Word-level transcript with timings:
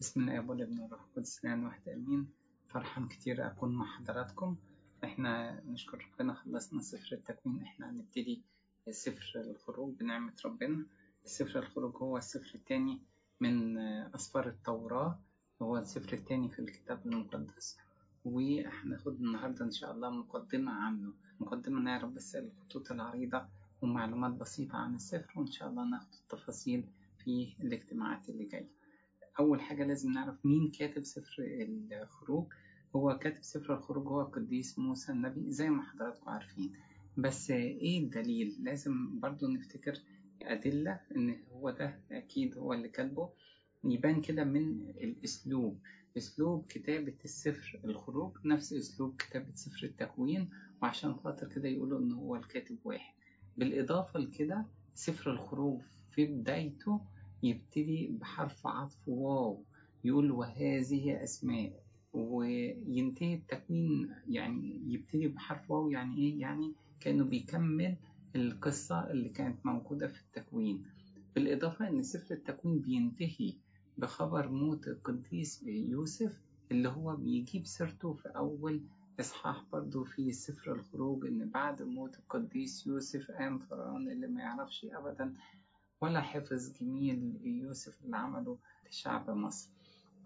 بسم 0.00 0.20
الله 0.20 0.32
الاب 0.32 0.48
والابن 0.50 0.78
والروح 0.80 1.00
القدس. 1.02 1.44
الان 1.44 1.64
واحد 1.64 1.88
آمين. 1.88 2.28
فرحان 2.68 3.08
كتير 3.08 3.46
أكون 3.46 3.74
مع 3.74 3.86
حضراتكم. 3.86 4.56
إحنا 5.04 5.60
نشكر 5.66 6.08
ربنا 6.12 6.34
خلصنا 6.34 6.82
سفر 6.82 7.16
التكوين. 7.16 7.62
إحنا 7.62 7.90
هنبتدي 7.90 8.42
سفر 8.90 9.32
الخروج 9.40 9.94
بنعمة 9.94 10.32
ربنا. 10.44 10.86
سفر 11.24 11.58
الخروج 11.58 11.96
هو 11.96 12.16
السفر 12.16 12.54
الثاني 12.54 13.02
من 13.40 13.78
أسفار 14.14 14.48
التوراة. 14.48 15.18
هو 15.62 15.78
السفر 15.78 16.12
الثاني 16.12 16.48
في 16.48 16.58
الكتاب 16.58 17.06
المقدس. 17.06 17.78
وهناخد 18.24 19.14
النهارده 19.14 19.64
إن 19.64 19.70
شاء 19.70 19.92
الله 19.92 20.10
مقدمة 20.10 20.72
عنه 20.72 21.12
مقدمة 21.40 21.80
نعرف 21.80 22.10
بس 22.10 22.36
الخطوط 22.36 22.92
العريضة 22.92 23.48
ومعلومات 23.82 24.32
بسيطة 24.32 24.76
عن 24.76 24.94
السفر. 24.94 25.32
وإن 25.40 25.50
شاء 25.50 25.68
الله 25.68 25.84
ناخد 25.84 26.14
التفاصيل 26.14 26.84
في 27.24 27.54
الاجتماعات 27.60 28.28
اللي 28.28 28.44
جاية. 28.44 28.77
أول 29.38 29.60
حاجة 29.60 29.84
لازم 29.84 30.12
نعرف 30.12 30.46
مين 30.46 30.70
كاتب 30.70 31.04
سفر 31.04 31.34
الخروج. 32.02 32.46
هو 32.96 33.18
كاتب 33.18 33.42
سفر 33.42 33.74
الخروج 33.74 34.06
هو 34.06 34.20
القديس 34.20 34.78
موسى 34.78 35.12
النبي 35.12 35.50
زي 35.52 35.70
ما 35.70 35.82
حضراتكم 35.82 36.30
عارفين. 36.30 36.72
بس 37.16 37.50
إيه 37.50 37.98
الدليل؟ 38.04 38.56
لازم 38.60 39.20
برضو 39.20 39.48
نفتكر 39.48 39.98
أدلة 40.42 41.00
إن 41.16 41.36
هو 41.52 41.70
ده 41.70 41.98
أكيد 42.12 42.58
هو 42.58 42.72
اللي 42.72 42.88
كاتبه. 42.88 43.28
يبان 43.84 44.20
كده 44.20 44.44
من 44.44 44.80
الأسلوب. 44.90 45.78
أسلوب 46.16 46.66
كتابة 46.68 47.14
السفر 47.24 47.80
الخروج 47.84 48.32
نفس 48.44 48.72
أسلوب 48.72 49.16
كتابة 49.18 49.54
سفر 49.54 49.86
التكوين 49.86 50.48
وعشان 50.82 51.14
خاطر 51.14 51.48
كده 51.48 51.68
يقولوا 51.68 51.98
إن 51.98 52.12
هو 52.12 52.36
الكاتب 52.36 52.76
واحد. 52.84 53.14
بالإضافة 53.56 54.18
لكده 54.20 54.64
سفر 54.94 55.30
الخروج 55.30 55.80
في 56.10 56.26
بدايته 56.26 57.00
يبتدي 57.42 58.06
بحرف 58.20 58.66
عطف 58.66 59.08
واو 59.08 59.64
يقول 60.04 60.30
وهذه 60.30 61.22
أسماء 61.22 61.72
وينتهي 62.12 63.34
التكوين 63.34 64.14
يعني 64.28 64.82
يبتدي 64.86 65.28
بحرف 65.28 65.70
واو 65.70 65.90
يعني 65.90 66.16
إيه؟ 66.18 66.40
يعني 66.40 66.72
كأنه 67.00 67.24
بيكمل 67.24 67.96
القصة 68.36 69.10
اللي 69.10 69.28
كانت 69.28 69.66
موجودة 69.66 70.08
في 70.08 70.20
التكوين. 70.20 70.82
بالإضافة 71.34 71.88
إن 71.88 72.02
سفر 72.02 72.34
التكوين 72.34 72.78
بينتهي 72.78 73.54
بخبر 73.98 74.48
موت 74.48 74.88
القديس 74.88 75.62
يوسف 75.66 76.40
اللي 76.70 76.88
هو 76.88 77.16
بيجيب 77.16 77.66
سيرته 77.66 78.12
في 78.12 78.28
أول 78.28 78.82
إصحاح 79.20 79.64
برضو 79.72 80.04
في 80.04 80.32
سفر 80.32 80.72
الخروج 80.72 81.26
إن 81.26 81.48
بعد 81.48 81.82
موت 81.82 82.18
القديس 82.18 82.86
يوسف 82.86 83.30
قام 83.30 83.58
فرعون 83.58 84.08
اللي 84.10 84.26
ما 84.26 84.40
يعرفش 84.40 84.84
أبدا 84.92 85.34
ولا 86.00 86.20
حفظ 86.20 86.72
جميل 86.80 87.36
يوسف 87.44 88.04
اللي 88.04 88.16
عمله 88.16 88.58
لشعب 88.90 89.30
مصر. 89.30 89.68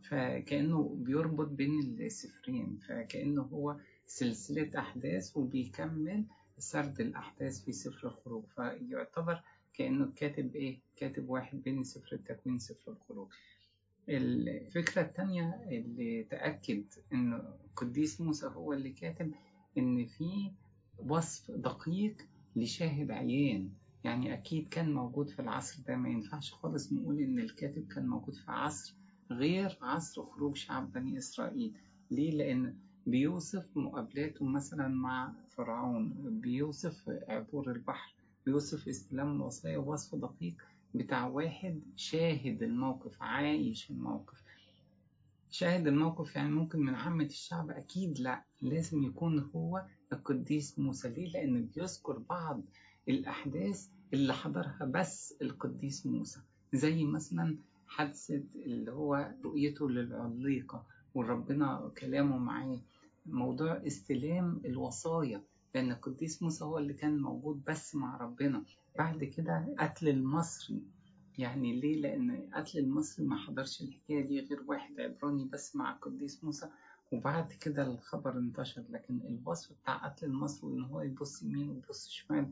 فكأنه 0.09 0.97
بيربط 0.99 1.49
بين 1.49 1.81
السفرين 2.01 2.79
فكأنه 2.89 3.43
هو 3.43 3.77
سلسلة 4.07 4.79
أحداث 4.79 5.37
وبيكمل 5.37 6.25
سرد 6.59 7.01
الأحداث 7.01 7.65
في 7.65 7.73
سفر 7.73 8.07
الخروج. 8.09 8.45
فيعتبر 8.57 9.43
كأنه 9.75 10.13
كاتب 10.17 10.55
إيه؟ 10.57 10.79
كاتب 10.97 11.29
واحد 11.29 11.63
بين 11.63 11.85
سفر 11.85 12.13
التكوين 12.13 12.55
وسفر 12.57 12.93
الخروج. 12.93 13.29
الفكرة 14.09 15.03
التانية 15.03 15.65
اللي 15.71 16.23
تأكد 16.31 16.85
إن 17.13 17.33
القديس 17.35 18.21
موسى 18.21 18.47
هو 18.47 18.73
اللي 18.73 18.91
كاتب 18.91 19.33
إن 19.79 20.07
في 20.07 20.51
وصف 20.99 21.51
دقيق 21.51 22.17
لشاهد 22.57 23.11
عيان. 23.11 23.71
يعني 24.05 24.35
أكيد 24.35 24.69
كان 24.69 24.95
موجود 24.95 25.29
في 25.31 25.43
العصر 25.43 25.83
ده. 25.89 25.97
ما 25.97 26.09
ينفعش 26.09 26.53
خالص 26.53 26.93
نقول 26.93 27.21
إن 27.21 27.39
الكاتب 27.39 27.89
كان 27.89 28.07
موجود 28.07 28.35
في 28.35 28.51
عصر 28.51 28.95
غير 29.31 29.79
عصر 29.83 30.23
خروج 30.25 30.57
شعب 30.57 30.93
بني 30.93 31.19
إسرائيل. 31.19 31.73
ليه؟ 32.11 32.31
لأن 32.31 32.75
بيوصف 33.07 33.67
مقابلاته 33.77 34.45
مثلا 34.45 34.89
مع 34.89 35.33
فرعون 35.57 36.13
بيوصف 36.41 37.09
عبور 37.29 37.71
البحر 37.71 38.15
بيوصف 38.47 38.89
استلام 38.89 39.37
الوصايا 39.37 39.79
وصف 39.79 40.15
دقيق 40.15 40.55
بتاع 40.95 41.27
واحد 41.27 41.81
شاهد 41.97 42.63
الموقف 42.63 43.23
عايش 43.23 43.91
الموقف. 43.91 44.43
شاهد 45.51 45.87
الموقف 45.87 46.37
يعني 46.37 46.51
ممكن 46.51 46.79
من 46.81 46.95
عامة 46.95 47.25
الشعب؟ 47.25 47.71
أكيد 47.71 48.19
لا. 48.21 48.43
لازم 48.63 49.03
يكون 49.05 49.51
هو 49.57 49.85
القديس 50.13 50.79
موسى. 50.79 51.09
ليه؟ 51.09 51.33
لأن 51.33 51.65
بيذكر 51.67 52.19
بعض 52.19 52.61
الأحداث 53.09 53.89
اللي 54.15 54.33
حضرها 54.35 54.85
بس 54.95 55.35
القديس 55.43 56.07
موسى 56.07 56.41
زي 56.73 57.05
مثلا 57.05 57.57
حادثة 57.87 58.43
اللي 58.57 58.93
هو 58.93 59.35
رؤيته 59.45 59.91
للعليقة 59.91 60.87
وربنا 61.15 61.91
كلامه 61.99 62.39
معاه. 62.39 62.81
موضوع 63.27 63.87
استلام 63.87 64.61
الوصايا 64.65 65.43
لأن 65.75 65.91
القديس 65.91 66.43
موسى 66.43 66.65
هو 66.65 66.79
اللي 66.79 66.93
كان 66.95 67.19
موجود 67.23 67.63
بس 67.69 67.95
مع 67.95 68.17
ربنا. 68.17 68.65
بعد 68.99 69.25
كده 69.25 69.75
قتل 69.79 70.09
المصري. 70.09 70.83
يعني 71.39 71.81
ليه؟ 71.81 72.01
لأن 72.01 72.49
قتل 72.55 72.79
المصري 72.79 73.27
ما 73.27 73.37
حضرش 73.37 73.83
الحكاية 73.83 74.27
دي 74.27 74.41
غير 74.41 74.63
واحد 74.67 75.01
عبراني 75.01 75.45
بس 75.45 75.77
مع 75.77 75.93
القديس 75.95 76.45
موسى 76.45 76.69
وبعد 77.13 77.53
كده 77.53 77.87
الخبر 77.87 78.39
انتشر. 78.39 78.85
لكن 78.91 79.21
الوصف 79.21 79.73
بتاع 79.83 79.97
قتل 80.09 80.27
المصري 80.27 80.71
وإن 80.71 80.85
هو 80.85 81.01
يبص 81.03 81.43
يمين 81.43 81.69
ويبص 81.69 82.09
شمال 82.09 82.51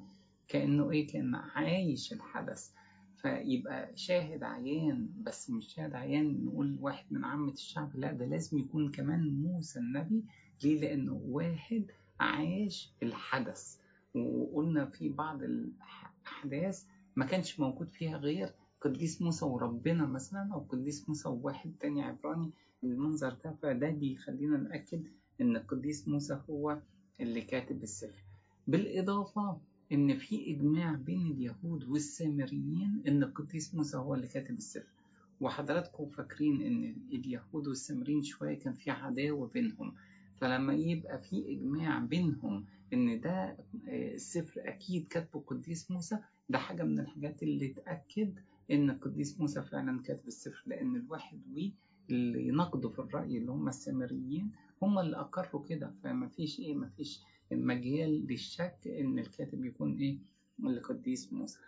كأنه 0.51 0.91
إيه 0.91 1.07
كأنه 1.07 1.39
عايش 1.39 2.13
الحدث. 2.13 2.71
فيبقى 3.17 3.97
شاهد 3.97 4.43
عيان 4.43 5.09
بس 5.23 5.51
مش 5.51 5.75
شاهد 5.75 5.95
عيان 5.95 6.45
نقول 6.45 6.77
واحد 6.81 7.05
من 7.11 7.25
عامة 7.25 7.53
الشعب 7.53 7.97
لا 7.97 8.13
ده 8.13 8.27
لازم 8.27 8.59
يكون 8.59 8.91
كمان 8.91 9.43
موسى 9.43 9.79
النبي. 9.79 10.25
ليه؟ 10.65 10.81
لأنه 10.81 11.21
واحد 11.25 11.87
عاش 12.21 12.93
الحدث. 13.03 13.77
وقلنا 14.15 14.85
في 14.87 15.09
بعض 15.09 15.43
الأحداث 15.43 16.85
ما 17.17 17.27
كانش 17.27 17.61
موجود 17.61 17.91
فيها 17.91 18.17
غير 18.17 18.53
قديس 18.81 19.23
موسى 19.23 19.45
وربنا 19.45 20.07
مثلا 20.07 20.51
أو 20.55 20.61
قديس 20.61 21.09
موسى 21.09 21.29
وواحد 21.29 21.73
تاني 21.81 22.03
عبراني. 22.03 22.51
المنظر 22.85 23.37
ده 23.45 23.53
فده 23.63 23.91
بيخلينا 23.91 24.57
نأكد 24.57 25.07
إن 25.41 25.57
القديس 25.57 26.09
موسى 26.09 26.41
هو 26.51 26.79
اللي 27.21 27.41
كاتب 27.41 27.83
السفر 27.83 28.25
بالإضافة 28.67 29.61
إن 29.93 30.19
في 30.19 30.51
إجماع 30.55 30.93
بين 30.95 31.27
اليهود 31.27 31.85
والسامريين 31.85 33.03
إن 33.09 33.23
القديس 33.23 33.75
موسى 33.75 33.97
هو 33.97 34.15
اللي 34.15 34.27
كاتب 34.27 34.57
السفر 34.59 34.87
وحضراتكم 35.41 36.07
فاكرين 36.07 36.63
إن 36.63 36.97
اليهود 37.13 37.67
والسامريين 37.69 38.23
شوية 38.23 38.59
كان 38.59 38.73
في 38.75 38.91
عداوة 38.91 39.49
بينهم. 39.49 39.95
فلما 40.41 40.73
يبقى 40.75 41.19
في 41.21 41.53
إجماع 41.53 41.99
بينهم 41.99 42.65
إن 42.93 43.21
ده 43.21 43.57
السفر 43.89 44.61
أكيد 44.65 45.07
كاتبه 45.09 45.41
القديس 45.41 45.91
موسى 45.91 46.19
ده 46.49 46.59
حاجة 46.59 46.83
من 46.83 46.99
الحاجات 47.01 47.43
اللي 47.43 47.69
تأكد 47.69 48.35
إن 48.71 48.91
القديس 48.91 49.41
موسى 49.41 49.63
فعلا 49.63 50.03
كاتب 50.03 50.27
السفر. 50.29 50.63
لأن 50.67 50.97
الواحد 50.97 51.41
وي 51.55 51.73
اللي 52.11 52.49
يناقضوا 52.49 52.91
في 52.91 52.99
الرأي 52.99 53.39
اللي 53.39 53.53
هم 53.53 53.69
السامريين 53.69 54.51
هم 54.83 54.99
اللي 54.99 55.17
أقروا 55.17 55.65
كده. 55.65 55.93
فما 56.05 56.29
فيش 56.29 56.61
إيه 56.61 56.75
ما 56.75 56.89
فيش 56.89 57.21
مجال 57.53 58.27
للشك 58.27 58.77
إن 58.87 59.19
الكاتب 59.19 59.65
يكون 59.65 59.97
إيه؟ 59.99 60.19
القديس 60.65 61.33
موسى. 61.33 61.59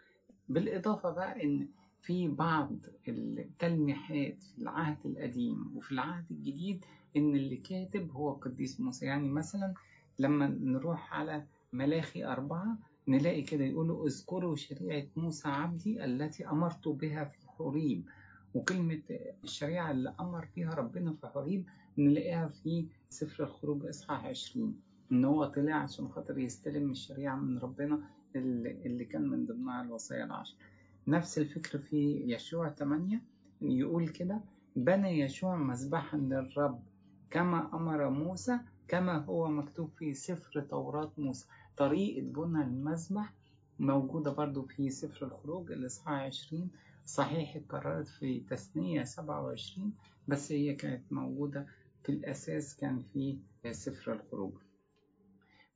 بالإضافة 0.49 1.11
بقى 1.11 1.45
إن 1.45 1.69
في 2.03 2.29
بعض 2.29 2.77
التلميحات 3.09 4.43
في 4.43 4.59
العهد 4.59 4.97
القديم 5.07 5.77
وفي 5.77 5.93
العهد 5.93 6.25
الجديد 6.31 6.85
إن 7.17 7.37
اللي 7.37 7.57
كاتب 7.57 8.11
هو 8.11 8.33
القديس 8.35 8.81
موسى. 8.81 9.07
يعني 9.07 9.29
مثلا 9.29 9.75
لما 10.19 10.47
نروح 10.47 11.15
على 11.15 11.47
ملاخي 11.73 12.25
أربعة 12.25 12.79
نلاقي 13.09 13.43
كده 13.43 13.65
يقولوا 13.65 14.07
اذكروا 14.07 14.57
شريعة 14.57 15.07
موسى 15.17 15.49
عبدي 15.49 16.05
التي 16.05 16.49
أمرت 16.49 16.89
بها 16.89 17.25
في 17.25 17.39
حريب. 17.49 18.05
وكلمة 18.55 19.03
الشريعة 19.45 19.91
اللي 19.91 20.15
أمر 20.21 20.49
بها 20.57 20.75
ربنا 20.75 21.13
في 21.13 21.27
حريب 21.27 21.65
نلاقيها 21.99 22.49
في 22.49 22.87
سفر 23.09 23.45
الخروج 23.45 23.87
إصحاح 23.87 24.25
20 24.27 24.81
إن 25.13 25.25
هو 25.25 25.45
طلع 25.45 25.75
عشان 25.75 26.09
خاطر 26.09 26.39
يستلم 26.39 26.91
الشريعة 26.91 27.37
من 27.37 27.59
ربنا 27.59 28.01
اللي 28.37 29.05
كان 29.05 29.29
من 29.29 29.47
ضمنها 29.47 29.83
الوصايا 29.83 30.25
العشر. 30.25 30.55
نفس 31.09 31.39
الفكر 31.39 31.79
في 31.79 32.23
يشوع 32.27 32.69
8 32.71 33.21
يقول 33.63 34.09
كده 34.09 34.41
بنى 34.77 35.21
يشوع 35.21 35.57
مذبحا 35.57 36.19
للرب 36.19 36.83
كما 37.31 37.71
أمر 37.77 38.11
موسى 38.11 38.59
كما 38.89 39.19
هو 39.19 39.49
مكتوب 39.49 39.91
في 39.99 40.15
سفر 40.15 40.61
توراة 40.61 41.13
موسى. 41.19 41.47
طريقة 41.77 42.23
بنى 42.27 42.63
المذبح 42.65 43.33
موجودة 43.79 44.31
برضو 44.33 44.63
في 44.63 44.91
سفر 44.91 45.27
الخروج 45.27 45.73
الإصحاح 45.73 46.21
20 46.23 46.71
صحيح 47.07 47.57
اتكررت 47.57 48.07
في 48.09 48.41
تثنية 48.41 49.05
27 49.05 49.93
بس 50.29 50.53
هي 50.53 50.75
كانت 50.75 51.13
موجودة 51.13 51.67
في 52.03 52.13
الأساس 52.13 52.77
كان 52.77 53.03
في 53.13 53.39
سفر 53.73 54.13
الخروج. 54.13 54.53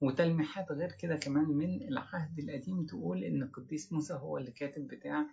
وتلميحات 0.06 0.72
غير 0.72 0.92
كده 0.92 1.16
كمان 1.16 1.44
من 1.44 1.82
العهد 1.82 2.38
القديم 2.38 2.86
تقول 2.86 3.24
إن 3.24 3.42
القديس 3.42 3.92
موسى 3.92 4.14
هو 4.14 4.38
اللي 4.38 4.50
كاتب 4.50 4.88
بتاع 4.88 5.26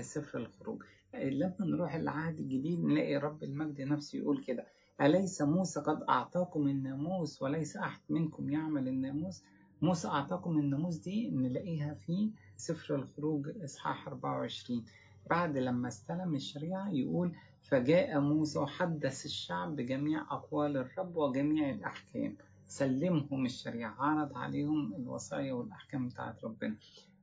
سفر 0.00 0.38
الخروج. 0.38 0.82
لما 1.14 1.54
نروح 1.60 1.94
العهد 1.94 2.38
الجديد 2.38 2.84
نلاقي 2.84 3.16
رب 3.16 3.42
المجد 3.42 3.80
نفسه 3.80 4.18
يقول 4.18 4.44
كده 4.44 4.64
أليس 5.00 5.42
موسى 5.42 5.80
قد 5.80 6.02
أعطاكم 6.08 6.68
الناموس 6.68 7.42
وليس 7.42 7.76
أحد 7.76 8.00
منكم 8.10 8.50
يعمل 8.50 8.88
الناموس؟ 8.88 9.42
موسى 9.82 10.08
أعطاكم 10.08 10.58
الناموس 10.58 10.96
دي 10.96 11.30
نلاقيها 11.30 11.94
في 11.94 12.30
سفر 12.56 12.94
الخروج 12.94 13.48
إصحاح 13.64 14.08
24 14.08 14.84
بعد 15.30 15.58
لما 15.58 15.88
استلم 15.88 16.34
الشريعة 16.34 16.90
يقول 16.90 17.32
فجاء 17.62 18.20
موسى 18.20 18.58
وحدث 18.58 19.24
الشعب 19.24 19.76
بجميع 19.76 20.20
أقوال 20.30 20.76
الرب 20.76 21.16
وجميع 21.16 21.70
الأحكام. 21.70 22.36
سلمهم 22.68 23.44
الشريعة 23.46 23.94
عرض 23.98 24.36
عليهم 24.36 24.94
الوصايا 24.94 25.52
والأحكام 25.52 26.08
بتاعت 26.08 26.44
ربنا. 26.44 26.76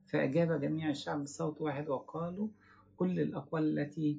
فأجاب 0.06 0.60
جميع 0.60 0.90
الشعب 0.90 1.22
بصوت 1.24 1.60
واحد 1.60 1.88
وقالوا 1.88 2.48
كل 2.96 3.20
الأقوال 3.20 3.78
التي 3.78 4.18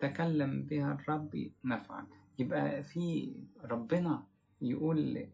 تكلم 0.00 0.62
بها 0.62 0.92
الرب 0.92 1.50
نفعا. 1.64 2.06
يبقى 2.38 2.82
في 2.82 3.32
ربنا 3.64 4.22
يقول 4.62 5.26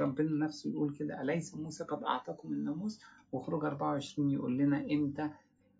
ربنا 0.00 0.46
نفسه 0.46 0.70
يقول 0.70 0.94
كده 0.94 1.22
أليس 1.22 1.54
موسى 1.54 1.84
قد 1.84 2.02
أعطاكم 2.04 2.52
الناموس؟ 2.52 3.00
وخروج 3.32 3.64
24 3.64 4.30
يقول 4.30 4.58
لنا 4.58 4.86
إمتى 4.90 5.30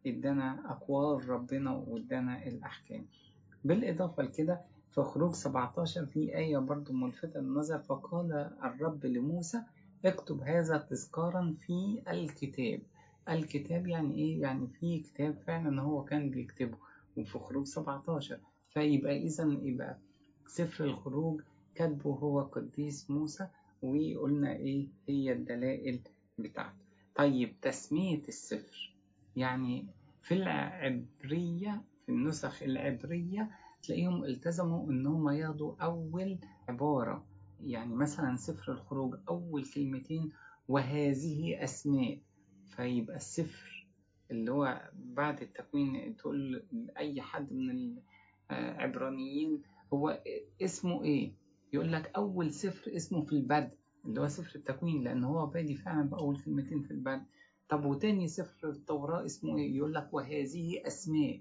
ادانا 0.07 0.71
أقوال 0.73 1.29
ربنا 1.29 1.71
وادانا 1.73 2.47
الأحكام. 2.47 3.07
بالإضافة 3.65 4.23
لكده 4.23 4.61
في 4.91 5.03
خروج 5.03 5.35
17 5.35 6.07
في 6.07 6.37
آية 6.37 6.59
برضو 6.59 6.93
ملفتة 6.93 7.41
للنظر 7.41 7.79
فقال 7.79 8.33
الرب 8.65 9.07
لموسى 9.07 9.63
اكتب 10.05 10.41
هذا 10.41 10.79
تذكارا 10.79 11.55
في 11.67 12.03
الكتاب. 12.09 12.81
الكتاب 13.29 13.87
يعني 13.87 14.15
إيه؟ 14.15 14.41
يعني 14.43 14.67
في 14.67 14.99
كتاب 14.99 15.35
فعلا 15.47 15.83
هو 15.83 16.05
كان 16.05 16.31
بيكتبه 16.31 16.77
وفي 17.17 17.39
خروج 17.39 17.67
17 17.67 18.39
فيبقى 18.71 19.17
اذا 19.23 19.45
يبقى 19.63 19.97
سفر 20.47 20.85
الخروج 20.85 21.41
كاتبه 21.75 22.11
هو 22.11 22.41
قديس 22.41 23.11
موسى 23.11 23.47
وقلنا 23.83 24.53
إيه؟ 24.53 24.87
هي 25.09 25.33
الدلائل 25.33 26.01
بتاعته. 26.39 26.87
طيب 27.15 27.61
تسمية 27.63 28.23
السفر 28.29 28.95
يعني 29.37 29.87
في 30.23 30.35
العبرية 30.35 31.83
في 32.07 32.13
النسخ 32.13 32.63
العبرية 32.63 33.51
تلاقيهم 33.87 34.25
التزموا 34.25 34.91
إن 34.91 35.07
هم 35.07 35.29
ياخدوا 35.29 35.75
أول 35.81 36.39
عبارة. 36.69 37.25
يعني 37.61 37.95
مثلا 37.95 38.37
سفر 38.37 38.73
الخروج 38.73 39.15
أول 39.29 39.65
كلمتين 39.65 40.33
وهذه 40.69 41.65
أسماء. 41.65 42.19
فيبقى 42.67 43.17
السفر 43.17 43.87
اللي 44.31 44.53
هو 44.53 44.91
بعد 44.95 45.43
التكوين 45.43 46.17
تقول 46.17 46.63
لأي 46.73 47.21
حد 47.23 47.53
من 47.53 47.97
العبرانيين 48.51 49.63
هو 49.93 50.23
اسمه 50.63 51.05
إيه؟ 51.05 51.33
يقول 51.73 51.93
لك 51.93 52.11
أول 52.17 52.53
سفر 52.53 52.97
اسمه 52.97 53.23
في 53.23 53.33
البدء 53.33 53.71
اللي 54.05 54.21
هو 54.21 54.29
سفر 54.29 54.55
التكوين 54.59 55.05
لأن 55.05 55.25
هو 55.25 55.47
بادي 55.47 55.75
فعلا 55.75 56.03
بأول 56.09 56.41
كلمتين 56.41 56.83
في 56.83 56.91
البدء 56.91 57.23
طب 57.69 57.85
وتاني 57.85 58.29
سفر 58.29 58.69
التوراة 58.71 59.25
اسمه 59.25 59.59
إيه؟ 59.59 59.77
يقول 59.77 59.95
لك 59.95 60.09
وهذه 60.15 60.87
أسماء. 60.87 61.41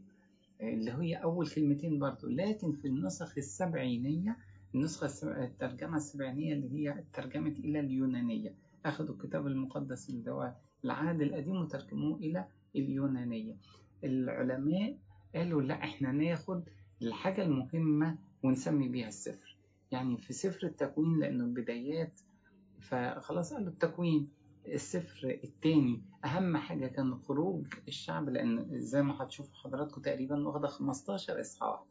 اللي 0.61 0.91
هي 0.91 1.15
أول 1.15 1.47
كلمتين 1.47 1.99
برضو. 1.99 2.27
لكن 2.27 2.71
في 2.71 2.87
النسخ 2.87 3.37
السبعينية 3.37 4.37
النسخة 4.75 5.43
الترجمة 5.43 5.97
السبعينية 5.97 6.53
اللي 6.53 6.69
هي 6.89 7.03
ترجمت 7.13 7.59
إلى 7.59 7.79
اليونانية. 7.79 8.55
أخذوا 8.85 9.15
الكتاب 9.15 9.47
المقدس 9.47 10.09
اللي 10.09 10.31
هو 10.31 10.53
العهد 10.85 11.21
القديم 11.21 11.55
وترجموه 11.55 12.17
إلى 12.17 12.45
اليونانية. 12.75 13.55
العلماء 14.03 14.97
قالوا 15.35 15.61
لا 15.61 15.73
إحنا 15.83 16.11
ناخد 16.11 16.63
الحاجة 17.01 17.43
المهمة 17.43 18.17
ونسمي 18.43 18.87
بيها 18.89 19.07
السفر. 19.07 19.57
يعني 19.91 20.17
في 20.17 20.33
سفر 20.33 20.67
التكوين 20.67 21.19
لأنه 21.19 21.43
البدايات 21.43 22.19
فخلاص 22.79 23.53
قالوا 23.53 23.69
التكوين. 23.69 24.29
السفر 24.67 25.39
التاني. 25.43 26.01
أهم 26.25 26.57
حاجة 26.57 26.87
كان 26.87 27.15
خروج 27.15 27.65
الشعب 27.87 28.29
لأن 28.29 28.79
زي 28.79 29.01
ما 29.01 29.23
هتشوفوا 29.23 29.55
حضراتكم 29.55 30.01
تقريبا 30.01 30.47
واخدة 30.47 30.67
15 30.67 31.41
إصحاح. 31.41 31.83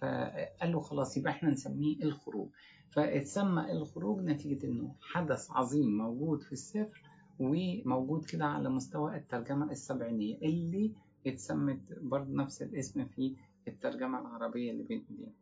فقالوا 0.00 0.80
خلاص 0.80 1.16
يبقى 1.16 1.32
إحنا 1.32 1.50
نسميه 1.50 2.02
الخروج. 2.02 2.48
فاتسمى 2.90 3.72
الخروج 3.72 4.20
نتيجة 4.24 4.66
إنه 4.66 4.94
حدث 5.00 5.50
عظيم 5.50 5.98
موجود 5.98 6.42
في 6.42 6.52
السفر 6.52 7.02
وموجود 7.38 8.24
كده 8.24 8.44
على 8.44 8.68
مستوى 8.70 9.16
الترجمة 9.16 9.70
السبعينية 9.70 10.36
اللي 10.36 10.92
اتسمت 11.26 11.80
برضه 12.00 12.32
نفس 12.34 12.62
الاسم 12.62 13.04
في 13.04 13.36
الترجمة 13.68 14.20
العربية 14.20 14.70
اللي 14.70 14.82
بين 14.82 15.04
إيدينا. 15.10 15.32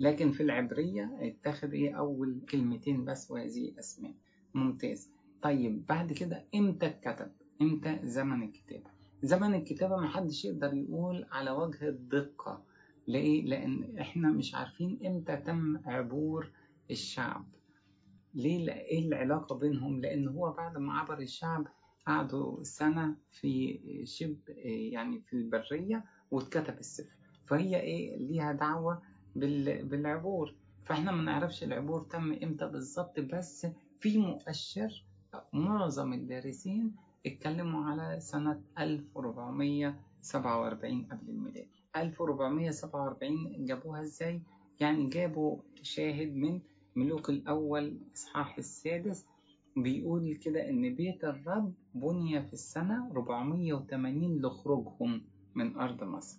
لكن 0.00 0.30
في 0.30 0.42
العبرية 0.42 1.18
اتخذ 1.20 1.72
إيه؟ 1.72 1.94
أول 1.98 2.40
كلمتين 2.50 3.04
بس 3.04 3.30
وهذه 3.30 3.72
أسماء. 3.78 4.12
ممتاز. 4.54 5.10
طيب 5.42 5.86
بعد 5.86 6.12
كده 6.12 6.44
إمتى 6.54 6.86
اتكتب؟ 6.86 7.32
إمتى 7.62 7.98
زمن 8.02 8.42
الكتابة؟ 8.42 8.90
زمن 9.22 9.54
الكتابة 9.54 9.96
محدش 9.96 10.44
يقدر 10.44 10.74
يقول 10.74 11.26
على 11.32 11.50
وجه 11.50 11.88
الدقة. 11.88 12.64
ليه؟ 13.08 13.42
لأن 13.44 13.98
إحنا 13.98 14.30
مش 14.30 14.54
عارفين 14.54 14.98
إمتى 15.06 15.36
تم 15.36 15.80
عبور 15.84 16.50
الشعب. 16.90 17.46
ليه؟ 18.34 18.72
إيه 18.72 19.08
العلاقة 19.08 19.58
بينهم؟ 19.58 20.00
لأن 20.00 20.28
هو 20.28 20.52
بعد 20.52 20.78
ما 20.78 20.92
عبر 20.98 21.18
الشعب 21.18 21.66
قعدوا 22.06 22.62
سنة 22.62 23.16
في 23.30 23.80
شبه 24.04 24.54
يعني 24.92 25.20
في 25.20 25.32
البرية 25.32 26.04
واتكتب 26.30 26.78
السفر. 26.78 27.16
فهي 27.46 27.80
إيه؟ 27.80 28.16
ليها 28.16 28.52
دعوة 28.52 29.02
بالعبور. 29.36 30.54
فإحنا 30.84 31.12
ما 31.12 31.22
نعرفش 31.22 31.64
العبور 31.64 32.00
تم 32.02 32.32
إمتى 32.42 32.66
بالظبط 32.68 33.20
بس 33.20 33.66
في 34.00 34.18
مؤشر 34.18 35.04
معظم 35.52 36.12
الدارسين 36.12 36.94
اتكلموا 37.26 37.84
على 37.84 38.20
سنة 38.20 38.60
1447 38.78 41.04
قبل 41.10 41.30
الميلاد. 41.30 41.66
1447 41.96 43.64
جابوها 43.64 44.02
إزاي؟ 44.02 44.42
يعني 44.80 45.06
جابوا 45.08 45.58
شاهد 45.82 46.34
من 46.36 46.60
ملوك 46.96 47.30
الأول 47.30 47.98
إصحاح 48.14 48.58
السادس 48.58 49.26
بيقول 49.76 50.34
كده 50.34 50.68
إن 50.70 50.94
بيت 50.94 51.24
الرب 51.24 51.72
بني 51.94 52.42
في 52.42 52.52
السنة 52.52 53.10
480 53.10 54.38
لخروجهم 54.40 55.22
من 55.54 55.76
أرض 55.76 56.04
مصر. 56.04 56.38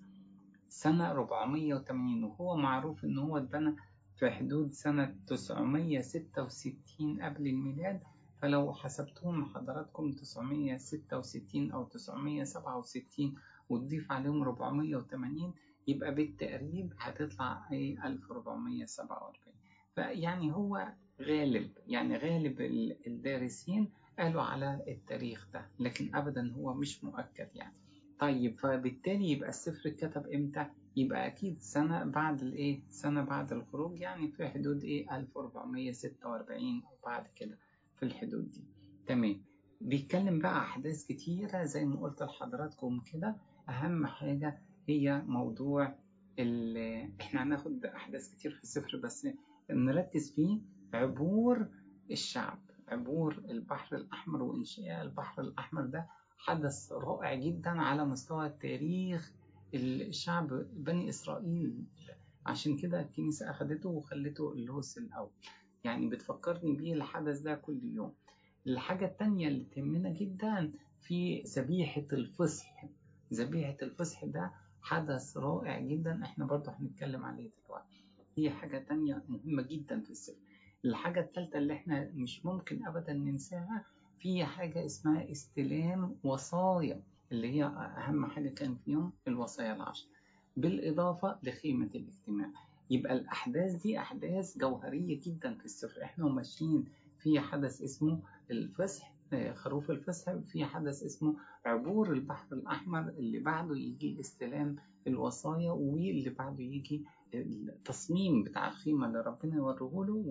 سنة 0.70 1.12
480 1.12 2.24
وهو 2.24 2.56
معروف 2.58 3.06
إن 3.06 3.18
هو 3.18 3.38
اتبنى 3.38 3.76
في 4.20 4.32
حدود 4.32 4.72
سنة 4.72 5.16
966 5.28 7.22
قبل 7.22 7.48
الميلاد. 7.48 8.00
فلو 8.42 8.74
حسبتهم 8.74 9.46
حضراتكم 9.46 10.12
966 10.12 11.72
أو 11.72 11.84
967 11.84 13.36
وتضيف 13.70 14.12
عليهم 14.12 14.42
480 14.42 15.54
يبقى 15.88 16.16
بالتقريب 16.16 16.94
هتطلع 17.00 17.68
إيه؟ 17.72 18.06
1447 18.08 19.54
فيعني 19.96 20.52
هو 20.54 20.94
غالب 21.22 21.72
يعني 21.88 22.18
غالب 22.18 22.62
الدارسين 23.08 23.90
قالوا 24.20 24.42
على 24.42 24.84
التاريخ 24.88 25.48
ده 25.54 25.66
لكن 25.80 26.16
ابدا 26.16 26.54
هو 26.54 26.74
مش 26.74 27.04
مؤكد 27.04 27.48
يعني. 27.56 27.74
طيب 28.20 28.60
فبالتالي 28.60 29.32
يبقى 29.32 29.50
السفر 29.50 29.90
اتكتب 29.90 30.28
إمتى؟ 30.28 30.66
يبقى 30.96 31.28
أكيد 31.28 31.60
سنة 31.60 32.04
بعد 32.04 32.42
الإيه؟ 32.42 32.82
سنة 32.90 33.22
بعد 33.24 33.52
الخروج 33.54 34.00
يعني 34.00 34.32
في 34.32 34.48
حدود 34.48 34.84
إيه؟ 34.84 35.16
1446 35.18 36.84
أو 36.86 36.98
بعد 37.06 37.28
كده. 37.36 37.58
في 38.00 38.06
الحدود 38.06 38.52
دي. 38.52 38.64
تمام. 39.08 39.42
بيتكلم 39.82 40.40
بقى 40.40 40.58
أحداث 40.58 41.06
كتيرة 41.06 41.64
زي 41.64 41.86
ما 41.86 42.00
قلت 42.00 42.24
لحضراتكم 42.24 43.02
كده. 43.14 43.36
أهم 43.70 44.06
حاجة 44.06 44.62
هي 44.88 45.24
موضوع 45.28 45.96
إحنا 47.22 47.44
هناخد 47.44 47.86
أحداث 47.86 48.32
كتير 48.36 48.52
في 48.52 48.64
السفر 48.64 48.98
بس 48.98 49.28
نركز 49.72 50.32
فيه 50.32 50.62
عبور 50.94 51.68
الشعب 52.12 52.60
عبور 52.88 53.38
البحر 53.50 53.96
الأحمر 53.96 54.44
وإنشاء 54.44 55.02
البحر 55.02 55.42
الأحمر 55.42 55.86
ده 55.86 56.08
حدث 56.38 56.92
رائع 56.92 57.36
جدا 57.36 57.70
على 57.70 58.06
مستوى 58.06 58.48
التاريخ 58.48 59.32
الشعب 59.74 60.48
بني 60.74 61.10
إسرائيل. 61.10 61.84
عشان 62.46 62.78
كده 62.78 63.02
الكنيسة 63.02 63.50
أخدته 63.50 63.90
وخلته 63.90 64.54
اللوس 64.54 64.98
الأول. 64.98 65.32
يعني 65.84 66.08
بتفكرني 66.08 66.74
بيه 66.76 66.94
الحدث 66.94 67.40
ده 67.40 67.56
كل 67.56 67.80
يوم. 67.84 68.14
الحاجة 68.68 69.06
التانية 69.06 69.48
اللي 69.48 69.66
تهمنا 69.76 70.10
جدا 70.10 70.72
في 71.02 71.42
ذبيحة 71.42 72.06
الفصح. 72.14 72.86
ذبيحة 73.34 73.78
الفصح 73.82 74.26
ده 74.26 74.52
حدث 74.82 75.38
رائع 75.38 75.80
جدا 75.80 76.24
إحنا 76.24 76.46
برضه 76.46 76.72
هنتكلم 76.72 77.26
عليه 77.26 77.50
دلوقتي. 77.66 78.04
هي 78.38 78.50
حاجة 78.50 78.78
تانية 78.78 79.24
مهمة 79.30 79.62
جدا 79.62 80.00
في 80.02 80.10
السفر 80.10 80.38
الحاجة 80.86 81.20
التالتة 81.20 81.58
اللي 81.58 81.74
إحنا 81.74 82.12
مش 82.16 82.46
ممكن 82.46 82.86
ابدا 82.88 83.14
ننساها 83.14 83.86
في 84.20 84.46
حاجة 84.46 84.86
اسمها 84.86 85.32
استلام 85.32 86.16
وصايا 86.24 87.02
اللي 87.32 87.48
هي 87.56 87.64
أهم 87.98 88.26
حاجة 88.26 88.50
كان 88.50 88.76
فيهم 88.76 89.12
الوصايا 89.28 89.74
العشر. 89.76 90.08
بالإضافة 90.58 91.40
لخيمة 91.44 91.90
الاجتماع. 91.96 92.50
يبقى 92.90 93.14
الأحداث 93.14 93.82
دي 93.82 94.00
أحداث 94.00 94.58
جوهرية 94.58 95.20
جدا 95.24 95.54
في 95.54 95.66
السفر. 95.66 96.04
إحنا 96.04 96.26
ماشيين 96.26 96.86
في 97.20 97.40
حدث 97.40 97.82
اسمه 97.82 98.20
الفصح 98.52 99.14
خروف 99.54 99.92
الفصح 99.92 100.34
في 100.34 100.66
حدث 100.66 101.04
اسمه 101.04 101.36
عبور 101.66 102.14
البحر 102.14 102.56
الأحمر 102.56 103.10
اللي 103.10 103.40
بعده 103.40 103.76
يجي 103.78 104.20
استلام 104.20 104.76
الوصايا 105.08 105.72
واللي 105.72 106.30
بعده 106.30 106.64
يجي 106.64 107.04
التصميم 107.34 108.44
بتاع 108.44 108.68
الخيمة 108.68 109.08
اللي 109.08 109.22
ربنا 109.22 109.56
يوريه 109.56 110.06
له 110.08 110.24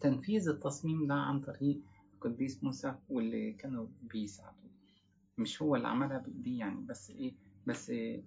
وتنفيذ 0.00 0.48
التصميم 0.48 1.06
ده 1.06 1.14
عن 1.14 1.40
طريق 1.40 1.80
القديس 2.14 2.64
موسى 2.64 2.94
واللي 3.08 3.52
كانوا 3.52 3.86
بيساعدوه. 4.02 4.70
مش 5.38 5.62
هو 5.62 5.76
اللي 5.76 5.88
عملها 5.88 6.18
بإيديه 6.18 6.58
يعني 6.58 6.80
بس 6.86 7.10
إيه 7.10 7.34
بس 7.66 7.90
إيه 7.90 8.22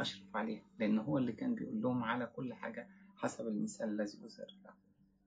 أشرف 0.00 0.36
عليها 0.36 0.62
لأن 0.78 0.98
هو 0.98 1.18
اللي 1.18 1.32
كان 1.32 1.54
بيقول 1.54 1.82
لهم 1.82 2.02
على 2.04 2.26
كل 2.36 2.54
حاجة 2.54 2.88
حسب 3.18 3.48
المثال 3.48 3.88
الذي 4.00 4.18
له. 4.64 4.72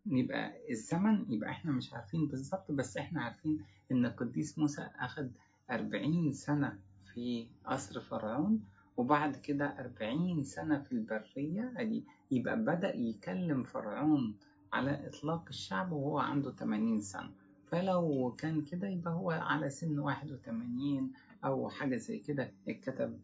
يبقى 0.06 0.72
الزمن 0.72 1.26
يبقى 1.30 1.50
إحنا 1.50 1.72
مش 1.72 1.94
عارفين 1.94 2.28
بالظبط 2.28 2.72
بس 2.72 2.98
إحنا 2.98 3.22
عارفين 3.24 3.60
إن 3.92 4.06
القديس 4.06 4.60
موسى 4.60 4.82
اخد 5.00 5.32
أربعين 5.72 6.34
سنة 6.34 6.80
في 7.14 7.48
قصر 7.66 8.02
فرعون 8.02 8.64
وبعد 8.98 9.36
كده 9.36 9.66
أربعين 9.80 10.44
سنة 10.44 10.80
في 10.80 10.92
البرية. 10.92 11.74
أدي 11.78 12.04
يبقى 12.32 12.58
بدأ 12.60 12.96
يكلم 12.96 13.64
فرعون 13.64 14.36
على 14.74 15.08
إطلاق 15.08 15.46
الشعب 15.50 15.92
وهو 15.92 16.20
عنده 16.20 16.52
80 16.52 17.02
سنة. 17.02 17.32
فلو 17.68 18.36
كان 18.38 18.62
كده 18.62 18.88
يبقى 18.88 19.14
هو 19.14 19.32
على 19.32 19.70
سن 19.70 20.00
81 20.00 21.12
أو 21.46 21.70
حاجة 21.70 21.96
زي 21.96 22.20
كده. 22.20 22.52
اتكتب 22.68 23.20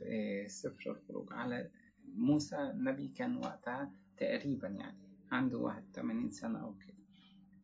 سفر 0.48 0.92
الخروج 0.92 1.34
على 1.34 1.70
موسى. 2.16 2.56
النبي 2.72 3.08
كان 3.08 3.38
وقتها 3.38 3.92
تقريبا 4.18 4.68
يعني 4.68 4.98
عنده 5.32 5.58
81 5.58 6.32
سنة 6.32 6.60
أو 6.60 6.74
كده. 6.74 6.98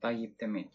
طيب 0.02 0.38
تمام. 0.38 0.66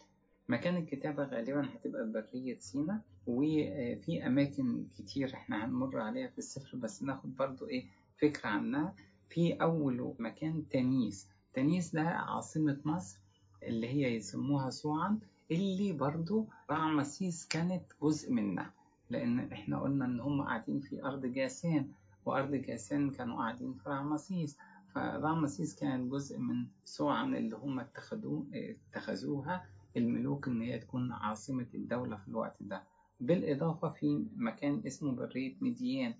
مكان 0.49 0.77
الكتابة 0.77 1.23
غالبا 1.23 1.69
هتبقى 1.75 2.11
برية 2.11 2.57
سينا 2.59 3.01
وفي 3.27 4.27
أماكن 4.27 4.85
كتير 4.97 5.33
إحنا 5.33 5.65
هنمر 5.65 5.99
عليها 5.99 6.27
في 6.27 6.37
السفر 6.37 6.77
بس 6.77 7.03
ناخد 7.03 7.35
برضو 7.35 7.67
إيه 7.67 7.85
فكرة 8.21 8.49
عنها. 8.49 8.95
في 9.29 9.53
أول 9.53 10.15
مكان 10.19 10.69
تنيس. 10.69 11.27
تنيس 11.53 11.95
ده 11.95 12.01
عاصمة 12.01 12.77
مصر 12.85 13.19
اللي 13.63 13.87
هي 13.87 14.15
يسموها 14.15 14.69
سوعا 14.69 15.19
اللي 15.51 15.91
برضو 15.93 16.47
رعمسيس 16.71 17.47
كانت 17.47 17.83
جزء 18.01 18.31
منها. 18.33 18.73
لأن 19.09 19.39
إحنا 19.39 19.79
قلنا 19.81 20.05
إن 20.05 20.19
هم 20.19 20.41
قاعدين 20.41 20.79
في 20.79 21.03
أرض 21.03 21.25
جاسان 21.25 21.91
وأرض 22.25 22.55
جاسان 22.55 23.11
كانوا 23.11 23.37
قاعدين 23.37 23.73
في 23.73 23.89
رعمسيس 23.89 24.57
فرعمسيس 24.95 25.75
كانت 25.75 26.11
جزء 26.11 26.37
من 26.39 26.67
سوعا 26.85 27.25
اللي 27.25 27.55
هم 27.55 27.79
اتخذوه 27.79 28.47
اتخذوها 28.53 29.65
الملوك 29.97 30.47
إن 30.47 30.61
هي 30.61 30.79
تكون 30.79 31.11
عاصمة 31.11 31.67
الدولة 31.73 32.17
في 32.17 32.27
الوقت 32.27 32.55
ده. 32.61 32.83
بالإضافة 33.19 33.89
في 33.89 34.25
مكان 34.35 34.81
اسمه 34.87 35.11
برية 35.11 35.55
مديان 35.61 36.13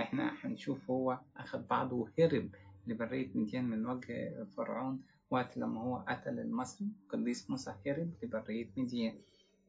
إحنا 0.00 0.32
هنشوف 0.44 0.90
هو 0.90 1.18
أخد 1.36 1.68
بعضه 1.68 1.96
وهرب 1.96 2.48
لبرية 2.86 3.30
مديان 3.34 3.64
من 3.64 3.86
وجه 3.86 4.44
فرعون 4.56 5.02
وقت 5.30 5.56
لما 5.58 5.80
هو 5.80 5.96
قتل 5.96 6.38
المصري. 6.40 6.88
قديس 7.08 7.50
موسى 7.50 7.74
هرب 7.86 8.10
لبرية 8.22 8.68
مديان 8.76 9.14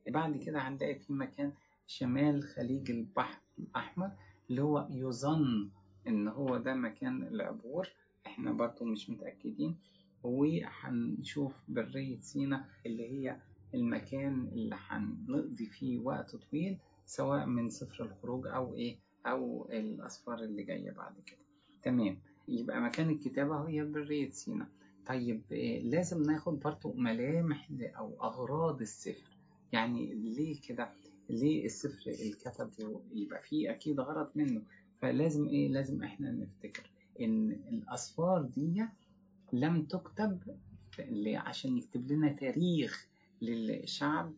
بعد 0.07 0.37
كده 0.37 0.59
هنلاقي 0.59 0.95
في 0.95 1.13
مكان 1.13 1.51
شمال 1.87 2.43
خليج 2.43 2.91
البحر 2.91 3.41
الأحمر 3.59 4.11
اللي 4.49 4.61
هو 4.61 4.87
يظن 4.91 5.69
إن 6.07 6.27
هو 6.27 6.57
ده 6.57 6.73
مكان 6.73 7.23
العبور. 7.23 7.87
إحنا 8.37 8.51
برضو 8.51 8.85
مش 8.85 9.09
متأكدين 9.09 9.75
وهنشوف 10.23 11.53
برية 11.69 12.19
سينا 12.19 12.65
اللي 12.85 13.09
هي 13.09 13.37
المكان 13.73 14.47
اللي 14.53 14.75
هنقضي 14.87 15.65
فيه 15.65 15.99
وقت 15.99 16.35
طويل 16.35 16.77
سواء 17.05 17.45
من 17.45 17.69
سفر 17.69 18.03
الخروج 18.03 18.47
أو 18.47 18.75
إيه 18.75 18.97
أو 19.25 19.67
الأسفار 19.71 20.43
اللي 20.43 20.63
جاية 20.63 20.91
بعد 20.91 21.13
كده. 21.25 21.37
تمام. 21.83 22.17
يبقى 22.47 22.81
مكان 22.81 23.09
الكتابة 23.09 23.67
هي 23.69 23.83
برية 23.85 24.29
سينا. 24.29 24.67
طيب 25.07 25.41
إيه 25.51 25.83
لازم 25.83 26.21
ناخد 26.23 26.59
برضو 26.59 26.93
ملامح 26.93 27.69
أو 27.81 28.23
أغراض 28.23 28.81
السفر. 28.81 29.37
يعني 29.71 30.13
ليه 30.13 30.61
كده؟ 30.61 30.89
ليه 31.29 31.65
السفر 31.65 32.11
الكتب 32.11 32.69
يبقى 33.13 33.41
فيه 33.41 33.71
أكيد 33.71 33.99
غرض 33.99 34.29
منه؟ 34.35 34.61
فلازم 35.01 35.47
إيه؟ 35.47 35.67
لازم 35.69 36.03
إحنا 36.03 36.31
نفتكر. 36.31 36.89
إن 37.21 37.51
الأسفار 37.51 38.41
دي 38.41 38.85
لم 39.53 39.83
تكتب 39.83 40.39
عشان 41.35 41.77
يكتب 41.77 42.11
لنا 42.11 42.31
تاريخ 42.33 43.07
للشعب 43.41 44.33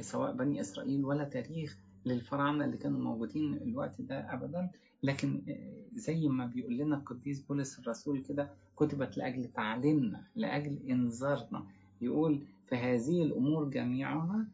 سواء 0.00 0.32
بني 0.36 0.60
إسرائيل 0.60 1.04
ولا 1.04 1.24
تاريخ 1.24 1.78
للفراعنة 2.06 2.64
اللي 2.64 2.76
كانوا 2.76 3.00
موجودين 3.00 3.54
الوقت 3.54 4.00
ده 4.00 4.34
أبدا. 4.34 4.70
لكن 5.02 5.42
زي 5.94 6.28
ما 6.28 6.46
بيقول 6.46 6.76
لنا 6.78 6.96
القديس 6.96 7.40
بولس 7.40 7.78
الرسول 7.78 8.22
كده 8.22 8.50
كتبت 8.76 9.16
لأجل 9.18 9.44
تعليمنا 9.52 10.24
لأجل 10.36 10.78
إنذارنا. 10.90 11.66
يقول 12.00 12.40
فهذه 12.66 13.22
الأمور 13.22 13.64
جميعها 13.70 14.46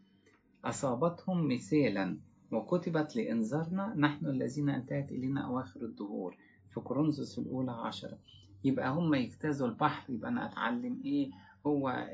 أصابتهم 0.65 1.49
مثالا 1.55 2.17
وكتبت 2.53 3.17
لإنذارنا 3.17 3.95
نحن 3.97 4.27
الذين 4.27 4.69
أنتهت 4.69 5.13
إلينا 5.13 5.41
أواخر 5.47 5.81
الدهور. 5.83 6.37
في 6.79 6.85
كورنثوس 6.85 7.39
الأولى 7.39 7.73
عشرة. 7.73 8.19
يبقى 8.65 8.91
هم 8.91 9.15
يجتازوا 9.15 9.69
البحر 9.69 10.13
يبقى 10.13 10.31
أنا 10.31 10.47
أتعلم 10.47 11.01
إيه؟ 11.05 11.31
هو 11.67 12.09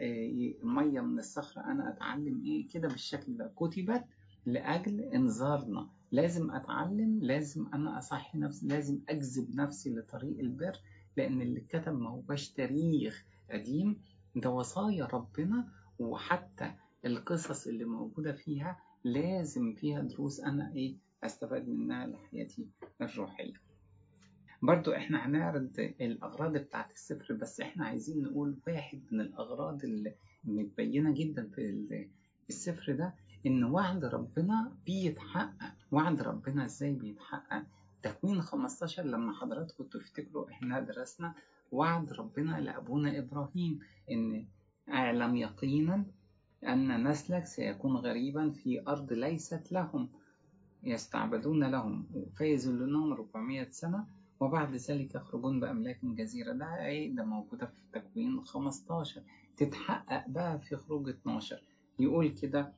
مية 0.63 1.01
من 1.01 1.19
الصخرة 1.19 1.63
أنا 1.63 1.89
أتعلم 1.89 2.43
إيه؟ 2.45 2.69
كده 2.69 2.89
بالشكل 2.89 3.37
ده. 3.37 3.53
كتبت 3.57 4.05
لأجل 4.47 5.01
إنذارنا. 5.01 5.89
لازم 6.13 6.51
أتعلم 6.51 7.19
لازم 7.23 7.67
أنا 7.75 7.99
أصحي 7.99 8.39
نفسي 8.39 8.67
لازم 8.67 9.01
أجذب 9.09 9.55
نفسي 9.55 9.91
لطريق 9.95 10.39
البر 10.39 10.73
لأن 11.17 11.43
اللي 11.43 11.61
اتكتب 11.61 11.99
ما 12.01 12.11
هوش 12.11 12.49
تاريخ 12.49 13.25
قديم. 13.51 14.01
ده 14.37 14.51
وصايا 14.51 15.05
ربنا 15.07 15.69
وحتى 15.99 16.73
القصص 17.05 17.67
اللي 17.67 17.85
موجودة 17.85 18.33
فيها 18.33 18.79
لازم 19.05 19.73
فيها 19.75 20.01
دروس 20.01 20.41
أنا 20.41 20.73
إيه؟ 20.73 20.97
أستفاد 21.25 21.69
منها 21.69 22.07
لحياتي 22.07 22.67
الروحية. 23.01 23.64
برضو 24.65 24.93
إحنا 24.93 25.27
هنعرض 25.27 25.71
الأغراض 26.01 26.53
بتاعت 26.57 26.91
السفر 26.93 27.35
بس 27.35 27.61
إحنا 27.61 27.87
عايزين 27.87 28.23
نقول 28.23 28.57
واحد 28.67 29.01
من 29.13 29.21
الأغراض 29.21 29.85
اللي 29.85 30.15
متبينة 30.45 31.15
جدا 31.15 31.49
في 31.55 32.09
السفر 32.49 32.93
ده 32.93 33.15
إن 33.47 33.65
وعد 33.65 34.05
ربنا 34.05 34.73
بيتحقق. 34.87 35.75
وعد 35.93 36.23
ربنا 36.23 36.65
إزاي 36.65 36.93
بيتحقق؟ 36.93 37.63
تكوين 38.03 38.41
15 38.41 39.03
لما 39.05 39.33
حضراتكم 39.33 39.85
تفتكروا 39.85 40.51
إحنا 40.51 40.81
درسنا 40.81 41.35
وعد 41.73 42.13
ربنا 42.13 42.61
لأبونا 42.61 43.19
إبراهيم 43.19 43.79
إن 44.11 44.47
أعلم 44.89 45.37
يقينا 45.37 46.05
أن 46.69 47.09
نسلك 47.09 47.47
سيكون 47.47 47.97
غريبا 47.97 48.51
في 48.51 48.83
أرض 48.89 49.13
ليست 49.13 49.73
لهم 49.73 50.09
يستعبدون 50.83 51.65
لهم 51.65 52.07
فيذلونهم 52.37 53.13
400 53.13 53.71
سنة 53.71 54.07
وبعد 54.41 54.75
ذلك 54.75 55.15
يخرجون 55.15 55.61
بأملاك 55.61 55.99
جزيرة. 56.05 56.53
ده 56.53 56.87
إيه 56.87 57.15
ده 57.15 57.25
موجودة 57.25 57.67
في 57.67 57.73
تكوين 58.01 58.41
15 58.45 59.23
تتحقق 59.57 60.29
بقى 60.29 60.59
في 60.59 60.77
خروج 60.77 61.09
12 61.09 61.63
يقول 61.99 62.29
كده 62.29 62.73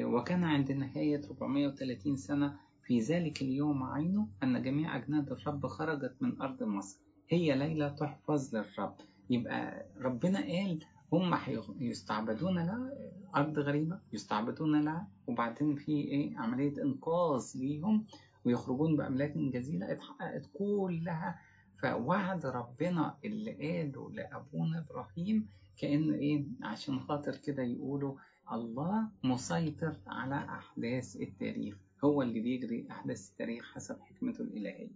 وكان 0.00 0.44
عند 0.44 0.72
نهاية 0.72 1.20
430 1.30 2.16
سنة 2.16 2.56
في 2.86 2.98
ذلك 3.00 3.42
اليوم 3.42 3.82
عينه 3.82 4.28
أن 4.42 4.62
جميع 4.62 4.96
أجناد 4.96 5.32
الرب 5.32 5.66
خرجت 5.66 6.14
من 6.20 6.40
أرض 6.40 6.62
مصر. 6.62 6.98
هي 7.28 7.56
ليلة 7.58 7.88
تحفظ 7.88 8.54
للرب. 8.56 8.94
يبقى 9.30 9.86
ربنا 10.00 10.38
قال 10.40 10.78
هم 11.12 11.34
يستعبدون 11.80 12.54
لها 12.54 12.92
أرض 13.36 13.58
غريبة 13.58 13.98
يستعبدون 14.12 14.84
لها. 14.84 15.08
وبعدين 15.26 15.74
في 15.76 15.92
إيه؟ 15.92 16.38
عملية 16.38 16.82
إنقاذ 16.82 17.44
ليهم. 17.54 18.04
ويخرجون 18.44 18.96
بأملاك 18.96 19.38
جزيلة 19.38 19.92
اتحققت 19.92 20.50
كلها. 20.54 21.38
فوعد 21.82 22.46
ربنا 22.46 23.18
اللي 23.24 23.52
قاله 23.52 24.10
لأبونا 24.12 24.78
إبراهيم 24.78 25.48
كأن 25.76 26.12
إيه 26.14 26.44
عشان 26.62 27.00
خاطر 27.00 27.36
كده 27.36 27.62
يقولوا 27.62 28.14
الله 28.52 29.08
مسيطر 29.24 29.96
على 30.06 30.34
أحداث 30.34 31.16
التاريخ. 31.16 31.76
هو 32.04 32.22
اللي 32.22 32.40
بيجري 32.40 32.86
أحداث 32.90 33.30
التاريخ 33.30 33.74
حسب 33.74 34.00
حكمته 34.00 34.42
الإلهية. 34.42 34.90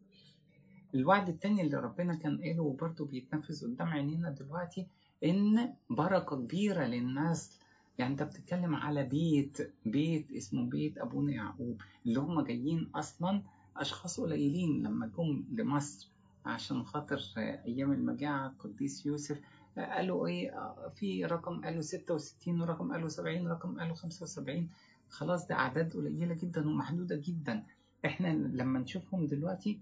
الوعد 0.95 1.29
التاني 1.29 1.62
اللي 1.62 1.76
ربنا 1.76 2.15
كان 2.15 2.41
قاله 2.43 2.62
وبرضه 2.62 3.07
بيتنفذ 3.07 3.65
قدام 3.67 3.88
عينينا 3.88 4.31
دلوقتي 4.31 4.87
إن 5.25 5.75
بركة 5.91 6.37
كبيرة 6.37 6.85
للنسل 6.85 7.59
يعني 7.99 8.12
انت 8.12 8.23
بتتكلم 8.23 8.75
على 8.75 9.05
بيت 9.05 9.73
بيت 9.87 10.33
اسمه 10.33 10.67
بيت 10.71 10.99
ابونا 10.99 11.33
يعقوب 11.33 11.81
اللي 12.07 12.21
هم 12.21 12.41
جايين 12.41 12.91
أصلا 12.95 13.43
أشخاص 13.76 14.21
قليلين 14.21 14.83
لما 14.87 15.07
جم 15.07 15.45
لمصر 15.53 16.09
عشان 16.47 16.83
خاطر 16.85 17.21
أيام 17.38 17.93
المجاعة 17.93 18.55
قديس 18.59 19.07
يوسف 19.07 19.41
قالوا 19.76 20.26
إيه 20.26 20.50
في 20.95 21.25
رقم 21.25 21.65
قالوا 21.65 21.81
ستة 21.81 22.15
وستين 22.15 22.61
ورقم 22.61 22.93
قالوا 22.93 23.09
سبعين 23.09 23.49
رقم 23.49 23.79
قالوا 23.81 23.95
خمسة 23.95 24.23
وسبعين. 24.23 24.71
خلاص 25.09 25.47
ده 25.49 25.55
أعداد 25.55 25.93
قليلة 25.93 26.35
جدا 26.35 26.69
ومحدودة 26.69 27.17
جدا. 27.25 27.65
إحنا 28.05 28.29
لما 28.29 28.79
نشوفهم 28.79 29.26
دلوقتي 29.26 29.81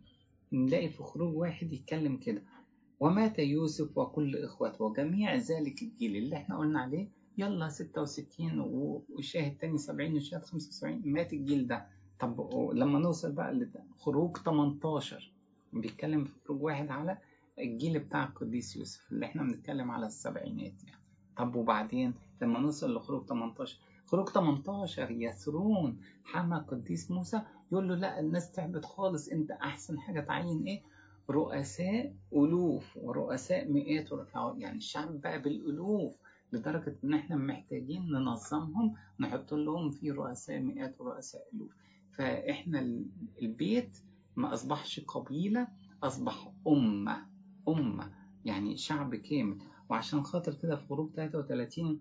نلاقي 0.53 0.89
في 0.89 1.03
خروج 1.03 1.37
واحد 1.37 1.73
يتكلم 1.73 2.17
كده. 2.17 2.43
ومات 3.01 3.39
يوسف 3.39 3.99
وكل 3.99 4.37
إخوته 4.37 4.85
وجميع 4.85 5.35
ذلك 5.35 5.83
الجيل 5.83 6.17
اللي 6.17 6.37
إحنا 6.37 6.59
قلنا 6.59 6.81
عليه 6.81 7.09
يلا 7.39 7.69
ستة 7.69 8.03
وستين 8.03 8.61
وشاهد 8.61 9.57
تاني 9.59 9.79
سبعين 9.79 10.15
وشاهد 10.17 10.45
خمسة 10.45 10.69
وسبعين. 10.69 11.03
مات 11.05 11.33
الجيل 11.33 11.67
ده. 11.67 11.87
طب 12.21 12.51
لما 12.75 12.99
نوصل 12.99 13.33
بقى 13.33 13.53
لخروج 13.97 14.37
18 14.37 15.33
بيتكلم 15.73 16.25
في 16.25 16.33
خروج 16.45 16.63
واحد 16.63 16.91
على 16.91 17.19
الجيل 17.59 17.99
بتاع 17.99 18.25
القديس 18.25 18.77
يوسف 18.77 19.13
اللي 19.13 19.27
إحنا 19.27 19.43
بنتكلم 19.43 19.91
على 19.91 20.07
السبعينات 20.07 20.85
يعني. 20.85 21.01
طب 21.37 21.57
وبعدين 21.57 22.15
لما 22.43 22.59
نوصل 22.61 22.95
لخروج 22.97 23.27
18 23.27 23.79
خروج 24.07 24.29
18 24.29 25.11
يسرون 25.11 26.01
حما 26.25 26.59
قديس 26.59 27.11
موسى 27.11 27.41
يقول 27.73 27.89
له 27.89 27.95
لا 27.95 28.21
الناس 28.21 28.53
تعبت 28.53 28.85
خالص. 28.85 29.29
انت 29.29 29.51
احسن 29.51 29.99
حاجة 29.99 30.21
تعين 30.21 30.63
إيه؟ 30.67 30.83
رؤساء 31.31 32.15
ألوف 32.33 32.97
ورؤساء 32.97 33.69
مئات 33.73 34.09
يعني 34.59 34.77
الشعب 34.77 35.21
بقى 35.21 35.43
بالألوف. 35.43 36.17
لدرجة 36.53 36.97
إن 37.05 37.15
إحنا 37.15 37.37
محتاجين 37.37 38.07
ننظمهم 38.13 38.95
نحط 39.21 39.55
لهم 39.55 39.91
في 39.91 40.11
رؤساء 40.11 40.61
مئات 40.61 41.01
ورؤساء 41.01 41.43
ألوف. 41.55 41.71
فإحنا 42.13 43.05
البيت 43.43 43.99
ما 44.37 44.55
أصبحش 44.55 45.01
قبيلة 45.01 45.69
أصبح 46.03 46.53
أمة 46.69 47.27
أمة 47.69 48.11
يعني 48.45 48.77
شعب 48.77 49.15
كامل. 49.15 49.59
وعشان 49.89 50.23
خاطر 50.23 50.55
كده 50.55 50.77
في 50.77 50.87
خروج 50.87 51.11
33 51.15 52.01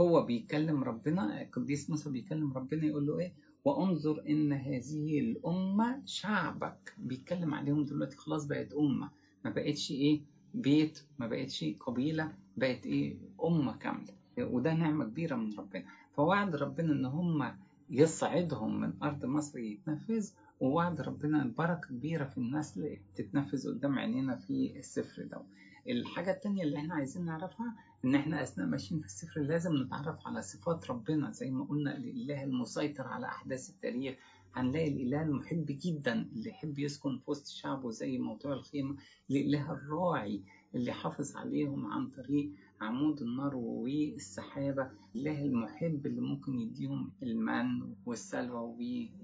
هو 0.00 0.22
بيكلم 0.22 0.84
ربنا 0.84 1.42
القديس 1.42 1.90
موسى 1.90 2.10
بيكلم 2.10 2.52
ربنا 2.52 2.84
يقول 2.84 3.06
له 3.06 3.18
إيه؟ 3.18 3.32
وأنظر 3.64 4.24
إن 4.28 4.52
هذه 4.52 5.20
الأمة 5.20 6.02
شعبك. 6.06 6.94
بيتكلم 6.98 7.54
عليهم 7.54 7.84
دلوقتي 7.84 8.16
خلاص 8.16 8.46
بقت 8.46 8.72
أمة. 8.72 9.10
ما 9.44 9.50
بقتش 9.50 9.90
إيه؟ 9.90 10.20
بيت 10.54 11.02
ما 11.18 11.26
بقتش 11.26 11.64
قبيلة 11.80 12.32
بقت 12.56 12.86
إيه؟ 12.86 13.16
أمة 13.44 13.76
كاملة. 13.76 14.12
وده 14.38 14.74
نعمة 14.74 15.04
كبيرة 15.04 15.36
من 15.36 15.58
ربنا. 15.58 15.84
فوعد 16.12 16.56
ربنا 16.56 16.92
إن 16.92 17.04
هم 17.04 17.52
يصعدهم 17.90 18.80
من 18.80 18.92
أرض 19.02 19.24
مصر 19.24 19.58
يتنفذ 19.58 20.30
ووعد 20.60 21.00
ربنا 21.00 21.52
بركة 21.58 21.88
كبيرة 21.88 22.24
في 22.24 22.38
النسل 22.38 22.96
تتنفذ 23.14 23.68
قدام 23.68 23.98
عينينا 23.98 24.36
في 24.36 24.78
السفر 24.78 25.22
ده. 25.22 25.42
الحاجة 25.88 26.30
التانية 26.30 26.62
اللي 26.62 26.76
إحنا 26.78 26.94
عايزين 26.94 27.24
نعرفها 27.24 27.74
إن 28.04 28.14
إحنا 28.14 28.42
أثناء 28.42 28.66
ماشيين 28.66 29.00
في 29.00 29.06
السفر 29.06 29.40
لازم 29.40 29.76
نتعرف 29.82 30.26
على 30.26 30.42
صفات 30.42 30.90
ربنا. 30.90 31.30
زي 31.30 31.50
ما 31.50 31.64
قلنا 31.64 31.96
الاله 31.96 32.44
المسيطر 32.44 33.06
على 33.06 33.26
أحداث 33.26 33.70
التاريخ 33.70 34.16
هنلاقي 34.54 34.88
الاله 34.88 35.22
المحب 35.22 35.66
جدا 35.68 36.12
اللي 36.32 36.50
يحب 36.50 36.78
يسكن 36.78 37.18
في 37.18 37.30
وسط 37.30 37.46
شعبه 37.46 37.90
زي 37.90 38.18
موضوع 38.18 38.52
الخيمة 38.52 38.96
الاله 39.30 39.72
الراعي 39.72 40.42
اللي 40.74 40.92
حافظ 40.92 41.36
عليهم 41.36 41.86
عن 41.92 42.10
طريق 42.10 42.52
عمود 42.80 43.22
النار 43.22 43.56
والسحابة 43.56 44.90
الله 45.16 45.44
المحب 45.44 46.06
اللي 46.06 46.20
ممكن 46.20 46.58
يديهم 46.58 47.12
المن 47.22 47.94
والسلوى 48.06 48.74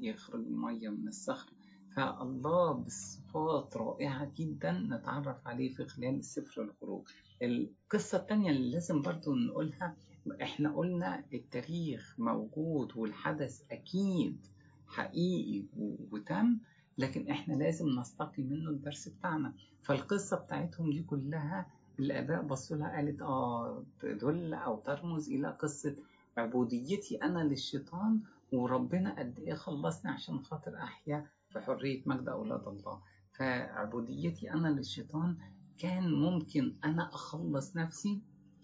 ويخرج 0.00 0.46
المية 0.46 0.88
من 0.88 1.08
الصخر. 1.08 1.52
فالله 1.96 2.72
بصفات 2.72 3.76
رائعة 3.76 4.32
جدا 4.36 4.72
نتعرف 4.72 5.46
عليه 5.46 5.74
في 5.74 5.84
خلال 5.84 6.24
سفر 6.24 6.62
الخروج. 6.62 7.08
القصة 7.42 8.18
التانية 8.18 8.50
اللي 8.50 8.70
لازم 8.70 9.02
برضو 9.02 9.34
نقولها 9.34 9.96
إحنا 10.42 10.76
قلنا 10.76 11.24
التاريخ 11.34 12.14
موجود 12.18 12.96
والحدث 12.96 13.62
أكيد. 13.70 14.46
حقيقي 14.86 15.64
وتم 16.12 16.58
لكن 16.98 17.30
إحنا 17.30 17.54
لازم 17.54 18.00
نستقي 18.00 18.42
منه 18.42 18.70
الدرس 18.70 19.08
بتاعنا. 19.08 19.52
فالقصة 19.82 20.36
بتاعتهم 20.36 20.90
دي 20.90 21.02
كلها 21.02 21.66
الآباء 21.98 22.42
بصوا 22.42 22.76
لها 22.76 22.96
قالت 22.96 23.22
آه 23.22 23.84
تدل 24.00 24.54
أو 24.54 24.76
ترمز 24.80 25.30
إلى 25.30 25.50
قصة 25.50 25.96
عبوديتي 26.36 27.16
أنا 27.22 27.38
للشيطان 27.38 28.20
وربنا 28.52 29.18
قد 29.18 29.38
إيه 29.38 29.54
خلصني 29.54 30.10
عشان 30.10 30.38
خاطر 30.44 30.76
أحيا 30.76 31.26
في 31.50 31.60
حرية 31.60 32.02
مجد 32.06 32.28
أولاد 32.28 32.68
الله. 32.68 33.00
فعبوديتي 33.32 34.52
أنا 34.52 34.68
للشيطان 34.68 35.36
كان 35.78 36.12
ممكن 36.12 36.74
أنا 36.84 37.14
أخلص 37.14 37.76
نفسي؟ 37.76 38.20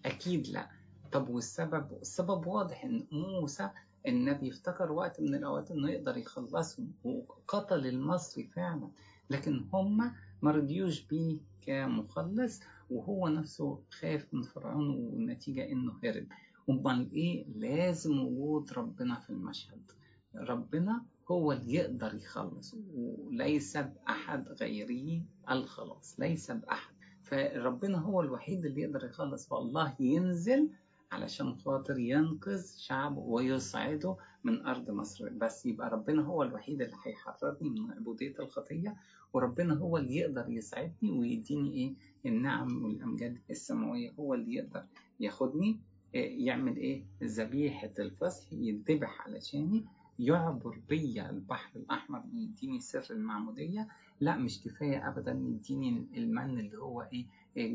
أكيد 0.07 0.49
لا. 0.49 0.71
طب 1.13 1.29
والسبب؟ 1.29 1.93
السبب 2.03 2.47
واضح 2.47 2.85
إن 2.85 3.07
موسى 3.13 3.71
النبي 4.07 4.51
افتكر 4.51 4.93
وقت 4.93 5.21
من 5.21 5.35
الأوقات 5.35 5.71
إنه 5.71 5.91
يقدر 5.91 6.17
يخلصهم 6.17 6.93
وقتل 7.05 7.87
المصري 7.87 8.45
فعلا. 8.45 8.89
لكن 9.31 9.65
هم 9.73 10.13
ما 10.43 10.51
رضيوش 10.51 11.01
بيه 11.07 11.39
كمخلص 11.63 12.61
وهو 12.91 13.29
نفسه 13.29 13.83
خاف 13.91 14.27
من 14.35 14.43
فرعون 14.43 14.89
والنتيجة 14.91 15.73
إنه 15.73 15.93
هرب. 16.05 16.27
أمال 16.71 17.13
إيه؟ 17.13 17.45
لازم 17.55 18.19
وجود 18.21 18.73
ربنا 18.73 19.21
في 19.21 19.31
المشهد. 19.31 19.93
ربنا 20.35 21.03
هو 21.31 21.53
اللي 21.53 21.75
يقدر 21.75 22.15
يخلص 22.15 22.77
وليس 22.95 23.77
بأحد 23.77 24.49
غيره 24.49 25.23
الخلاص 25.51 26.21
ليس 26.21 26.51
بأحد. 26.51 26.95
فربنا 27.23 27.99
هو 27.99 28.21
الوحيد 28.21 28.65
اللي 28.65 28.83
يقدر 28.83 29.05
يخلص 29.05 29.49
فالله 29.49 29.95
ينزل 30.01 30.71
علشان 31.13 31.55
خاطر 31.55 31.99
ينقذ 31.99 32.77
شعبه 32.79 33.19
ويصعده 33.19 34.17
من 34.45 34.67
أرض 34.67 34.91
مصر. 34.91 35.29
بس 35.29 35.67
يبقى 35.67 35.91
ربنا 35.91 36.23
هو 36.23 36.43
الوحيد 36.43 36.83
اللي 36.83 36.97
هيحررني 37.05 37.71
من 37.71 37.91
عبودية 37.93 38.35
الخطية 38.39 38.97
وربنا 39.33 39.75
هو 39.75 39.97
اللي 39.97 40.17
يقدر 40.17 40.45
يسعدني 40.49 41.11
ويديني 41.11 41.73
إيه؟ 41.75 41.95
النعم 42.27 42.85
والأمجاد 42.85 43.39
السماوية 43.51 44.13
هو 44.19 44.35
اللي 44.35 44.55
يقدر 44.55 44.85
ياخدني 45.21 45.79
يعمل 46.15 46.77
إيه؟ 46.77 47.03
ذبيحة 47.23 47.91
الفصح 47.99 48.53
يذبح 48.53 49.21
علشاني 49.29 49.85
يعبر 50.19 50.79
بيا 50.89 51.31
البحر 51.31 51.71
الأحمر 51.77 52.23
يديني 52.35 52.81
سر 52.81 53.07
المعمودية. 53.11 53.89
لا 54.21 54.37
مش 54.37 54.63
كفاية 54.63 55.09
أبدا 55.09 55.33
يديني 55.33 56.07
المن 56.17 56.61
اللي 56.61 56.79
هو 56.79 57.03
إيه 57.13 57.27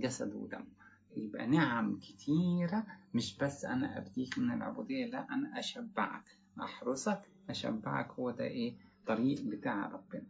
جسد 0.01 0.33
ودم. 0.35 0.63
يبقى 1.17 1.47
نعم 1.47 1.99
كتيرة 1.99 2.85
مش 3.13 3.37
بس 3.37 3.65
أنا 3.65 3.97
أبديك 3.97 4.39
من 4.39 4.51
العبودية 4.51 5.05
لا 5.05 5.33
أنا 5.33 5.59
أشبعك. 5.59 6.23
أحرسك 6.61 7.21
أشبعك 7.49 8.11
هو 8.11 8.31
ده 8.31 8.43
إيه؟ 8.45 8.75
طريق 9.07 9.41
بتاع 9.41 9.87
ربنا. 9.87 10.23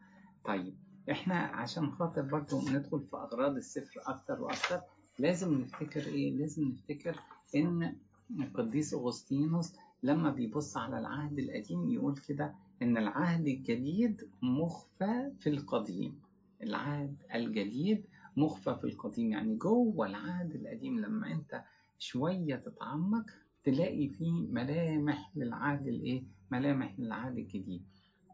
طيب 0.45 0.73
إحنا 1.11 1.35
عشان 1.35 1.91
خاطر 1.91 2.21
برضو 2.21 2.61
ندخل 2.69 2.99
في 2.99 3.15
أغراض 3.17 3.55
السفر 3.55 4.01
أكتر 4.05 4.41
وأكتر 4.41 4.81
لازم 5.19 5.53
نفتكر 5.61 6.05
إيه؟ 6.05 6.31
لازم 6.37 6.63
نفتكر 6.67 7.19
إن 7.55 7.95
القديس 8.39 8.93
أغسطينوس 8.93 9.73
لما 10.03 10.31
بيبص 10.31 10.77
على 10.77 10.99
العهد 10.99 11.39
القديم 11.39 11.89
يقول 11.89 12.17
كده 12.17 12.53
إن 12.81 12.97
العهد 12.97 13.47
الجديد 13.47 14.29
مخفى 14.41 15.31
في 15.39 15.49
القديم. 15.49 16.19
العهد 16.63 17.15
الجديد 17.35 18.05
مخفى 18.37 18.75
في 18.81 18.83
القديم 18.83 19.31
يعني 19.31 19.55
جوه 19.55 20.07
العهد 20.07 20.55
القديم 20.55 20.99
لما 20.99 21.31
انت 21.31 21.63
شوية 21.99 22.55
تتعمق 22.55 23.25
تلاقي 23.63 24.07
فيه 24.09 24.31
ملامح 24.47 25.31
للعهد 25.35 25.87
الايه؟ 25.87 26.23
ملامح 26.51 26.99
للعهد 26.99 27.37
الجديد. 27.37 27.81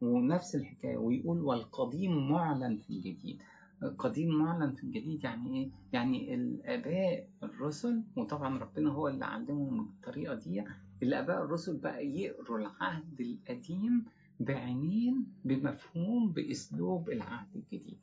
ونفس 0.01 0.55
الحكاية 0.55 0.97
ويقول 0.97 1.41
والقديم 1.41 2.29
معلن 2.31 2.77
في 2.77 2.89
الجديد. 2.89 3.41
القديم 3.83 4.29
معلن 4.35 4.71
في 4.75 4.83
الجديد 4.83 5.23
يعني 5.23 5.57
إيه؟ 5.63 5.69
يعني 5.93 6.35
الآباء 6.35 7.27
الرسل 7.43 8.03
وطبعا 8.15 8.57
ربنا 8.59 8.89
هو 8.91 9.07
اللي 9.07 9.25
علمهم 9.25 9.79
الطريقة 9.79 10.35
دي 10.35 10.63
الآباء 11.03 11.43
الرسل 11.43 11.77
بقى 11.77 12.07
يقروا 12.07 12.57
العهد 12.59 13.21
القديم 13.21 14.05
بعينين 14.39 15.25
بمفهوم 15.45 16.31
بأسلوب 16.31 17.09
العهد 17.09 17.55
الجديد. 17.55 17.97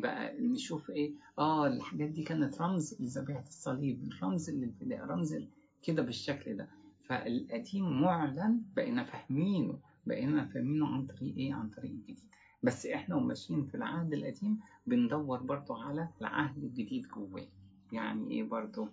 بقى 0.00 0.40
نشوف 0.40 0.90
إيه؟ 0.90 1.12
آه 1.38 1.66
الحاجات 1.66 2.08
دي 2.08 2.22
كانت 2.22 2.60
رمز 2.62 2.96
لذبيحة 3.02 3.42
الصليب 3.48 4.10
رمز 4.22 4.50
للفداء 4.50 5.04
رمز 5.06 5.36
كده 5.82 6.02
بالشكل 6.02 6.56
ده. 6.56 6.68
فالقديم 7.04 8.00
معلن 8.02 8.62
بقينا 8.76 9.04
فاهمينه 9.04 9.78
بقينا 10.06 10.44
فاهمينه 10.44 10.86
عن 10.86 11.06
طريق 11.06 11.36
إيه؟ 11.36 11.54
عن 11.54 11.68
طريق 11.70 11.90
الجديد. 11.90 12.20
بس 12.62 12.86
إحنا 12.86 13.14
وماشيين 13.16 13.64
في 13.64 13.74
العهد 13.74 14.12
القديم 14.12 14.58
بندور 14.86 15.42
برضو 15.42 15.74
على 15.74 16.08
العهد 16.20 16.64
الجديد 16.64 17.06
جواه. 17.08 17.46
يعني 17.92 18.30
إيه 18.30 18.42
برضو؟ 18.42 18.88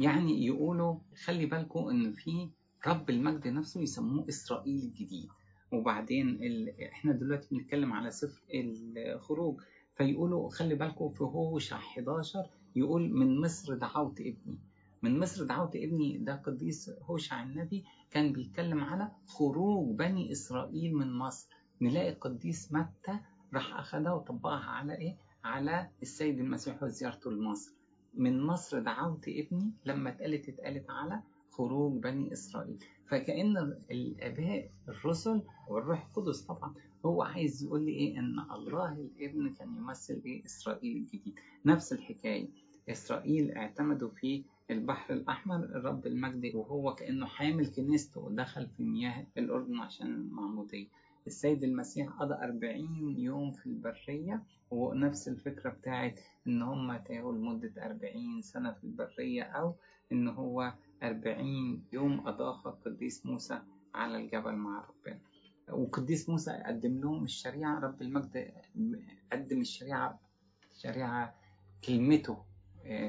يعني 0.00 0.46
يقولوا 0.46 0.96
خلي 1.24 1.46
بالكم 1.46 1.88
إن 1.88 2.12
في 2.12 2.48
رب 2.86 3.10
المجد 3.10 3.48
نفسه 3.48 3.80
يسموه 3.80 4.28
إسرائيل 4.28 4.82
الجديد. 4.82 5.28
وبعدين 5.72 6.28
ال... 6.28 6.80
إحنا 6.82 7.12
دلوقتي 7.12 7.48
بنتكلم 7.54 7.92
على 7.92 8.10
سفر 8.10 8.42
الخروج. 8.54 9.60
فيقولوا 9.94 10.50
خلي 10.50 10.74
بالكم 10.74 11.08
في 11.10 11.24
هوشع 11.24 11.76
11 11.76 12.46
يقول 12.76 13.10
من 13.12 13.40
مصر 13.40 13.74
دعوت 13.74 14.20
ابني. 14.20 14.58
من 15.02 15.18
مصر 15.20 15.44
دعوت 15.44 15.76
ابني 15.76 16.18
ده 16.18 16.34
قديس 16.46 16.90
هوشع 17.02 17.42
النبي 17.42 17.84
كان 18.10 18.32
بيتكلم 18.32 18.84
على 18.84 19.08
خروج 19.26 19.96
بني 19.96 20.32
إسرائيل 20.32 20.94
من 20.94 21.12
مصر. 21.12 21.48
نلاقي 21.80 22.08
القديس 22.12 22.72
متى 22.72 23.18
راح 23.54 23.74
أخدها 23.78 24.12
وطبقها 24.12 24.64
على 24.70 24.98
إيه؟ 24.98 25.16
على 25.44 25.88
السيد 26.02 26.38
المسيح 26.40 26.82
وزيارته 26.82 27.30
لمصر. 27.30 27.72
من 28.14 28.42
مصر 28.42 28.78
دعوت 28.78 29.28
ابني 29.28 29.70
لما 29.84 30.10
اتقالت 30.10 30.48
اتقالت 30.48 30.90
على 30.90 31.20
خروج 31.50 32.02
بني 32.02 32.32
إسرائيل. 32.32 32.84
فكأن 33.08 33.56
الآباء 33.90 34.70
الرسل 34.88 35.42
والروح 35.68 36.06
القدس 36.06 36.40
طبعا 36.42 36.74
هو 37.06 37.22
عايز 37.22 37.64
يقول 37.64 37.84
لي 37.84 37.92
إيه؟ 37.92 38.18
إن 38.18 38.38
الله 38.50 38.92
الابن 38.92 39.54
كان 39.54 39.76
يمثل 39.76 40.22
إيه؟ 40.26 40.44
إسرائيل 40.44 40.96
الجديد. 40.96 41.34
نفس 41.66 41.92
الحكاية. 41.92 42.48
إسرائيل 42.88 43.50
اعتمدوا 43.50 44.08
في 44.10 44.42
البحر 44.70 45.14
الأحمر 45.14 45.56
الرب 45.56 46.06
المجد 46.06 46.54
وهو 46.54 46.94
كأنه 46.94 47.26
حامل 47.26 47.66
كنيسته 47.66 48.20
ودخل 48.20 48.66
في 48.76 48.82
مياه 48.82 49.26
الأردن 49.38 49.78
عشان 49.80 50.06
المعمودية 50.06 50.86
السيد 51.26 51.64
المسيح 51.64 52.08
قضى 52.08 52.34
أربعين 52.34 53.14
يوم 53.18 53.50
في 53.52 53.66
البرية 53.66 54.42
ونفس 54.70 55.28
الفكرة 55.28 55.70
بتاعت 55.70 56.20
إن 56.46 56.62
هم 56.62 56.96
تاهوا 56.96 57.32
لمدة 57.32 57.86
أربعين 57.86 58.42
سنة 58.42 58.72
في 58.72 58.84
البرية 58.84 59.42
أو 59.42 59.74
إن 60.12 60.28
هو 60.28 60.72
أربعين 61.02 61.82
يوم 61.92 62.26
أضاف 62.28 62.66
القديس 62.66 63.26
موسى 63.26 63.60
على 63.94 64.16
الجبل 64.24 64.52
مع 64.54 64.84
ربنا. 64.88 65.18
وقديس 65.68 66.28
موسى 66.28 66.62
قدم 66.66 67.00
لهم 67.00 67.24
الشريعة 67.24 67.80
رب 67.80 68.02
المجد 68.02 68.52
قدم 69.32 69.60
الشريعة 69.60 70.20
شريعة 70.74 71.34
كلمته 71.84 72.44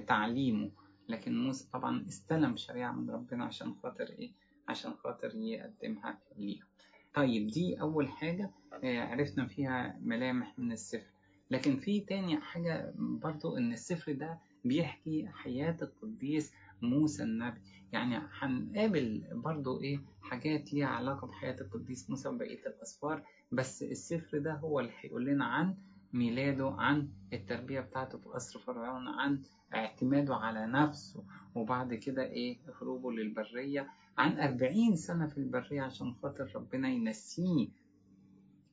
تعليمه. 0.08 0.72
لكن 1.10 1.44
موسى 1.44 1.70
طبعا 1.74 2.06
استلم 2.08 2.58
شريعة 2.58 2.92
من 2.92 3.10
ربنا 3.10 3.46
عشان 3.46 3.74
خاطر 3.84 4.04
إيه؟ 4.04 4.32
عشان 4.68 4.94
خاطر 4.94 5.36
يقدمها 5.36 6.20
ليهم. 6.38 6.66
طيب 7.14 7.48
دي 7.48 7.82
أول 7.82 8.10
حاجة 8.10 8.52
عرفنا 8.84 9.46
فيها 9.48 10.00
ملامح 10.02 10.60
من 10.60 10.72
السفر. 10.72 11.14
لكن 11.52 11.76
في 11.78 12.00
تاني 12.00 12.38
حاجة 12.38 12.94
برضو 12.98 13.58
إن 13.58 13.74
السفر 13.74 14.12
ده 14.14 14.40
بيحكي 14.66 15.28
حياة 15.28 15.78
القديس 15.82 16.54
موسى 16.82 17.24
النبي. 17.24 17.62
يعني 17.94 18.22
هنقابل 18.40 19.24
برضو 19.32 19.82
إيه 19.82 20.00
حاجات 20.22 20.74
ليها 20.74 20.88
علاقة 20.88 21.28
بحياة 21.28 21.62
القديس 21.62 22.10
موسى 22.10 22.30
وبقية 22.30 22.66
الأسفار 22.68 23.24
بس 23.52 23.84
السفر 23.84 24.38
ده 24.40 24.54
هو 24.54 24.80
اللي 24.80 24.92
هيقول 25.02 25.26
لنا 25.26 25.46
عن 25.46 25.76
ميلاده 26.14 26.76
عن 26.78 27.08
التربية 27.34 27.80
بتاعته 27.80 28.18
في 28.18 28.30
قصر 28.30 28.60
فرعون 28.60 29.08
عن 29.08 29.42
اعتماده 29.74 30.36
على 30.36 30.66
نفسه 30.68 31.24
وبعد 31.56 31.94
كده 31.94 32.24
إيه 32.24 32.58
هروبه 32.82 33.12
للبرية. 33.12 33.88
عن 34.18 34.40
أربعين 34.40 34.96
سنة 34.96 35.28
في 35.28 35.38
البرية 35.38 35.82
عشان 35.82 36.14
خاطر 36.14 36.52
ربنا 36.56 36.90
ينسيه. 36.90 37.68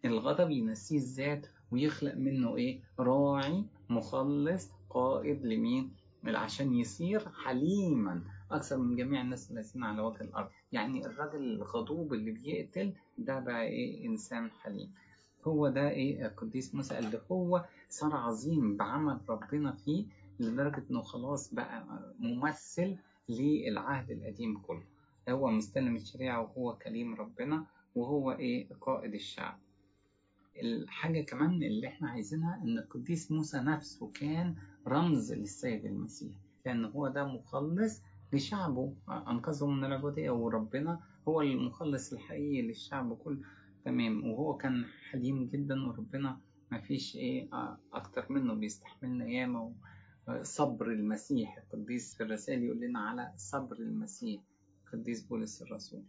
الغضب 0.05 0.51
ينسيه 0.51 0.97
الذات 0.97 1.47
ويخلق 1.71 2.15
منه 2.15 2.57
إيه 2.57 2.81
راعي 2.99 3.65
مخلص 3.91 4.71
قائد 4.91 5.47
لمين؟ 5.47 5.93
عشان 6.25 6.75
يصير 6.75 7.29
حليما. 7.45 8.23
أكثر 8.53 8.77
من 8.79 8.97
جميع 8.97 9.21
الناس 9.21 9.51
الذين 9.51 9.85
على 9.85 10.03
وجه 10.03 10.21
الأرض. 10.21 10.49
يعني 10.73 11.07
الراجل 11.07 11.43
الغضوب 11.53 12.15
اللي 12.15 12.31
بيقتل 12.31 12.93
ده 13.19 13.39
بقى 13.41 13.63
إيه؟ 13.63 14.07
إنسان 14.07 14.51
حليم. 14.51 14.93
هو 15.45 15.69
ده 15.69 15.91
إيه؟ 15.91 16.27
القديس 16.27 16.75
موسى 16.75 16.99
اللي 16.99 17.21
هو 17.33 17.65
صار 17.89 18.17
عظيم 18.17 18.77
بعمل 18.77 19.19
ربنا 19.29 19.73
فيه 19.73 20.05
لدرجة 20.41 20.83
إنه 20.91 21.03
خلاص 21.03 21.55
بقى 21.55 21.85
ممثل 22.19 22.97
للعهد 23.29 24.11
القديم 24.11 24.59
كله. 24.59 24.83
هو 25.29 25.51
مستلم 25.51 25.97
الشريعة 25.97 26.41
وهو 26.43 26.77
كليم 26.79 27.15
ربنا 27.15 27.65
وهو 27.95 28.33
إيه؟ 28.33 28.69
قائد 28.81 29.15
الشعب. 29.15 29.59
الحاجة 30.63 31.21
كمان 31.21 31.63
اللي 31.63 31.89
إحنا 31.89 32.09
عايزينها 32.11 32.61
إن 32.65 32.79
القديس 32.79 33.33
موسى 33.33 33.59
نفسه 33.59 34.11
كان 34.15 34.55
رمز 34.87 35.33
للسيد 35.33 35.85
المسيح. 35.85 36.33
لأن 36.67 36.85
هو 36.85 37.09
ده 37.09 37.25
مخلص 37.25 38.01
لشعبه 38.33 38.95
أنقذهم 39.09 39.77
من 39.77 39.85
العبودية 39.85 40.31
وربنا 40.31 41.01
هو 41.29 41.41
المخلص 41.43 42.13
الحقيقي 42.13 42.63
للشعب 42.63 43.15
كله. 43.17 43.41
تمام. 43.85 44.25
وهو 44.31 44.57
كان 44.57 44.85
حليم 45.11 45.47
جدا 45.47 45.87
وربنا 45.89 46.41
ما 46.71 46.81
فيش 46.81 47.17
إيه 47.17 47.49
أكتر 47.93 48.27
منه. 48.33 48.55
بيستحملنا 48.55 49.27
ياما 49.29 49.73
صبر 50.43 50.87
المسيح. 50.87 51.59
القديس 51.59 52.15
في 52.17 52.23
الرسائل 52.23 52.63
يقول 52.63 52.81
لنا 52.81 52.99
على 53.01 53.33
صبر 53.37 53.77
المسيح. 53.77 54.41
القديس 54.87 55.23
بولس 55.27 55.63
الرسول. 55.63 56.03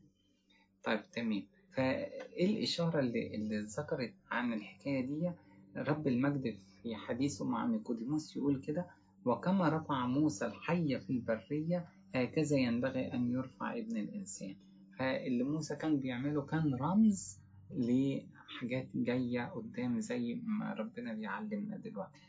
طيب 0.83 1.11
تمام. 1.11 1.43
فإيه 1.75 2.45
الإشارة 2.57 2.99
اللي, 2.99 3.35
اللي 3.35 3.59
ذكرت 3.59 4.13
عن 4.31 4.53
الحكاية 4.53 5.05
دي؟ 5.05 5.31
رب 5.77 6.07
المجد 6.07 6.57
في 6.83 6.95
حديثه 6.95 7.45
مع 7.45 7.65
نيقوديموس 7.65 8.37
يقول 8.37 8.61
كده 8.61 8.85
وكما 9.25 9.69
رفع 9.69 10.05
موسى 10.07 10.45
الحي 10.45 10.99
في 10.99 11.09
البرية 11.09 11.85
هكذا 12.15 12.57
ينبغي 12.57 13.13
أن 13.13 13.31
يرفع 13.31 13.77
ابن 13.77 13.97
الإنسان. 13.97 14.55
فاللي 14.99 15.43
موسى 15.43 15.75
كان 15.75 15.97
بيعمله 15.99 16.41
كان 16.41 16.75
رمز 16.75 17.39
لحاجات 17.71 18.87
جاية 18.95 19.45
قدام 19.45 19.99
زي 19.99 20.41
ما 20.45 20.73
ربنا 20.73 21.13
بيعلمنا 21.13 21.77
دلوقتي. 21.77 22.19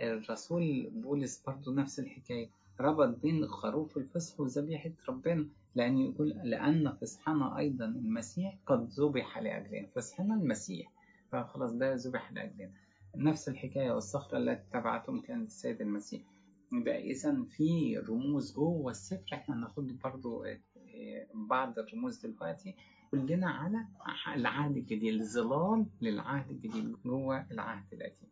الرسول 0.00 0.90
بولس 0.90 1.42
برضو 1.46 1.74
نفس 1.74 1.98
الحكاية. 2.00 2.48
ربط 2.80 3.08
بين 3.22 3.46
خروف 3.46 3.96
الفصح 3.96 4.40
وذبيحة 4.40 4.90
ربنا. 5.08 5.46
لأن 5.74 5.98
يقول 5.98 6.28
لأن 6.28 6.92
فصحنا 7.00 7.58
أيضا 7.58 7.84
المسيح 7.84 8.58
قد 8.66 8.88
ذبح 8.88 9.38
لأجلنا. 9.38 9.88
فصحنا 9.94 10.34
المسيح. 10.34 10.92
فخلاص 11.32 11.72
ده 11.72 11.94
ذبح 11.94 12.32
لأجلنا. 12.32 12.70
نفس 13.16 13.48
الحكاية 13.48 13.90
والصخرة 13.90 14.38
التي 14.38 14.62
تبعتهم 14.72 15.20
كانت 15.20 15.46
السيد 15.46 15.80
المسيح. 15.80 16.22
يبقى 16.74 17.10
إذا 17.10 17.42
في 17.44 17.98
رموز 17.98 18.54
جوه 18.54 18.90
السفر 18.90 19.34
إحنا 19.34 19.54
هناخد 19.56 19.98
برضو 20.04 20.44
بعض 21.34 21.78
الرموز 21.78 22.26
دلوقتي 22.26 22.74
كلنا 23.10 23.50
على 23.50 23.86
العهد 24.34 24.76
الجديد 24.76 25.20
الظلال 25.20 25.86
للعهد 26.00 26.50
الجديد 26.50 26.96
جوه 27.04 27.46
العهد 27.50 27.84
القديم 27.92 28.28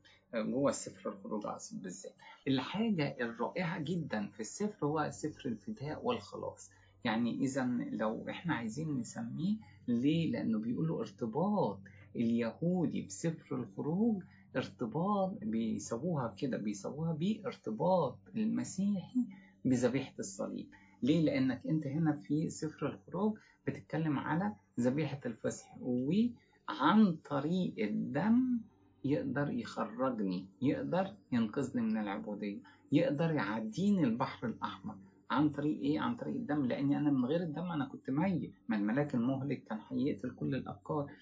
جوه 0.52 0.70
السفر 0.70 1.10
الخروج 1.10 1.46
اقصد 1.46 1.82
بالذات. 1.82 2.14
الحاجة 2.48 3.16
الرائعة 3.20 3.78
جدا 3.80 4.26
في 4.26 4.40
السفر 4.40 4.86
هو 4.86 5.08
سفر 5.12 5.48
الفداء 5.48 6.04
والخلاص. 6.06 6.70
يعني 7.04 7.34
إذا 7.40 7.64
لو 7.92 8.28
إحنا 8.28 8.54
عايزين 8.54 8.98
نسميه 9.00 9.56
ليه؟ 9.88 10.30
لأنه 10.30 10.58
بيقولوا 10.58 11.00
ارتباط 11.00 11.78
اليهودي 12.16 13.02
بسفر 13.02 13.56
الخروج 13.56 14.22
ارتباط 14.56 15.38
بيسووها 15.42 16.34
كده 16.38 16.56
بيسووها 16.58 17.12
بارتباط 17.12 18.18
المسيحي 18.36 19.20
بذبيحة 19.64 20.14
الصليب. 20.18 20.66
ليه؟ 21.02 21.20
لأنك 21.24 21.66
أنت 21.66 21.86
هنا 21.86 22.12
في 22.12 22.48
سفر 22.50 22.86
الخروج 22.86 23.38
بتتكلم 23.66 24.18
على 24.18 24.52
ذبيحة 24.80 25.20
الفصح 25.26 25.76
وعن 25.80 27.16
طريق 27.30 27.74
الدم 27.78 28.60
يقدر 29.04 29.50
يخرجني 29.50 30.46
يقدر 30.62 31.06
ينقذني 31.32 31.82
من 31.82 31.96
العبودية 31.96 32.58
يقدر 32.92 33.30
يعديني 33.30 34.04
البحر 34.04 34.46
الأحمر. 34.46 34.94
عن 35.30 35.48
طريق 35.50 35.80
إيه؟ 35.80 36.00
عن 36.00 36.16
طريق 36.16 36.34
الدم 36.34 36.64
لأني 36.66 36.96
أنا 36.98 37.10
من 37.10 37.24
غير 37.24 37.42
الدم 37.42 37.70
أنا 37.72 37.84
كنت 37.84 38.10
ميت. 38.10 38.52
ما 38.68 38.76
الملاك 38.76 39.14
المهلك 39.14 39.64
كان 39.64 39.78
هيقتل 39.90 40.30
كل 40.30 40.54
الأبكار 40.54 41.12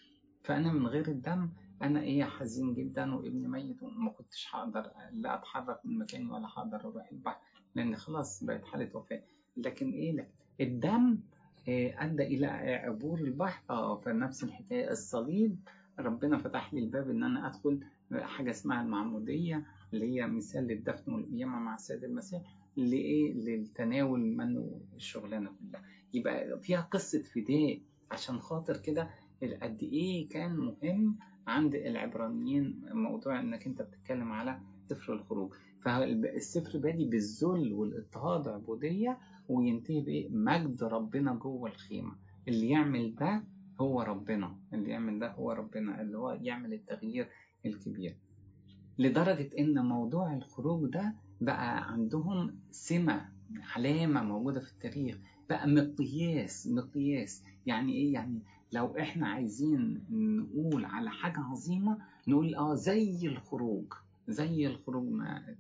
فأنا 0.43 0.73
من 0.73 0.87
غير 0.87 1.09
الدم 1.09 1.49
أنا 1.83 2.01
إيه 2.03 2.25
حزين 2.25 2.75
جدا 2.75 3.14
وابني 3.14 3.49
ميت 3.49 3.83
وما 3.83 4.11
كنتش 4.11 4.49
هقدر 4.55 4.90
لا 5.12 5.35
أتحرك 5.35 5.81
من 5.87 5.99
مكاني 5.99 6.31
ولا 6.31 6.47
هقدر 6.49 6.81
أروح 6.81 7.09
البحر 7.12 7.40
لأن 7.75 7.97
خلاص 7.97 8.45
بقت 8.45 8.64
حالة 8.64 8.97
وفاة. 8.97 9.23
لكن 9.57 9.90
إيه 9.93 10.12
لكن 10.12 10.29
الدم 10.61 11.19
أدى 11.69 12.23
إلى 12.23 12.47
عبور 12.85 13.19
البحر. 13.19 13.62
آه 13.71 13.97
فنفس 14.01 14.45
الحكاية 14.45 14.90
الصليب 14.90 15.57
ربنا 15.99 16.38
فتح 16.38 16.75
لي 16.75 16.81
الباب 16.81 17.11
إن 17.11 17.25
أنا 17.25 17.47
أدخل 17.47 17.81
حاجة 18.14 18.51
اسمها 18.51 18.83
المعمودية 18.83 19.66
اللي 19.95 20.07
هي 20.21 20.27
مثال 20.27 20.64
للدفن 20.66 21.12
والقيامة 21.12 21.59
مع 21.59 21.75
السيد 21.75 22.05
المسيح 22.05 22.43
لإيه؟ 22.77 23.33
للتناول 23.35 24.21
منه 24.21 24.81
الشغلانة 24.97 25.51
كلها. 25.61 25.83
يبقى 26.14 26.61
فيها 26.61 26.81
قصة 26.81 27.23
فداء 27.23 27.81
عشان 28.11 28.38
خاطر 28.40 28.77
كده 28.77 29.11
قد 29.62 29.83
إيه 29.83 30.29
كان 30.29 30.57
مهم 30.57 31.19
عند 31.51 31.75
العبرانيين 31.75 32.81
موضوع 32.93 33.41
إنك 33.41 33.67
أنت 33.67 33.83
بتتكلم 33.83 34.33
على 34.33 34.61
سفر 34.91 35.13
الخروج. 35.13 35.55
فالسفر 35.85 36.79
بادي 36.79 37.05
بالذل 37.05 37.73
والإضطهاد 37.73 38.49
عبودية 38.49 39.19
وينتهي 39.49 40.01
بإيه؟ 40.01 40.29
مجد 40.31 40.83
ربنا 40.83 41.35
جوه 41.35 41.71
الخيمة. 41.71 42.13
اللي 42.49 42.69
يعمل 42.69 43.15
ده 43.15 43.45
هو 43.81 44.03
ربنا. 44.03 44.57
اللي 44.73 44.91
يعمل 44.91 45.19
ده 45.19 45.33
هو 45.33 45.53
ربنا. 45.53 46.01
اللي 46.01 46.19
هو 46.19 46.39
يعمل 46.43 46.73
التغيير 46.75 47.29
الكبير. 47.67 48.17
لدرجة 48.99 49.51
إن 49.59 49.85
موضوع 49.85 50.35
الخروج 50.37 50.91
ده 50.91 51.15
بقى 51.41 51.93
عندهم 51.93 52.59
سمة 52.71 53.29
علامة 53.77 54.23
موجودة 54.23 54.61
في 54.61 54.73
التاريخ. 54.73 55.19
بقى 55.49 55.69
مقياس 55.69 56.67
مقياس. 56.67 57.45
يعني 57.67 57.93
إيه؟ 57.93 58.13
يعني 58.13 58.43
لو 58.72 58.87
إحنا 58.98 59.28
عايزين 59.28 60.04
نقول 60.11 60.85
على 60.85 61.11
حاجة 61.11 61.40
عظيمة 61.40 61.98
نقول 62.28 62.54
آه 62.54 62.74
زي 62.74 63.26
الخروج 63.28 63.92
زي 64.28 64.66
الخروج 64.66 65.09
ما 65.12 65.56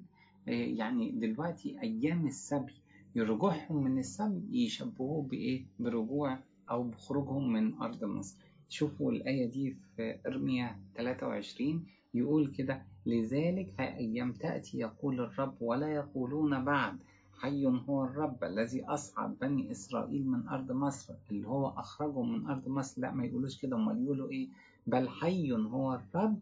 يعني 0.46 1.10
دلوقتي 1.10 1.80
أيام 1.82 2.26
السبي 2.26 2.72
رجوعهم 3.16 3.84
من 3.84 3.98
السبي 3.98 4.64
يشبهوه 4.64 5.22
بإيه؟ 5.22 5.64
برجوع 5.78 6.38
أو 6.70 6.82
بخروجهم 6.82 7.52
من 7.52 7.74
أرض 7.74 8.04
مصر 8.04 8.36
شوفوا 8.68 9.12
الآية 9.12 9.46
دي 9.50 9.76
في 9.96 10.18
إرميا 10.26 10.80
23 10.96 11.86
يقول 12.14 12.46
كده 12.46 12.82
لذلك 13.06 13.80
ها 13.80 13.96
أيام 13.96 14.32
تأتي 14.32 14.78
يقول 14.78 15.20
الرب 15.20 15.54
ولا 15.60 15.88
يقولون 15.94 16.64
بعد 16.64 16.98
حي 17.40 17.66
هو 17.66 18.04
الرب 18.04 18.44
الذي 18.44 18.84
أصعد 18.84 19.38
بني 19.40 19.70
إسرائيل 19.70 20.26
من 20.28 20.48
أرض 20.48 20.72
مصر. 20.72 21.14
اللي 21.30 21.46
هو 21.48 21.68
أخرجهم 21.68 22.32
من 22.32 22.46
أرض 22.46 22.68
مصر 22.68 23.00
لا 23.00 23.10
ما 23.10 23.24
يقولوش 23.24 23.58
كده. 23.62 23.76
أمال 23.76 24.04
يقولوا 24.04 24.28
إيه؟ 24.30 24.48
بل 24.86 25.08
حي 25.08 25.52
هو 25.52 25.94
الرب 25.94 26.38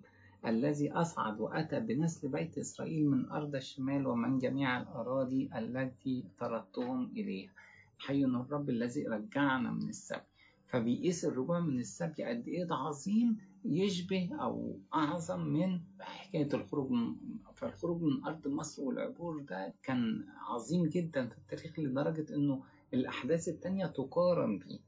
الذي 0.47 0.93
أصعد 0.93 1.41
وأتى 1.41 1.81
بنسل 1.81 2.29
بيت 2.29 2.59
إسرائيل 2.59 3.07
من 3.11 3.31
أرض 3.31 3.55
الشمال 3.55 4.07
ومن 4.07 4.39
جميع 4.39 4.81
الأراضي 4.83 5.51
التي 5.59 6.25
طردتهم 6.41 7.11
إليها. 7.17 7.51
حي 7.99 8.25
الرب 8.25 8.71
الذي 8.71 9.07
رجعنا 9.07 9.71
من 9.71 9.89
السبي 9.89 10.21
فبيقيس 10.69 11.25
الرجوع 11.25 11.61
من 11.61 11.79
السبي 11.79 12.25
قد 12.25 12.49
إيه 12.49 12.65
ده 12.65 12.75
عظيم 12.75 13.37
يشبه 13.65 14.31
أو 14.41 14.77
أعظم 14.95 15.41
من 15.41 15.81
حكاية 16.01 16.49
الخروج 16.55 16.91
من 16.91 17.15
فالخروج 17.55 18.03
من 18.03 18.25
أرض 18.25 18.49
مصر 18.49 18.83
والعبور 18.83 19.43
ده 19.43 19.75
كان 19.83 20.25
عظيم 20.49 20.87
جدا 20.87 21.27
في 21.27 21.39
التاريخ 21.39 21.79
لدرجة 21.79 22.35
إنه 22.35 22.63
الأحداث 22.95 23.49
التانية 23.49 23.87
تقارن 23.87 24.59
بيه. 24.59 24.79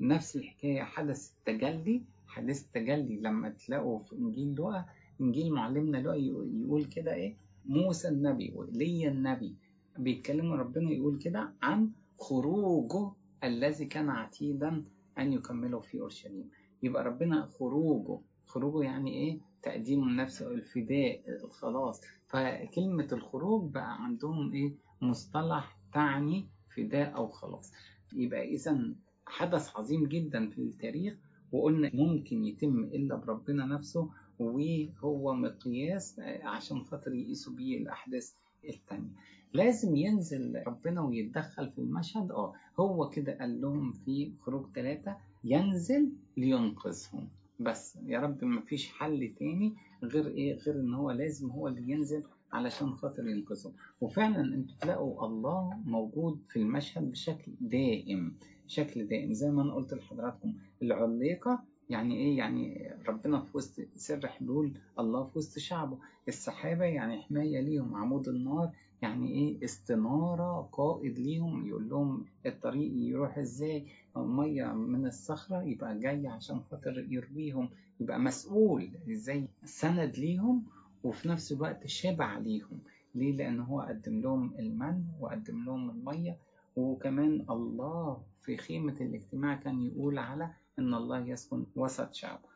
نفس 0.00 0.36
الحكاية 0.36 0.82
حدث 0.82 1.30
التجلي. 1.38 2.02
حديث 2.26 2.64
التجلي 2.64 3.16
لما 3.20 3.48
تلاقوا 3.48 3.98
في 3.98 4.12
إنجيل 4.16 4.54
لوقا 4.54 4.84
إنجيل 5.20 5.52
معلمنا 5.52 5.96
لوقا 5.98 6.16
يقول 6.16 6.84
كده 6.84 7.14
إيه؟ 7.14 7.34
موسى 7.66 8.08
النبي 8.08 8.52
وإيليا 8.54 9.10
النبي. 9.10 9.54
بيتكلموا 9.98 10.56
ربنا 10.56 10.90
يقول 10.90 11.18
كده 11.18 11.52
عن 11.62 11.90
خروجه 12.18 13.12
الذي 13.44 13.84
كان 13.84 14.08
عتيدا 14.10 14.84
أن 15.18 15.32
يكمله 15.32 15.80
في 15.80 16.00
أورشليم. 16.00 16.50
يبقى 16.82 17.04
ربنا 17.04 17.46
خروجه. 17.46 18.20
خروجه 18.46 18.84
يعني 18.84 19.10
إيه؟ 19.14 19.38
تقديم 19.62 20.02
النفس 20.08 20.42
الفداء 20.42 21.22
الخلاص 21.44 22.00
فكلمة 22.28 23.08
الخروج 23.12 23.70
بقى 23.72 24.04
عندهم 24.04 24.52
إيه؟ 24.52 24.72
مصطلح 25.02 25.78
تعني 25.92 26.46
فداء 26.76 27.16
أو 27.16 27.28
خلاص. 27.28 27.72
يبقى 28.12 28.48
إذا 28.48 28.94
حدث 29.26 29.76
عظيم 29.76 30.06
جدا 30.06 30.48
في 30.50 30.58
التاريخ 30.58 31.14
وقلنا 31.52 31.90
ممكن 31.94 32.44
يتم 32.44 32.78
إلا 32.84 33.16
بربنا 33.16 33.66
نفسه 33.66 34.10
وهو 34.38 35.34
مقياس 35.34 36.20
عشان 36.42 36.84
خاطر 36.84 37.14
يقيسوا 37.14 37.52
بيه 37.52 37.78
الأحداث 37.78 38.32
التانية. 38.68 39.10
لازم 39.54 39.96
ينزل 39.96 40.62
ربنا 40.66 41.00
ويتدخل 41.00 41.70
في 41.70 41.78
المشهد. 41.78 42.30
آه 42.30 42.54
هو 42.80 43.08
كده 43.10 43.38
قال 43.38 43.60
لهم 43.60 43.92
في 43.92 44.32
خروج 44.40 44.66
ثلاثة 44.74 45.16
ينزل 45.44 46.12
لينقذهم. 46.36 47.28
بس 47.60 47.98
يا 48.06 48.20
رب 48.20 48.44
ما 48.44 48.60
فيش 48.60 48.88
حل 48.92 49.34
تاني 49.38 49.74
غير 50.02 50.26
إيه؟ 50.26 50.54
غير 50.58 50.80
ان 50.80 50.94
هو 50.94 51.10
لازم 51.10 51.50
هو 51.50 51.68
اللي 51.68 51.92
ينزل 51.92 52.22
علشان 52.52 52.92
خاطر 52.92 53.28
ينقذهم. 53.28 53.72
وفعلا 54.00 54.54
أنتوا 54.54 54.76
تلاقوا 54.80 55.26
الله 55.26 55.74
موجود 55.84 56.38
في 56.48 56.58
المشهد 56.58 57.10
بشكل 57.10 57.52
دائم 57.60 58.34
شكل 58.66 59.06
دائم. 59.06 59.32
زي 59.32 59.50
ما 59.50 59.62
أنا 59.62 59.74
قلت 59.74 59.94
لحضراتكم 59.94 60.54
العليقة 60.82 61.62
يعني 61.90 62.16
إيه؟ 62.16 62.38
يعني 62.38 62.90
ربنا 63.08 63.40
في 63.40 63.56
وسط 63.56 63.80
سر 63.96 64.26
حلول 64.28 64.72
الله 64.98 65.24
في 65.24 65.38
وسط 65.38 65.58
شعبه. 65.58 65.98
السحابة 66.28 66.84
يعني 66.84 67.22
حماية 67.22 67.60
ليهم 67.60 67.94
عمود 67.96 68.28
النار 68.28 68.70
يعني 69.02 69.28
إيه؟ 69.28 69.64
استنارة 69.64 70.68
قائد 70.72 71.18
ليهم 71.18 71.66
يقول 71.66 71.88
لهم 71.88 72.24
الطريق 72.46 72.92
يروح 72.94 73.38
إزاي؟ 73.38 73.86
مية 74.16 74.64
من 74.72 75.06
الصخرة 75.06 75.62
يبقى 75.62 75.98
جاي 75.98 76.26
عشان 76.28 76.60
خاطر 76.70 77.06
يرويهم 77.08 77.68
يبقى 78.00 78.18
مسؤول 78.20 78.90
إزاي؟ 79.10 79.48
سند 79.64 80.16
ليهم 80.18 80.62
وفي 81.04 81.28
نفس 81.28 81.52
الوقت 81.52 81.86
شبع 81.86 82.38
ليهم. 82.38 82.78
ليه؟ 83.14 83.36
لأن 83.36 83.60
هو 83.60 83.80
قدم 83.80 84.20
لهم 84.20 84.54
المن 84.58 85.04
وقدم 85.20 85.64
لهم 85.64 85.90
المية. 85.90 86.36
وكمان 86.76 87.44
الله 87.50 88.22
في 88.42 88.56
خيمة 88.56 88.96
الاجتماع 89.00 89.54
كان 89.56 89.82
يقول 89.82 90.18
على 90.18 90.50
إن 90.78 90.94
الله 90.94 91.18
يسكن 91.26 91.64
وسط 91.76 92.14
شعبه. 92.14 92.49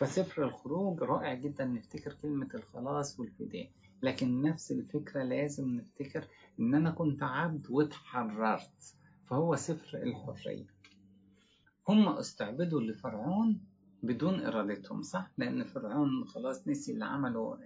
فسفر 0.00 0.44
الخروج 0.44 1.02
رائع 1.02 1.34
جدا 1.34 1.64
نفتكر 1.64 2.12
كلمة 2.22 2.48
الخلاص 2.54 3.20
والفداء 3.20 3.70
لكن 4.02 4.42
نفس 4.42 4.72
الفكرة 4.72 5.22
لازم 5.22 5.68
نفتكر 5.74 6.24
إن 6.60 6.74
أنا 6.74 6.90
كنت 6.90 7.22
عبد 7.22 7.70
واتحررت 7.70 8.94
فهو 9.26 9.56
سفر 9.56 9.98
الحرية 10.02 10.66
هم 11.88 12.08
استعبدوا 12.08 12.80
لفرعون 12.80 13.60
بدون 14.02 14.40
إرادتهم 14.46 15.02
صح؟ 15.02 15.30
لأن 15.38 15.64
فرعون 15.64 16.24
خلاص 16.24 16.68
نسي 16.68 16.92
اللي 16.92 17.04
عمله 17.04 17.58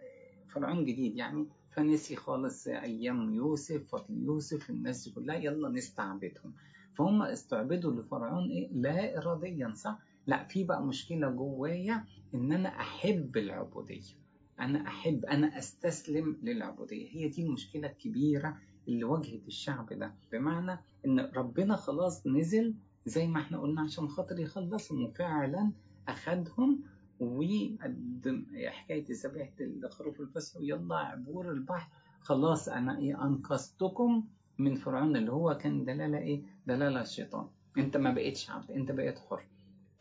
فرعون 0.55 0.85
جديد 0.85 1.17
يعني 1.17 1.47
فنسي 1.71 2.17
خالص 2.17 2.67
أيام 2.69 3.35
يوسف 3.35 3.89
فضل 3.89 4.23
يوسف 4.25 4.71
الناس 4.71 5.05
دي 5.09 5.15
كلها 5.15 5.37
يلا 5.37 5.69
نستعبدهم 5.69 6.55
فهم 6.95 7.23
استعبدوا 7.23 7.93
لفرعون 7.93 8.51
إيه؟ 8.51 8.69
لا 8.73 9.19
إراديا 9.19 9.73
صح؟ 9.75 9.99
لا 10.27 10.45
في 10.45 10.65
بقى 10.65 10.83
مشكلة 10.83 11.31
جوايا 11.31 12.05
إن 12.35 12.53
أنا 12.53 12.69
أحب 12.69 13.37
العبودية. 13.37 14.15
أنا 14.61 14.87
أحب 14.87 15.25
أنا 15.25 15.59
أستسلم 15.59 16.37
للعبودية. 16.43 17.09
هي 17.11 17.29
دي 17.29 17.43
المشكلة 17.43 17.89
الكبيرة 17.89 18.57
اللي 18.89 19.05
واجهت 19.05 19.47
الشعب 19.47 19.93
ده. 19.93 20.15
بمعنى 20.33 20.79
إن 21.07 21.21
ربنا 21.21 21.77
خلاص 21.77 22.27
نزل 22.27 22.75
زي 23.07 23.27
ما 23.27 23.41
إحنا 23.41 23.61
قلنا 23.61 23.81
عشان 23.83 24.09
خاطر 24.09 24.39
يخلصهم 24.41 25.05
وفعلا 25.05 25.73
أخدهم 26.09 26.83
وقدم 27.21 28.47
حكاية 28.67 29.05
ذبيحة 29.25 29.53
الخروف 29.61 30.21
الفسح 30.21 30.57
ويلا 30.57 30.97
عبور 30.97 31.51
البحر. 31.53 31.91
خلاص 32.21 32.69
أنا 32.69 32.99
إيه 32.99 33.25
أنقذتكم 33.27 34.25
من 34.59 34.75
فرعون 34.75 35.17
اللي 35.17 35.33
هو 35.33 35.59
كان 35.59 35.85
دلالة 35.85 36.19
إيه؟ 36.19 36.43
دلالة 36.67 37.01
الشيطان. 37.01 37.47
أنت 37.79 37.97
ما 37.97 38.13
بقيتش 38.13 38.51
عبد 38.51 38.71
أنت 38.71 38.93
بقيت 38.93 39.19
حر. 39.19 39.45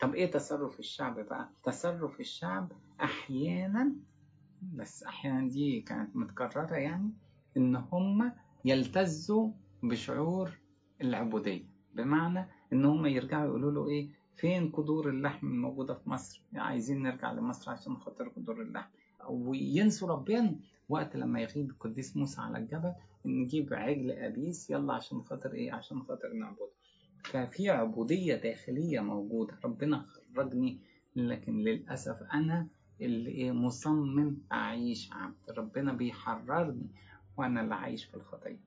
طب 0.04 0.16
إيه 0.16 0.32
تصرف 0.32 0.80
الشعب 0.80 1.20
بقى؟ 1.20 1.50
تصرف 1.64 2.20
الشعب 2.20 2.72
أحيانا 3.02 3.96
بس 4.74 5.04
أحيانا 5.04 5.48
دي 5.50 5.82
كانت 5.82 6.16
متكررة 6.16 6.76
يعني 6.76 7.10
إن 7.58 7.76
هم 7.76 8.32
يلتزوا 8.66 9.52
بشعور 9.84 10.60
العبودية. 11.02 11.64
بمعنى 11.94 12.48
إن 12.74 12.86
هم 12.86 13.06
يرجعوا 13.06 13.46
يقولوا 13.46 13.72
له 13.72 13.88
إيه؟ 13.90 14.10
فين 14.36 14.72
قدور 14.72 15.10
اللحم 15.10 15.48
الموجودة 15.48 15.94
في 15.94 16.10
مصر؟ 16.10 16.42
يعني 16.54 16.68
عايزين 16.68 17.02
نرجع 17.02 17.32
لمصر 17.32 17.72
عشان 17.72 17.98
خاطر 17.98 18.28
قدور 18.30 18.62
اللحم. 18.62 18.90
وينسوا 19.30 20.08
ربنا 20.10 20.56
وقت 20.90 21.16
لما 21.16 21.42
يغيب 21.42 21.70
القديس 21.70 22.18
موسى 22.18 22.42
على 22.42 22.58
الجبل 22.58 22.94
نجيب 23.26 23.74
عجل 23.74 24.12
أبيس 24.12 24.70
يلا 24.70 24.94
عشان 24.94 25.22
خاطر 25.22 25.54
إيه؟ 25.54 25.74
عشان 25.74 26.02
خاطر 26.04 26.34
نعبده. 26.34 26.70
ففي 27.24 27.70
عبودية 27.70 28.36
داخلية 28.36 29.00
موجودة. 29.00 29.60
ربنا 29.66 30.06
خرجني 30.36 30.80
لكن 31.16 31.58
للأسف 31.58 32.24
أنا 32.34 32.68
اللي 33.02 33.30
إيه 33.30 33.52
مصمم 33.52 34.38
أعيش 34.52 35.10
عبد. 35.12 35.36
ربنا 35.58 35.94
بيحررني 35.94 36.88
وأنا 37.38 37.62
اللي 37.62 37.76
عايش 37.76 38.06
في 38.06 38.14
الخطية. 38.18 38.60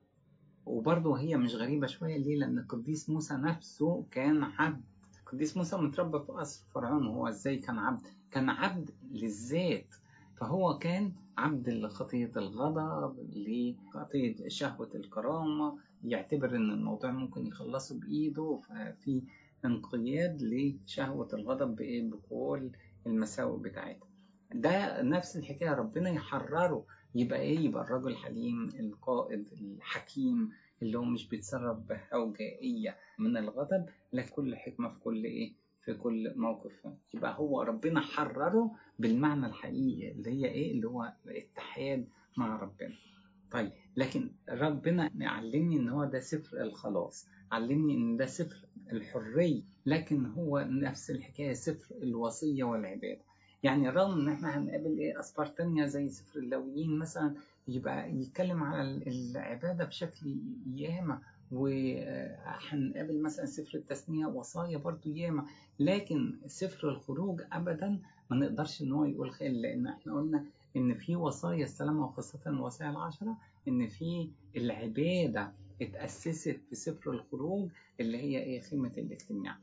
وبرضه 0.66 1.18
هي 1.18 1.36
مش 1.36 1.54
غريبة 1.54 1.86
شوية. 1.86 2.16
ليه؟ 2.16 2.36
لأن 2.36 2.58
القديس 2.58 3.10
موسى 3.10 3.34
نفسه 3.34 4.06
كان 4.10 4.42
عبد. 4.42 4.84
القديس 5.20 5.56
موسى 5.56 5.76
متربى 5.76 6.18
في 6.18 6.32
قصر 6.32 6.64
فرعون. 6.74 7.06
هو 7.06 7.28
إزاي 7.28 7.56
كان 7.56 7.78
عبد؟ 7.78 8.06
كان 8.30 8.50
عبد 8.50 8.90
للذات. 9.10 9.94
فهو 10.36 10.78
كان 10.78 11.12
عبد 11.38 11.68
لخطية 11.68 12.32
الغضب 12.36 13.16
لخطية 13.36 14.48
شهوة 14.48 14.90
الكرامة 14.94 15.78
يعتبر 16.04 16.56
إن 16.56 16.70
الموضوع 16.70 17.10
ممكن 17.10 17.46
يخلصه 17.46 18.00
بإيده 18.00 18.60
ففي 18.68 19.22
انقياد 19.64 20.42
لشهوة 20.42 21.28
الغضب 21.32 21.76
بإيه؟ 21.76 22.10
بكل 22.10 22.70
المساوئ 23.06 23.60
بتاعتها. 23.60 24.08
ده 24.54 25.02
نفس 25.02 25.36
الحكاية 25.36 25.74
ربنا 25.74 26.10
يحرره. 26.10 26.86
يبقى 27.14 27.40
إيه؟ 27.40 27.58
يبقى 27.58 27.82
الرجل 27.84 28.10
الحليم 28.10 28.68
القائد 28.80 29.48
الحكيم 29.52 30.50
اللي 30.82 30.98
هو 30.98 31.04
مش 31.04 31.28
بيتصرف 31.28 31.78
بهوجائية 31.78 32.96
من 33.18 33.36
الغضب 33.36 33.86
لكن 34.12 34.32
كل 34.34 34.56
حكمة 34.56 34.88
في 34.88 34.98
كل 35.00 35.24
إيه؟ 35.24 35.52
في 35.84 35.94
كل 35.94 36.32
موقف. 36.36 36.72
يبقى 37.14 37.38
هو 37.38 37.62
ربنا 37.62 38.00
حرره 38.00 38.70
بالمعنى 38.98 39.46
الحقيقي 39.46 40.12
اللي 40.12 40.30
هي 40.30 40.44
إيه؟ 40.48 40.72
اللي 40.72 40.88
هو 40.88 41.12
الاتحاد 41.26 42.08
مع 42.36 42.56
ربنا. 42.60 42.94
طيب 43.50 43.70
لكن 43.96 44.30
ربنا 44.48 45.10
علمني 45.20 45.76
إن 45.76 45.88
هو 45.88 46.04
ده 46.04 46.20
سفر 46.20 46.60
الخلاص 46.62 47.26
علمني 47.52 47.94
إن 47.94 48.16
ده 48.16 48.26
سفر 48.26 48.56
الحرية 48.92 49.62
لكن 49.86 50.26
هو 50.26 50.58
نفس 50.70 51.10
الحكاية 51.10 51.52
سفر 51.52 51.94
الوصية 52.02 52.64
والعبادة. 52.64 53.20
يعني 53.62 53.88
رغم 53.88 54.20
إن 54.20 54.28
إحنا 54.28 54.58
هنقابل 54.58 54.98
إيه 54.98 55.20
اسفار 55.20 55.46
تانية 55.46 55.86
زي 55.86 56.08
سفر 56.08 56.38
اللاويين 56.38 56.98
مثلا 56.98 57.34
يبقى 57.68 58.12
يتكلم 58.12 58.62
على 58.62 58.82
العبادة 59.06 59.84
بشكل 59.84 60.36
ياما 60.74 61.18
وهنقابل 61.52 63.22
مثلا 63.22 63.46
سفر 63.46 63.78
التثنية 63.78 64.26
وصايا 64.26 64.78
برضو 64.78 65.10
ياما 65.10 65.44
لكن 65.80 66.34
سفر 66.46 66.88
الخروج 66.88 67.40
أبدا 67.52 67.98
ما 68.30 68.36
نقدرش 68.36 68.82
إن 68.82 68.92
هو 68.92 69.04
يقول 69.04 69.30
خير 69.30 69.50
لأن 69.52 69.86
إحنا 69.86 70.14
قلنا 70.14 70.44
إن 70.76 70.94
في 70.94 71.16
وصايا 71.16 71.64
السلامة 71.64 72.04
وخاصة 72.06 72.40
الوصايا 72.46 72.90
العشرة 72.90 73.36
إن 73.68 73.86
في 73.86 74.30
العبادة 74.56 75.52
اتأسست 75.82 76.60
في 76.68 76.74
سفر 76.74 77.10
الخروج 77.10 77.70
اللي 78.00 78.18
هي 78.18 78.38
إيه 78.42 78.60
خيمة 78.60 78.92
الاجتماع 78.98 79.56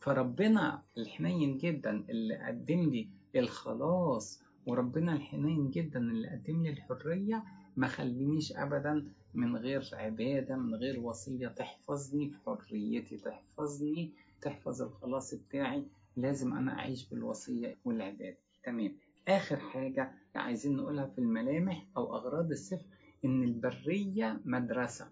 فربنا 0.00 0.82
الحنين 0.98 1.58
جدا 1.58 2.04
اللي 2.10 2.36
قدم 2.46 2.90
لي 2.90 3.08
الخلاص 3.36 4.42
وربنا 4.66 5.12
الحنين 5.12 5.70
جدا 5.70 6.00
اللي 6.00 6.28
قدم 6.28 6.62
لي 6.62 6.70
الحرية 6.70 7.44
ما 7.76 7.86
خلينيش 7.86 8.52
أبدا 8.52 9.06
من 9.34 9.56
غير 9.56 9.90
عبادة 9.92 10.56
من 10.56 10.74
غير 10.74 11.00
وصية 11.00 11.48
تحفظني 11.48 12.30
في 12.30 12.38
حريتي 12.46 13.16
تحفظني 13.16 14.10
تحفظ 14.42 14.82
الخلاص 14.82 15.34
بتاعي. 15.34 15.84
لازم 16.16 16.52
أنا 16.52 16.72
أعيش 16.78 17.08
بالوصية 17.08 17.78
والعبادة. 17.84 18.36
تمام. 18.64 18.96
آخر 19.28 19.56
حاجة 19.56 20.12
عايزين 20.34 20.76
نقولها 20.76 21.06
في 21.06 21.18
الملامح 21.18 21.86
أو 21.96 22.16
أغراض 22.16 22.50
السفر 22.50 22.86
إن 23.24 23.42
البرية 23.42 24.40
مدرسة. 24.44 25.08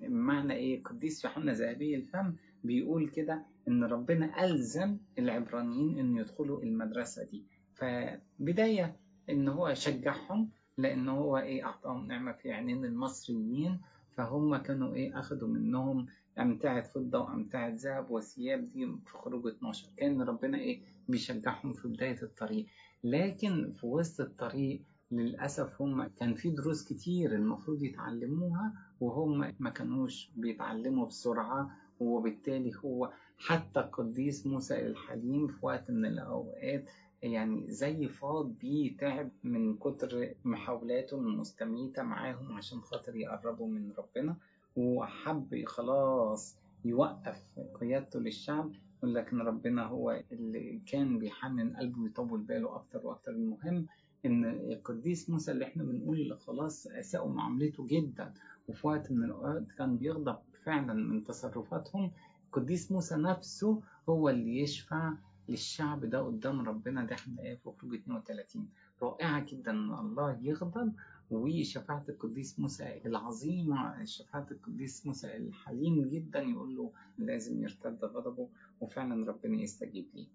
معنى 0.00 0.52
إيه؟ 0.54 0.82
قديس 0.82 1.24
يوحنا 1.24 1.52
ذهبي 1.52 1.94
الفم 1.94 2.34
بيقول 2.64 3.08
كده 3.08 3.46
إن 3.68 3.84
ربنا 3.84 4.44
ألزم 4.44 4.98
العبرانيين 5.18 5.98
إن 5.98 6.16
يدخلوا 6.16 6.62
المدرسة 6.62 7.24
دي. 7.24 7.44
فبداية 7.74 8.96
إن 9.30 9.48
هو 9.48 9.74
شجعهم 9.74 10.50
لأن 10.78 11.08
هو 11.08 11.38
إيه؟ 11.38 11.64
أعطاهم 11.64 12.06
نعمة 12.06 12.32
في 12.32 12.52
عينين 12.52 12.84
المصريين. 12.84 13.80
فهم 14.16 14.56
كانوا 14.56 14.94
إيه؟ 14.94 15.18
أخدوا 15.18 15.48
منهم 15.48 16.06
أمتعة 16.38 16.80
فضة 16.82 17.18
وأمتعة 17.20 17.68
ذهب 17.74 18.10
وثياب 18.10 18.64
دي 18.72 18.86
في 18.86 19.12
خروج 19.18 19.46
12 19.46 19.88
كان 19.96 20.22
ربنا 20.22 20.58
إيه؟ 20.58 20.80
بيشجعهم 21.08 21.72
في 21.72 21.88
بداية 21.88 22.22
الطريق. 22.22 22.66
لكن 23.04 23.72
في 23.72 23.86
وسط 23.86 24.20
الطريق 24.20 24.82
للأسف 25.10 25.82
هم 25.82 26.04
كان 26.06 26.34
في 26.34 26.50
دروس 26.50 26.84
كتير 26.84 27.34
المفروض 27.34 27.82
يتعلموها 27.82 28.72
وهم 29.00 29.54
ما 29.58 29.70
كانوش 29.70 30.30
بيتعلموا 30.36 31.06
بسرعة 31.06 31.70
وبالتالي 32.00 32.72
هو 32.84 33.12
حتى 33.38 33.80
القديس 33.80 34.46
موسى 34.46 34.86
الحليم 34.86 35.46
في 35.48 35.66
وقت 35.66 35.90
من 35.90 36.04
الأوقات 36.06 36.84
يعني 37.22 37.70
زي 37.70 38.08
فاض 38.08 38.46
بيه 38.60 38.96
تعب 38.96 39.30
من 39.44 39.76
كتر 39.76 40.34
محاولاته 40.44 41.16
المستميتة 41.18 42.02
معاهم 42.02 42.52
عشان 42.52 42.80
خاطر 42.80 43.16
يقربوا 43.16 43.68
من 43.68 43.92
ربنا. 43.98 44.36
وحب 44.78 45.64
خلاص 45.66 46.56
يوقف 46.84 47.42
قيادته 47.80 48.20
للشعب 48.20 48.72
ولكن 49.02 49.38
ربنا 49.38 49.82
هو 49.86 50.22
اللي 50.32 50.80
كان 50.86 51.18
بيحنن 51.18 51.76
قلبه 51.76 52.00
ويطول 52.02 52.40
باله 52.40 52.74
أكتر 52.76 53.06
وأكتر. 53.06 53.32
المهم 53.32 53.86
إن 54.26 54.44
القديس 54.44 55.30
موسى 55.30 55.52
اللي 55.52 55.64
إحنا 55.64 55.84
بنقول 55.84 56.38
خلاص 56.38 56.86
أساءوا 56.86 57.32
معاملته 57.32 57.86
جدا 57.86 58.32
وفي 58.68 58.86
وقت 58.86 59.12
من 59.12 59.24
الأوقات 59.24 59.72
كان 59.78 59.96
بيغضب 59.96 60.36
فعلا 60.64 60.94
من 60.94 61.24
تصرفاتهم. 61.24 62.10
القديس 62.46 62.92
موسى 62.92 63.16
نفسه 63.16 63.82
هو 64.08 64.28
اللي 64.28 64.58
يشفع 64.60 65.12
للشعب 65.48 66.04
ده 66.04 66.20
قدام 66.20 66.68
ربنا. 66.68 67.04
ده 67.04 67.14
إحنا 67.14 67.42
إيه 67.42 67.54
في 67.56 67.70
خروج 67.80 67.94
32 67.94 68.68
رائعة 69.02 69.44
جدا 69.44 69.70
إن 69.70 69.94
الله 69.94 70.38
يغضب 70.42 70.92
وشفاعة 71.30 72.04
القديس 72.08 72.58
موسى 72.60 73.00
العظيمة 73.06 74.04
شفاعة 74.04 74.46
القديس 74.50 75.06
موسى 75.06 75.36
الحليم 75.36 76.08
جدا 76.08 76.40
يقول 76.40 76.76
له 76.76 76.92
لازم 77.18 77.62
يرتد 77.62 78.04
غضبه 78.04 78.48
وفعلا 78.80 79.26
ربنا 79.30 79.62
يستجيب 79.62 80.06
ليه. 80.14 80.26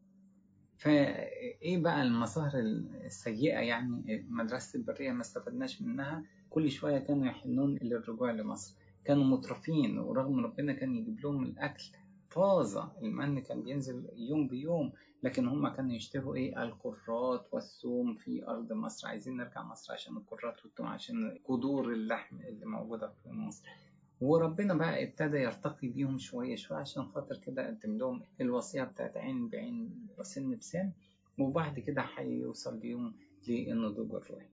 فإيه 0.77 1.77
بقى 1.77 2.03
المظاهر 2.03 2.59
السيئة؟ 3.05 3.59
يعني 3.59 4.25
مدرسة 4.29 4.77
البرية 4.77 5.11
ما 5.11 5.21
استفدناش 5.21 5.81
منها. 5.81 6.23
كل 6.49 6.71
شوية 6.71 6.99
كانوا 6.99 7.25
يحنون 7.27 7.77
للرجوع 7.81 8.31
لمصر. 8.31 8.75
كانوا 9.05 9.23
مترفين 9.23 9.97
ورغم 9.97 10.39
ربنا 10.39 10.73
كان 10.73 10.95
يجيب 10.95 11.19
لهم 11.19 11.43
الأكل. 11.43 11.83
طازة 12.31 12.91
المن 13.01 13.39
كان 13.41 13.61
بينزل 13.63 14.09
يوم 14.15 14.47
بيوم. 14.47 14.91
لكن 15.23 15.47
هم 15.47 15.67
كانوا 15.67 15.91
يشتهوا 15.93 16.35
إيه؟ 16.35 16.63
القرات 16.63 17.47
والثوم 17.51 18.15
في 18.15 18.47
أرض 18.47 18.73
مصر. 18.73 19.07
عايزين 19.07 19.37
نرجع 19.37 19.63
مصر 19.63 19.93
عشان 19.93 20.17
القرات 20.17 20.65
والثوم 20.65 20.87
عشان 20.87 21.37
قدور 21.45 21.93
اللحم 21.93 22.39
اللي 22.41 22.65
موجودة 22.65 23.07
في 23.23 23.29
مصر. 23.29 23.67
وربنا 24.21 24.73
بقى 24.73 25.03
ابتدى 25.03 25.37
يرتقي 25.37 25.87
بيهم 25.87 26.17
شوية 26.17 26.55
شوية 26.55 26.77
عشان 26.79 27.03
خاطر 27.05 27.37
كده 27.37 27.67
قدم 27.67 27.97
لهم 27.97 28.21
الوصية 28.41 28.83
بتاعت 28.83 29.17
عين 29.17 29.49
بعين 29.49 30.07
وسن 30.17 30.55
بسن 30.57 30.91
وبعد 31.39 31.79
كده 31.79 32.01
هيوصل 32.17 32.77
بيهم 32.79 33.13
للنضوج 33.47 34.15
الروحي. 34.15 34.47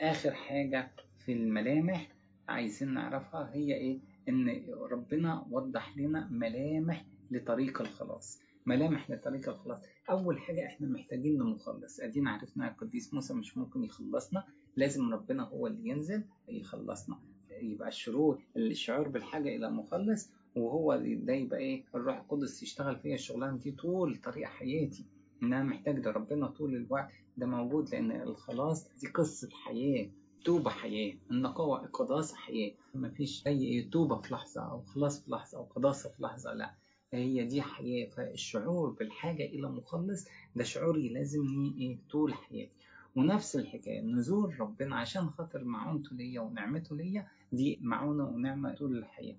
آخر 0.00 0.34
حاجة 0.34 0.90
في 1.18 1.32
الملامح 1.32 2.08
عايزين 2.48 2.94
نعرفها 2.94 3.50
هي 3.54 3.74
إيه؟ 3.74 3.98
إن 4.28 4.64
ربنا 4.90 5.46
وضح 5.50 5.96
لنا 5.98 6.28
ملامح 6.30 7.04
لطريق 7.30 7.80
الخلاص. 7.80 8.40
ملامح 8.66 9.10
لطريق 9.10 9.48
الخلاص 9.48 9.78
أول 10.10 10.38
حاجة 10.40 10.66
إحنا 10.66 10.86
محتاجين 10.86 11.38
لمخلص 11.42 12.00
أدينا 12.00 12.30
عرفنا 12.30 12.68
القديس 12.70 13.14
موسى 13.14 13.34
مش 13.34 13.56
ممكن 13.58 13.84
يخلصنا. 13.84 14.44
لازم 14.76 15.12
ربنا 15.14 15.42
هو 15.48 15.66
اللي 15.66 15.88
ينزل 15.88 16.24
يخلصنا. 16.48 17.18
يبقى 17.50 17.88
الشروط 17.88 18.38
الشعور 18.56 19.08
بالحاجة 19.08 19.56
إلى 19.56 19.70
مخلص 19.70 20.30
وهو 20.56 20.96
ده 20.96 21.32
يبقى 21.32 21.58
إيه 21.58 21.84
الروح 21.94 22.16
القدس 22.20 22.62
يشتغل 22.62 22.96
فيا 22.96 23.14
الشغلانة 23.14 23.56
دي 23.58 23.72
طول 23.72 24.16
طريق 24.16 24.48
حياتي. 24.48 25.04
إن 25.42 25.52
أنا 25.52 25.62
محتاج 25.64 25.98
ده 25.98 26.10
ربنا 26.10 26.46
طول 26.46 26.76
الوقت 26.76 27.08
ده 27.36 27.46
موجود 27.46 27.90
لأن 27.90 28.10
الخلاص 28.22 28.88
دي 29.00 29.06
قصة 29.06 29.48
حياة 29.52 30.10
توبة 30.44 30.70
حياة. 30.70 31.14
النقاوة 31.30 31.84
القداسة 31.84 32.36
حياة. 32.36 32.72
مفيش 32.94 33.46
أي 33.46 33.82
توبة 33.92 34.20
في 34.20 34.34
لحظة 34.34 34.70
أو 34.70 34.82
خلاص 34.82 35.24
في 35.24 35.30
لحظة 35.30 35.58
أو 35.58 35.62
قداسة 35.64 36.10
في 36.10 36.22
لحظة 36.22 36.52
لا. 36.54 36.74
هي 37.12 37.44
دي 37.44 37.62
حياة. 37.62 38.06
فالشعور 38.06 38.90
بالحاجة 38.90 39.44
إلى 39.44 39.68
مخلص 39.68 40.28
ده 40.56 40.64
شعور 40.64 40.98
يلازمني 40.98 41.74
إيه؟ 41.78 41.98
طول 42.10 42.34
حياتي. 42.34 42.72
ونفس 43.16 43.56
الحكاية 43.56 44.00
نزول 44.00 44.60
ربنا 44.60 44.96
عشان 44.96 45.30
خاطر 45.30 45.64
معونته 45.64 46.16
ليا 46.16 46.40
ونعمته 46.40 46.96
ليا 46.96 47.26
دي 47.52 47.78
معونة 47.82 48.24
ونعمة 48.24 48.74
طول 48.74 48.98
الحياة. 48.98 49.36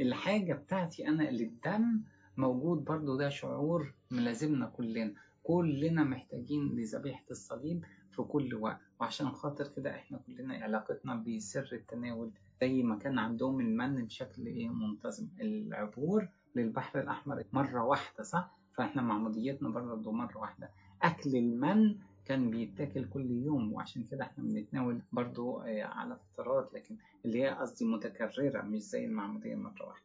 الحاجة 0.00 0.52
بتاعتي 0.54 1.08
أنا 1.08 1.22
للدم 1.30 2.00
موجود 2.36 2.84
برضو 2.84 3.16
ده 3.16 3.28
شعور 3.28 3.92
ملازمنا 4.10 4.66
كلنا. 4.66 5.12
كلنا 5.42 6.04
محتاجين 6.04 6.68
لذبيحة 6.76 7.24
الصليب 7.30 7.84
في 8.10 8.22
كل 8.22 8.54
وقت. 8.54 8.78
وعشان 9.00 9.30
خاطر 9.30 9.68
كده 9.76 9.90
إحنا 9.90 10.18
كلنا 10.26 10.54
علاقتنا 10.54 11.14
بسر 11.26 11.68
التناول. 11.72 12.30
زي 12.60 12.82
ما 12.82 12.96
كان 12.98 13.18
عندهم 13.18 13.60
المن 13.60 14.04
بشكل 14.04 14.46
إيه؟ 14.46 14.68
منتظم. 14.68 15.28
العبور 15.40 16.28
للبحر 16.54 17.00
الأحمر 17.00 17.44
مرة 17.52 17.84
واحدة 17.84 18.24
صح؟ 18.24 18.56
فإحنا 18.76 19.02
معموديتنا 19.02 19.68
برضه 19.68 20.12
مرة 20.12 20.38
واحدة. 20.38 20.70
أكل 21.02 21.36
المن 21.36 21.96
كان 22.24 22.50
بيتاكل 22.50 23.04
كل 23.08 23.30
يوم 23.30 23.72
وعشان 23.72 24.04
كده 24.10 24.22
إحنا 24.24 24.44
بنتناول 24.44 25.00
برضه 25.12 25.62
على 25.82 26.16
فترات 26.16 26.74
لكن 26.74 26.96
اللي 27.24 27.42
هي 27.42 27.48
قصدي 27.48 27.84
متكررة 27.84 28.62
مش 28.62 28.80
زي 28.82 29.04
المعمودية 29.04 29.54
مرة 29.54 29.86
واحدة. 29.86 30.04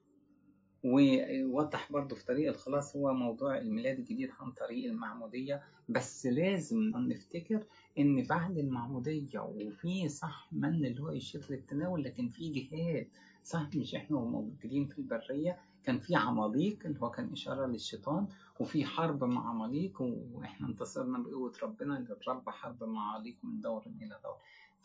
ووضح 0.84 1.91
برضه 1.91 2.16
في 2.16 2.26
طريق 2.26 2.50
الخلاص 2.50 2.95
هو 2.95 3.14
موضوع 3.14 3.58
الميلاد 3.58 4.00
الجديد 4.00 4.30
عن 4.39 4.52
طريق 4.52 4.91
المعمودية. 4.91 5.64
بس 5.89 6.26
لازم 6.26 6.91
نفتكر 6.95 7.64
إن 8.00 8.24
بعد 8.24 8.58
المعمودية 8.58 9.39
وفي 9.39 10.10
صح 10.10 10.47
من 10.52 10.86
اللي 10.86 11.02
هو 11.02 11.12
يشير 11.12 11.41
للتناول 11.50 12.04
لكن 12.04 12.28
في 12.30 12.50
جهاد 12.50 13.08
صح؟ 13.43 13.70
مش 13.76 13.95
إحنا 13.95 14.18
موجودين 14.20 14.86
في 14.88 14.97
البرية. 15.00 15.58
كان 15.84 15.99
في 15.99 16.15
عماليق 16.15 16.77
اللي 16.86 16.99
هو 17.01 17.09
كان 17.11 17.30
إشارة 17.32 17.65
للشيطان 17.65 18.27
وفي 18.59 18.86
حرب 18.86 19.23
مع 19.23 19.49
عماليق 19.49 20.01
وإحنا 20.34 20.67
انتصرنا 20.67 21.19
بقوة 21.19 21.53
ربنا 21.63 21.93
للرب 22.09 22.49
حرب 22.49 22.84
مع 22.84 23.13
عماليق 23.15 23.36
من 23.43 23.61
دور 23.61 23.84
إلى 24.01 24.15
دور. 24.23 24.36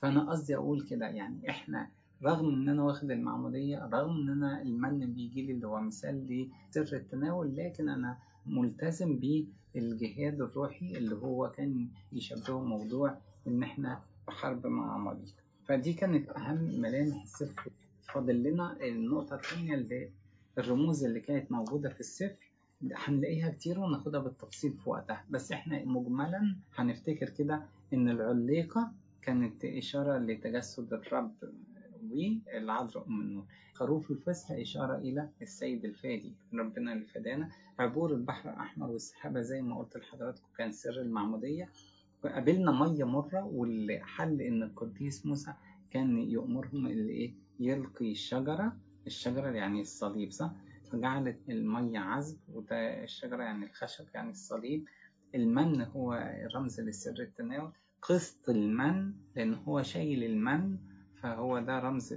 فأنا 0.02 0.30
قصدي 0.30 0.56
أقول 0.56 0.82
كده 0.82 1.06
يعني 1.06 1.50
إحنا 1.50 1.88
رغم 2.24 2.48
إن 2.54 2.68
أنا 2.68 2.82
واخد 2.82 3.10
المعمودية 3.10 3.88
رغم 3.92 4.16
إن 4.16 4.28
أنا 4.28 4.62
المن 4.62 5.12
بيجي 5.14 5.42
لي 5.42 5.52
اللي 5.52 5.66
هو 5.66 5.80
مثال 5.80 6.46
لسر 6.70 6.96
التناول 6.96 7.56
لكن 7.56 7.88
أنا 7.88 8.18
ملتزم 8.46 9.18
بالجهاد 9.74 10.40
الروحي 10.40 10.96
اللي 10.96 11.14
هو 11.16 11.50
كان 11.50 11.88
يشبهه 12.12 12.64
موضوع 12.64 13.18
إن 13.46 13.62
إحنا 13.62 14.00
في 14.26 14.30
حرب 14.30 14.66
مع 14.66 14.94
عماليق. 14.94 15.34
فدي 15.64 15.92
كانت 15.92 16.28
أهم 16.28 16.80
ملامح 16.80 17.22
السفر 17.22 17.70
فاضل 18.12 18.42
لنا 18.42 18.76
النقطة 18.86 19.34
الثانية 19.36 19.74
اللي 19.74 20.10
الرموز 20.58 21.04
اللي 21.04 21.20
كانت 21.20 21.52
موجودة 21.52 21.88
في 21.88 22.00
السفر 22.00 22.50
هنلاقيها 22.94 23.50
كتير 23.50 23.80
وناخدها 23.80 24.20
بالتفصيل 24.20 24.72
في 24.72 24.90
وقتها. 24.90 25.24
بس 25.30 25.52
إحنا 25.52 25.84
مجملا 25.84 26.56
هنفتكر 26.74 27.28
كده 27.30 27.62
إن 27.92 28.08
العليقة 28.08 28.92
كانت 29.22 29.64
إشارة 29.64 30.18
لتجسد 30.18 30.92
الرب 30.92 31.34
والعذراء 32.12 33.06
أم 33.08 33.20
النور. 33.20 33.44
خروف 33.74 34.10
الفصح 34.10 34.50
إشارة 34.50 34.98
إلى 34.98 35.28
السيد 35.42 35.84
الفادي 35.84 36.32
ربنا 36.54 36.92
اللي 36.92 37.04
فدانا. 37.06 37.48
عبور 37.78 38.12
البحر 38.14 38.50
الأحمر 38.50 38.90
والسحابة 38.90 39.40
زي 39.40 39.62
ما 39.62 39.78
قلت 39.78 39.96
لحضراتكم 39.96 40.46
كان 40.58 40.72
سر 40.72 41.00
المعمودية. 41.00 41.68
قابلنا 42.22 42.72
مية 42.72 43.04
مرة 43.04 43.44
واللي 43.44 43.98
حل 44.00 44.40
إن 44.42 44.62
القديس 44.62 45.26
موسى 45.26 45.52
كان 45.90 46.18
يأمرهم 46.18 46.86
اللي 46.86 47.12
إيه؟ 47.12 47.34
يلقي 47.60 48.10
الشجرة 48.12 48.76
الشجرة 49.06 49.50
يعني 49.50 49.80
الصليب 49.80 50.30
صح؟ 50.30 50.50
فجعلت 50.92 51.38
المية 51.48 51.98
عذب 51.98 52.38
وده 52.52 53.04
الشجرة 53.04 53.42
يعني 53.42 53.64
الخشب 53.66 54.04
يعني 54.14 54.30
الصليب. 54.30 54.84
المن 55.34 55.80
هو 55.80 56.34
رمز 56.56 56.80
لسر 56.80 57.14
التناول. 57.20 57.72
قسط 58.02 58.48
المن 58.48 59.12
لأن 59.36 59.54
هو 59.54 59.82
شايل 59.82 60.24
المن 60.24 60.78
فهو 61.22 61.58
ده 61.58 61.78
رمز 61.78 62.12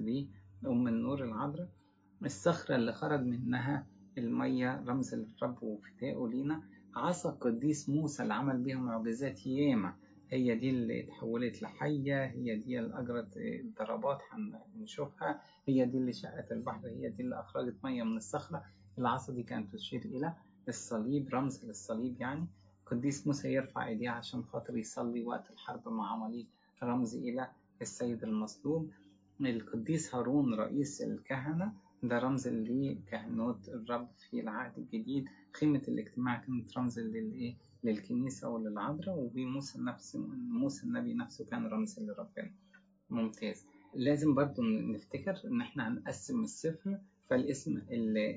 لأم 0.64 0.88
النور 0.88 1.24
العذراء. 1.24 1.70
الصخرة 2.26 2.76
اللي 2.76 2.94
خرج 2.94 3.22
منها 3.26 3.86
المية 4.18 4.84
رمز 4.88 5.16
للرب 5.16 5.64
وفدائه 5.64 6.28
لينا. 6.32 6.62
عصا 6.96 7.30
القديس 7.30 7.90
موسى 7.90 8.24
اللي 8.24 8.34
عمل 8.34 8.58
بيها 8.58 8.78
معجزات 8.78 9.48
ياما. 9.48 9.94
هي 10.30 10.56
دي 10.56 10.70
اللي 10.70 11.04
اتحولت 11.04 11.62
لحية 11.62 12.26
هي 12.26 12.56
دي 12.56 12.80
اللي 12.80 13.00
أجرت 13.00 13.38
ضربات 13.80 14.20
هنشوفها 14.76 15.42
هي 15.68 15.86
دي 15.86 15.98
اللي 15.98 16.14
شقت 16.14 16.52
البحر 16.52 16.88
هي 16.88 17.10
دي 17.10 17.24
اللي 17.24 17.40
أخرجت 17.40 17.76
مية 17.84 18.04
من 18.04 18.18
الصخرة. 18.18 18.64
العصا 18.98 19.34
دي 19.34 19.44
كانت 19.44 19.74
تشير 19.76 20.02
إلى 20.06 20.34
الصليب 20.68 21.30
رمز 21.36 21.66
للصليب 21.66 22.22
يعني. 22.22 22.48
قديس 22.86 23.28
موسى 23.28 23.54
يرفع 23.54 23.88
إيديه 23.88 24.10
عشان 24.10 24.44
خاطر 24.44 24.78
يصلي 24.78 25.24
وقت 25.24 25.50
الحرب 25.52 25.90
مع 25.90 26.12
عماليق 26.14 26.46
رمز 26.84 27.16
إلى 27.16 27.48
السيد 27.82 28.24
المصلوب 28.24 28.92
القديس 29.42 30.16
هارون 30.16 30.54
رئيس 30.54 31.02
الكهنة 31.02 31.74
ده 32.04 32.20
رمز 32.20 32.48
لكهنوت 32.48 33.70
الرب 33.70 34.08
في 34.30 34.40
العهد 34.40 34.78
الجديد. 34.78 35.26
خيمة 35.54 35.82
الاجتماع 35.88 36.36
كانت 36.38 36.78
رمز 36.78 37.00
للإيه؟ 37.00 37.56
للكنيسة 37.84 38.50
وللعذراء 38.50 39.32
وموسى 39.36 39.82
نفسه 39.82 40.20
موسى 40.50 40.84
النبي 40.86 41.14
نفسه 41.14 41.46
كان 41.46 41.66
رمز 41.68 42.00
لربنا. 42.00 42.52
ممتاز. 43.10 43.66
لازم 43.94 44.36
برضو 44.36 44.62
نفتكر 44.64 45.42
إن 45.46 45.62
إحنا 45.62 45.88
هنقسم 45.88 46.44
السفر 46.44 46.98
فالاسم 47.30 47.82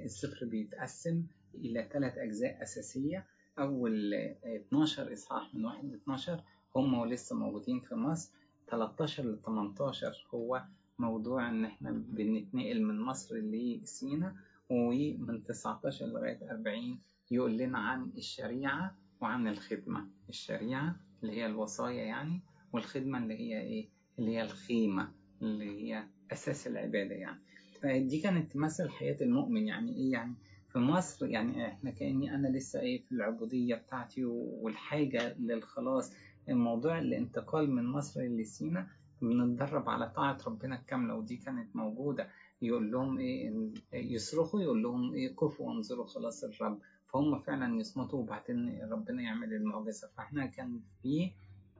السفر 0.05 0.47
بيتقسم 0.47 1.23
إلى 1.55 1.89
ثلاث 1.93 2.19
أجزاء 2.19 2.63
أساسية. 2.63 3.27
أول 3.59 4.15
12 4.15 5.13
إصحاح 5.13 5.55
من 5.55 5.65
1 5.65 5.85
ل 5.85 5.95
12 5.95 6.43
هم 6.77 6.95
ولسه 6.95 7.37
موجودين 7.37 7.81
في 7.81 7.95
مصر. 7.95 8.31
13 8.71 9.25
ل 9.25 9.39
18 9.47 10.27
هو 10.35 10.63
موضوع 10.99 11.49
إن 11.51 11.65
إحنا 11.65 11.91
بنتنقل 11.91 12.83
من 12.83 13.01
مصر 13.01 13.37
لسينا 13.37 14.37
ومن 14.71 15.45
19 15.45 16.07
لغاية 16.07 16.51
40 16.51 16.99
يقول 17.31 17.57
لنا 17.57 17.79
عن 17.79 18.11
الشريعة. 18.17 18.97
وعن 19.21 19.49
الخدمة 19.49 20.07
الشريعة 20.29 20.97
اللي 21.23 21.37
هي 21.37 21.47
الوصايا 21.47 22.05
يعني 22.05 22.41
والخدمة 22.73 23.19
اللي 23.19 23.35
هي 23.41 23.61
إيه؟ 23.61 23.89
اللي 24.19 24.31
هي 24.37 24.43
الخيمة 24.43 25.13
اللي 25.43 25.65
هي 25.65 26.05
أساس 26.33 26.67
العبادة 26.67 27.15
يعني. 27.15 27.41
فدي 27.83 28.21
كانت 28.21 28.53
تمثل 28.53 28.91
حياة 28.91 29.17
المؤمن 29.21 29.69
يعني 29.69 29.97
إيه 29.97 30.13
يعني؟ 30.13 30.35
في 30.73 30.79
مصر 30.79 31.27
يعني 31.27 31.69
إحنا 31.69 31.91
كأني 31.91 32.35
أنا 32.35 32.49
لسه 32.49 32.81
إيه 32.81 33.03
في 33.03 33.13
العبودية 33.13 33.75
بتاعتي 33.75 34.25
والحاجة 34.25 35.37
للخلاص. 35.39 36.13
الموضوع 36.49 36.99
الانتقال 36.99 37.71
من 37.71 37.85
مصر 37.87 38.21
لسينا 38.23 38.87
بنتدرب 39.23 39.89
على 39.89 40.11
طاعة 40.11 40.39
ربنا 40.47 40.77
الكاملة 40.81 41.15
ودي 41.15 41.37
كانت 41.37 41.77
موجودة. 41.77 42.29
يقول 42.63 42.91
لهم 42.93 43.19
إيه 43.19 43.53
يصرخوا 43.93 44.61
يقول 44.61 44.83
لهم 44.83 45.15
إيه 45.15 45.35
كفوا 45.37 45.69
وانظروا 45.69 46.07
خلاص 46.07 46.45
الرب. 46.45 46.79
فهم 47.13 47.39
فعلا 47.39 47.81
يصمتوا 47.81 48.19
وبعدين 48.19 48.83
ربنا 48.93 49.23
يعمل 49.23 49.53
المعجزة. 49.55 50.09
فإحنا 50.17 50.47
كان 50.47 50.81
في 51.03 51.31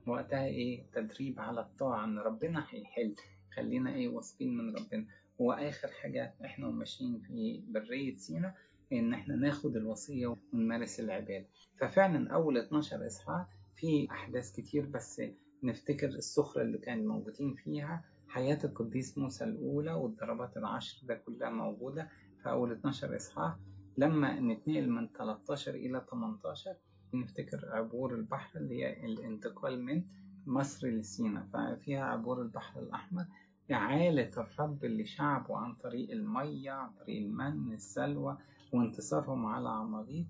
وقتها 0.07 0.45
إيه 0.45 0.83
تدريب 0.93 1.39
على 1.39 1.61
الطاعة. 1.61 2.05
إن 2.05 2.17
ربنا 2.19 2.65
هيحل 2.69 3.15
خلينا 3.55 3.93
إيه 3.95 4.07
واثقين 4.07 4.57
من 4.57 4.75
ربنا. 4.75 5.05
وآخر 5.39 5.87
حاجة 5.87 6.33
إحنا 6.45 6.67
ماشيين 6.67 7.19
في 7.19 7.61
برية 7.67 8.15
سينا 8.15 8.53
إن 8.93 9.13
إحنا 9.13 9.35
ناخد 9.35 9.75
الوصية 9.75 10.35
ونمارس 10.53 10.99
العبادة. 10.99 11.45
ففعلا 11.77 12.33
أول 12.33 12.57
12 12.57 13.07
إصحاح 13.07 13.45
في 13.75 14.07
أحداث 14.11 14.55
كتير 14.55 14.85
بس 14.85 15.21
نفتكر 15.63 16.07
السخرة 16.07 16.61
اللي 16.61 16.77
كانوا 16.77 17.13
موجودين 17.13 17.53
فيها. 17.55 18.03
حياة 18.31 18.59
القديس 18.63 19.17
موسى 19.17 19.43
الأولى 19.43 19.93
والضربات 19.93 20.57
العشر 20.57 21.05
ده 21.07 21.15
كلها 21.15 21.49
موجودة 21.49 22.09
في 22.43 22.49
أول 22.49 22.71
12 22.71 23.15
إصحاح. 23.15 23.55
لما 23.97 24.39
نتنقل 24.39 24.89
من 24.89 25.07
13 25.07 25.75
إلى 25.75 26.05
18 26.11 26.75
نفتكر 27.13 27.69
عبور 27.75 28.15
البحر 28.15 28.59
اللي 28.59 28.83
هي 28.83 29.05
الانتقال 29.05 29.83
من 29.85 30.03
مصر 30.45 30.87
لسينا. 30.87 31.47
ففيها 31.53 32.03
عبور 32.05 32.41
البحر 32.41 32.79
الأحمر 32.79 33.25
إعالة 33.71 34.31
الرب 34.37 34.85
لشعبه 34.85 35.57
عن 35.57 35.75
طريق 35.75 36.11
المية 36.11 36.71
عن 36.71 36.89
طريق 36.91 37.21
المن 37.25 37.73
السلوى 37.73 38.37
وانتصارهم 38.73 39.45
على 39.45 39.69
عماليق. 39.69 40.25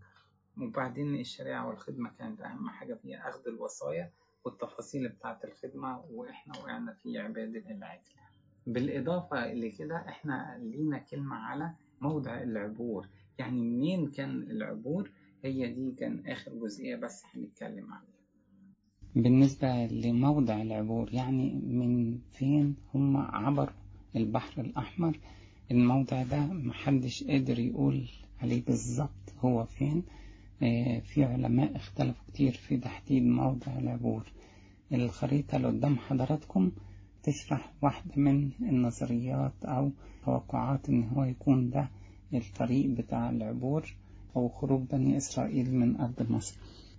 وبعدين 0.62 1.16
الشريعة 1.16 1.68
والخدمة 1.68 2.10
كانت 2.20 2.42
أهم 2.42 2.70
حاجة 2.70 2.94
فيها 2.94 3.30
أخذ 3.30 3.48
الوصايا. 3.48 4.12
والتفاصيل 4.46 5.10
بتاعة 5.10 5.40
الخدمة 5.44 6.04
وإحنا 6.12 6.58
وقعنا 6.58 6.94
في 6.94 7.18
عبادة 7.18 7.64
العجل. 7.72 8.12
بالإضافة 8.68 9.54
لكده 9.54 9.96
إحنا 10.10 10.58
لينا 10.62 10.98
كلمة 10.98 11.36
على 11.36 11.74
موضع 12.02 12.42
العبور. 12.44 13.08
يعني 13.40 13.62
منين 13.62 14.08
كان 14.12 14.30
العبور؟ 14.42 15.12
هي 15.44 15.74
دي 15.74 15.92
كان 15.92 16.24
آخر 16.28 16.52
جزئية 16.56 16.96
بس 16.96 17.24
هنتكلم 17.36 17.94
عليها. 17.94 18.12
بالنسبة 19.16 19.86
لموضع 19.86 20.62
العبور 20.62 21.14
يعني 21.14 21.54
من 21.54 22.20
فين 22.32 22.76
هم 22.94 23.18
عبروا 23.18 23.76
البحر 24.16 24.62
الأحمر؟ 24.62 25.20
الموضع 25.72 26.24
ده 26.24 26.40
محدش 26.46 27.24
قادر 27.24 27.60
يقول 27.60 28.08
عليه 28.42 28.66
بالظبط 28.66 29.34
هو 29.40 29.66
فين. 29.66 30.04
في 31.02 31.24
علماء 31.24 31.76
اختلفوا 31.76 32.24
كتير 32.28 32.52
في 32.52 32.78
تحديد 32.78 33.24
موضع 33.24 33.78
العبور. 33.78 34.32
الخريطة 34.94 35.56
اللي 35.56 35.68
قدام 35.68 35.98
حضراتكم 35.98 36.72
تشرح 37.24 37.74
واحدة 37.82 38.12
من 38.16 38.50
النظريات 38.62 39.54
أو 39.66 39.92
توقعات 40.26 40.90
إن 40.90 41.04
هو 41.04 41.24
يكون 41.24 41.70
ده 41.70 41.90
الطريق 42.34 42.86
بتاع 42.90 43.30
العبور 43.30 43.96
أو 44.36 44.50
خروج 44.50 44.82
بني 44.92 45.18
إسرائيل 45.18 45.76
من 45.76 45.98
أرض 45.98 46.32
مصر. 46.32 46.56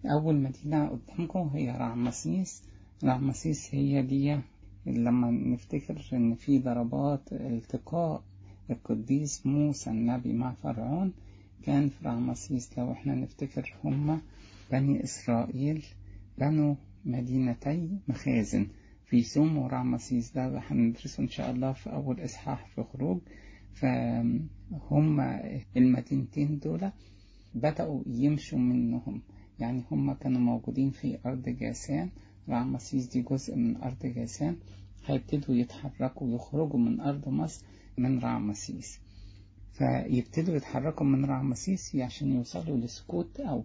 أول 0.06 0.36
مدينة 0.36 0.88
قدامكم 0.88 1.50
هي 1.54 1.70
رعمسيس. 1.70 2.62
رعمسيس 3.04 3.74
هي 3.74 4.02
دي 4.02 4.38
لما 4.86 5.30
نفتكر 5.30 6.02
إن 6.12 6.34
في 6.34 6.58
ضربات 6.58 7.32
التقاء. 7.32 8.22
القديس 8.70 9.46
موسى 9.46 9.90
النبي 9.90 10.32
مع 10.32 10.52
فرعون. 10.52 11.12
كان 11.66 11.88
في 11.88 12.04
رعمسيس 12.04 12.78
لو 12.78 12.92
إحنا 12.92 13.14
نفتكر 13.14 13.74
هما 13.84 14.20
بني 14.72 15.04
إسرائيل 15.04 15.84
بنوا 16.38 16.74
مدينتي 17.04 17.88
مخازن. 18.08 18.66
في 19.06 19.22
سوم 19.22 19.58
ورعمسيس 19.58 20.32
ده 20.32 20.58
هندرسه 20.70 21.22
إن 21.22 21.28
شاء 21.28 21.50
الله 21.50 21.72
في 21.72 21.92
أول 21.92 22.24
إصحاح 22.24 22.66
في 22.66 22.82
خروج. 22.82 23.20
فهم 23.74 25.20
المدينتين 25.76 26.58
دول 26.58 26.90
بدأوا 27.54 28.02
يمشوا 28.06 28.58
منهم. 28.58 29.22
يعني 29.58 29.82
هم 29.90 30.12
كانوا 30.12 30.40
موجودين 30.40 30.90
في 30.90 31.18
أرض 31.26 31.48
جاسان 31.48 32.10
رعمسيس 32.48 33.06
دي 33.06 33.22
جزء 33.22 33.56
من 33.56 33.76
أرض 33.76 34.06
جاسان 34.06 34.56
هيبتدوا 35.06 35.54
يتحركوا 35.54 36.26
ويخرجوا 36.32 36.80
من 36.80 37.00
أرض 37.00 37.28
مصر 37.28 37.64
من 37.98 38.18
رعمسيس 38.18 39.00
فيبتدوا 39.72 40.56
يتحركوا 40.56 41.06
من 41.06 41.24
رعمسيس 41.24 41.96
عشان 41.96 42.32
يوصلوا 42.32 42.76
لسكوت 42.76 43.40
أو 43.40 43.64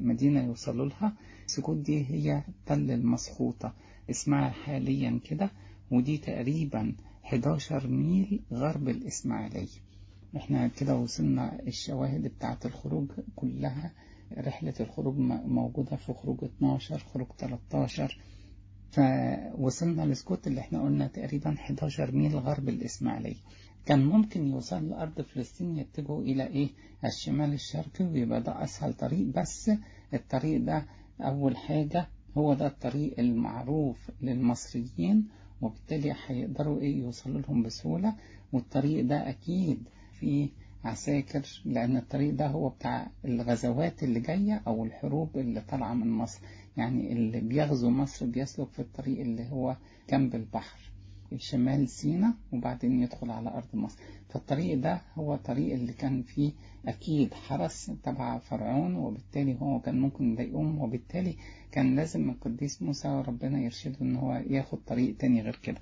مدينة 0.00 0.44
يوصلوا 0.44 0.86
لها. 0.86 1.12
سكوت 1.46 1.76
دي 1.76 2.06
هي 2.10 2.42
تل 2.66 2.90
المسخوطة. 2.90 3.74
اسمها 4.10 4.50
حاليا 4.50 5.20
كده 5.24 5.50
ودي 5.90 6.18
تقريبا 6.18 6.94
11 7.24 7.86
ميل 7.88 8.40
غرب 8.52 8.88
الإسماعيلية. 8.88 9.66
إحنا 10.36 10.68
كده 10.68 10.96
وصلنا 10.96 11.60
الشواهد 11.66 12.22
بتاعة 12.22 12.58
الخروج 12.64 13.10
كلها. 13.36 13.92
رحلة 14.38 14.74
الخروج 14.80 15.16
موجودة 15.46 15.96
في 15.96 16.12
خروج 16.12 16.44
12 16.44 16.98
خروج 16.98 17.26
13 17.38 18.18
فوصلنا 18.90 20.02
لسكوت 20.02 20.46
اللي 20.46 20.60
إحنا 20.60 20.82
قلنا 20.82 21.06
تقريبا 21.06 21.54
11 21.54 22.12
ميل 22.12 22.36
غرب 22.36 22.68
الإسماعيلية. 22.68 23.36
كان 23.86 24.04
ممكن 24.06 24.46
يوصل 24.46 24.88
لأرض 24.88 25.20
فلسطين 25.20 25.78
يتجهوا 25.78 26.22
إلى 26.22 26.46
إيه؟ 26.46 26.68
الشمال 27.04 27.52
الشرقي 27.52 28.04
ويبقى 28.04 28.40
ده 28.42 28.64
أسهل 28.64 28.94
طريق 28.94 29.26
بس 29.26 29.70
الطريق 30.14 30.60
ده 30.60 30.86
أول 31.20 31.56
حاجة 31.56 32.08
هو 32.38 32.54
ده 32.54 32.66
الطريق 32.66 33.14
المعروف 33.18 34.10
للمصريين 34.20 35.28
وبالتالي 35.62 36.14
هيقدروا 36.26 36.80
إيه؟ 36.80 36.96
يوصلوا 36.98 37.40
لهم 37.40 37.62
بسهولة. 37.62 38.14
والطريق 38.52 39.04
ده 39.04 39.28
أكيد 39.28 39.82
فيه 40.12 40.48
عساكر 40.84 41.62
لأن 41.64 41.96
الطريق 41.96 42.34
ده 42.34 42.46
هو 42.46 42.68
بتاع 42.68 43.10
الغزوات 43.24 44.02
اللي 44.02 44.20
جاية 44.20 44.62
أو 44.66 44.84
الحروب 44.84 45.38
اللي 45.38 45.60
طالعة 45.60 45.94
من 45.94 46.10
مصر. 46.10 46.40
يعني 46.76 47.12
اللي 47.12 47.40
بيغزو 47.40 47.90
مصر 47.90 48.26
بيسلك 48.26 48.68
في 48.72 48.78
الطريق 48.82 49.20
اللي 49.20 49.48
هو 49.50 49.76
جنب 50.10 50.34
البحر. 50.34 50.91
شمال 51.38 51.88
سينا 51.88 52.34
وبعدين 52.52 53.02
يدخل 53.02 53.30
على 53.30 53.48
أرض 53.50 53.68
مصر. 53.74 53.98
فالطريق 54.28 54.78
ده 54.78 55.02
هو 55.14 55.34
الطريق 55.34 55.74
اللي 55.74 55.92
كان 55.92 56.22
فيه 56.22 56.52
أكيد 56.86 57.34
حرس 57.34 57.90
تبع 58.02 58.38
فرعون 58.38 58.94
وبالتالي 58.94 59.56
هو 59.60 59.80
كان 59.80 60.00
ممكن 60.00 60.32
يضايقهم 60.32 60.78
وبالتالي 60.78 61.36
كان 61.72 61.96
لازم 61.96 62.30
القديس 62.30 62.82
موسى 62.82 63.08
ربنا 63.28 63.60
يرشده 63.60 63.96
إن 64.02 64.16
هو 64.16 64.42
ياخد 64.50 64.78
طريق 64.86 65.16
تاني 65.16 65.42
غير 65.42 65.56
كده. 65.62 65.78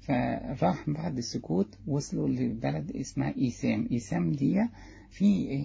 فراح 0.00 0.90
بعد 0.90 1.18
السكوت 1.18 1.78
وصلوا 1.86 2.28
لبلد 2.28 2.90
اسمها 2.96 3.34
إيسام. 3.38 3.88
إيسام 3.92 4.32
دي 4.32 4.68
في 5.10 5.64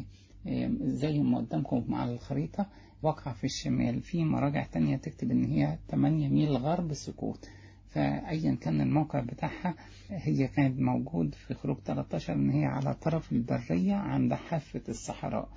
زي 0.82 1.20
ما 1.20 1.38
قدامكم 1.38 1.96
على 1.96 2.14
الخريطة 2.14 2.66
واقعة 3.04 3.34
في 3.34 3.44
الشمال. 3.44 4.02
في 4.02 4.24
مراجع 4.24 4.66
تانية 4.66 4.98
تكتب 4.98 5.32
إن 5.32 5.44
هي 5.46 5.78
8 5.90 6.30
ميل 6.30 6.50
غرب 6.58 6.92
السكوت 6.92 7.50
فأيا 7.98 8.56
كان 8.62 8.82
الموقع 8.82 9.20
بتاعها 9.20 9.76
هي 10.10 10.48
كانت 10.48 10.80
موجود 10.80 11.36
في 11.36 11.54
خروج 11.54 11.78
13 11.86 12.34
إن 12.34 12.50
هي 12.50 12.66
على 12.66 12.94
طرف 12.94 13.32
البرية 13.32 13.94
عند 13.96 14.34
حافة 14.34 14.82
الصحراء. 14.90 15.50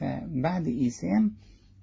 فبعد 0.00 0.66
إيسام 0.66 1.32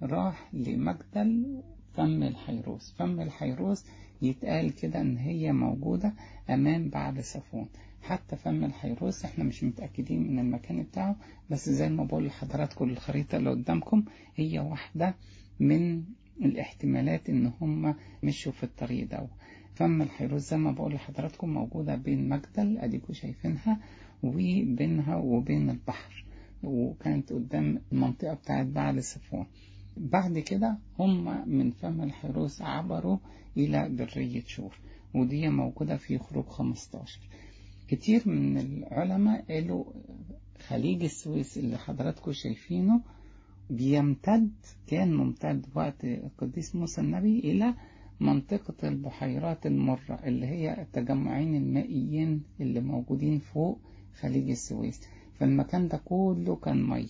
راح 0.02 0.50
لمجدل 0.54 1.62
فم 1.94 2.24
الحيروس. 2.24 2.92
فم 2.98 3.22
الحيروس 3.22 3.86
يتقال 4.22 4.76
كده 4.76 5.02
إن 5.02 5.18
هي 5.18 5.52
موجودة 5.52 6.14
أمام 6.50 6.90
بعد 6.90 7.20
صفون 7.20 7.70
حتى 8.02 8.36
فم 8.36 8.64
الحيروس 8.64 9.26
إحنا 9.26 9.44
مش 9.44 9.64
متأكدين 9.64 10.32
من 10.32 10.40
المكان 10.40 10.84
بتاعه 10.84 11.16
بس 11.50 11.70
زي 11.70 11.90
ما 11.90 12.04
بقول 12.04 12.26
لحضراتكم 12.26 12.90
الخريطة 12.90 13.38
اللي 13.38 13.50
قدامكم 13.50 14.04
هي 14.36 14.60
واحدة 14.60 15.16
من 15.60 16.04
الاحتمالات 16.42 17.30
إن 17.30 17.52
هم 17.62 17.96
مشوا 18.24 18.52
في 18.52 18.64
الطريق 18.64 19.10
ده 19.10 19.28
فم 19.80 20.02
الحيروس 20.02 20.42
زي 20.42 20.58
ما 20.58 20.72
بقول 20.72 20.94
لحضراتكم 20.94 21.50
موجودة 21.50 21.96
بين 21.96 22.30
مجدل 22.30 22.78
اديكم 22.78 23.14
شايفينها 23.14 23.80
وبينها 24.24 25.16
وبين 25.16 25.70
البحر. 25.70 26.26
وكانت 26.64 27.34
قدام 27.34 27.82
المنطقة 27.92 28.34
بتاعت 28.34 28.66
بعد 28.66 29.00
صفون 29.00 29.46
بعد 29.98 30.40
كده 30.40 30.78
هم 31.00 31.50
من 31.50 31.72
فم 31.72 32.02
الحيروس 32.02 32.62
عبروا 32.62 33.18
إلى 33.58 33.90
برية 33.90 34.44
شور. 34.48 34.80
ودي 35.16 35.50
موجودة 35.50 35.98
في 35.98 36.18
خروج 36.18 36.46
15 36.46 37.20
كتير 37.88 38.30
من 38.30 38.58
العلماء 38.58 39.46
قالوا 39.50 39.86
خليج 40.68 41.04
السويس 41.04 41.58
اللي 41.58 41.78
حضراتكم 41.78 42.32
شايفينه 42.32 43.02
بيمتد 43.70 44.52
كان 44.88 45.14
ممتد 45.14 45.66
وقت 45.76 46.06
القديس 46.06 46.76
موسى 46.76 47.02
النبي 47.02 47.40
إلى 47.40 47.74
منطقة 48.20 48.88
البحيرات 48.88 49.66
المرة 49.66 50.20
اللي 50.24 50.46
هي 50.46 50.82
التجمعين 50.82 51.56
المائيين 51.56 52.44
اللي 52.62 52.80
موجودين 52.80 53.40
فوق 53.40 53.80
خليج 54.20 54.50
السويس. 54.50 55.02
فالمكان 55.40 55.88
ده 55.88 55.98
كله 56.06 56.56
كان 56.56 56.84
مية. 56.90 57.08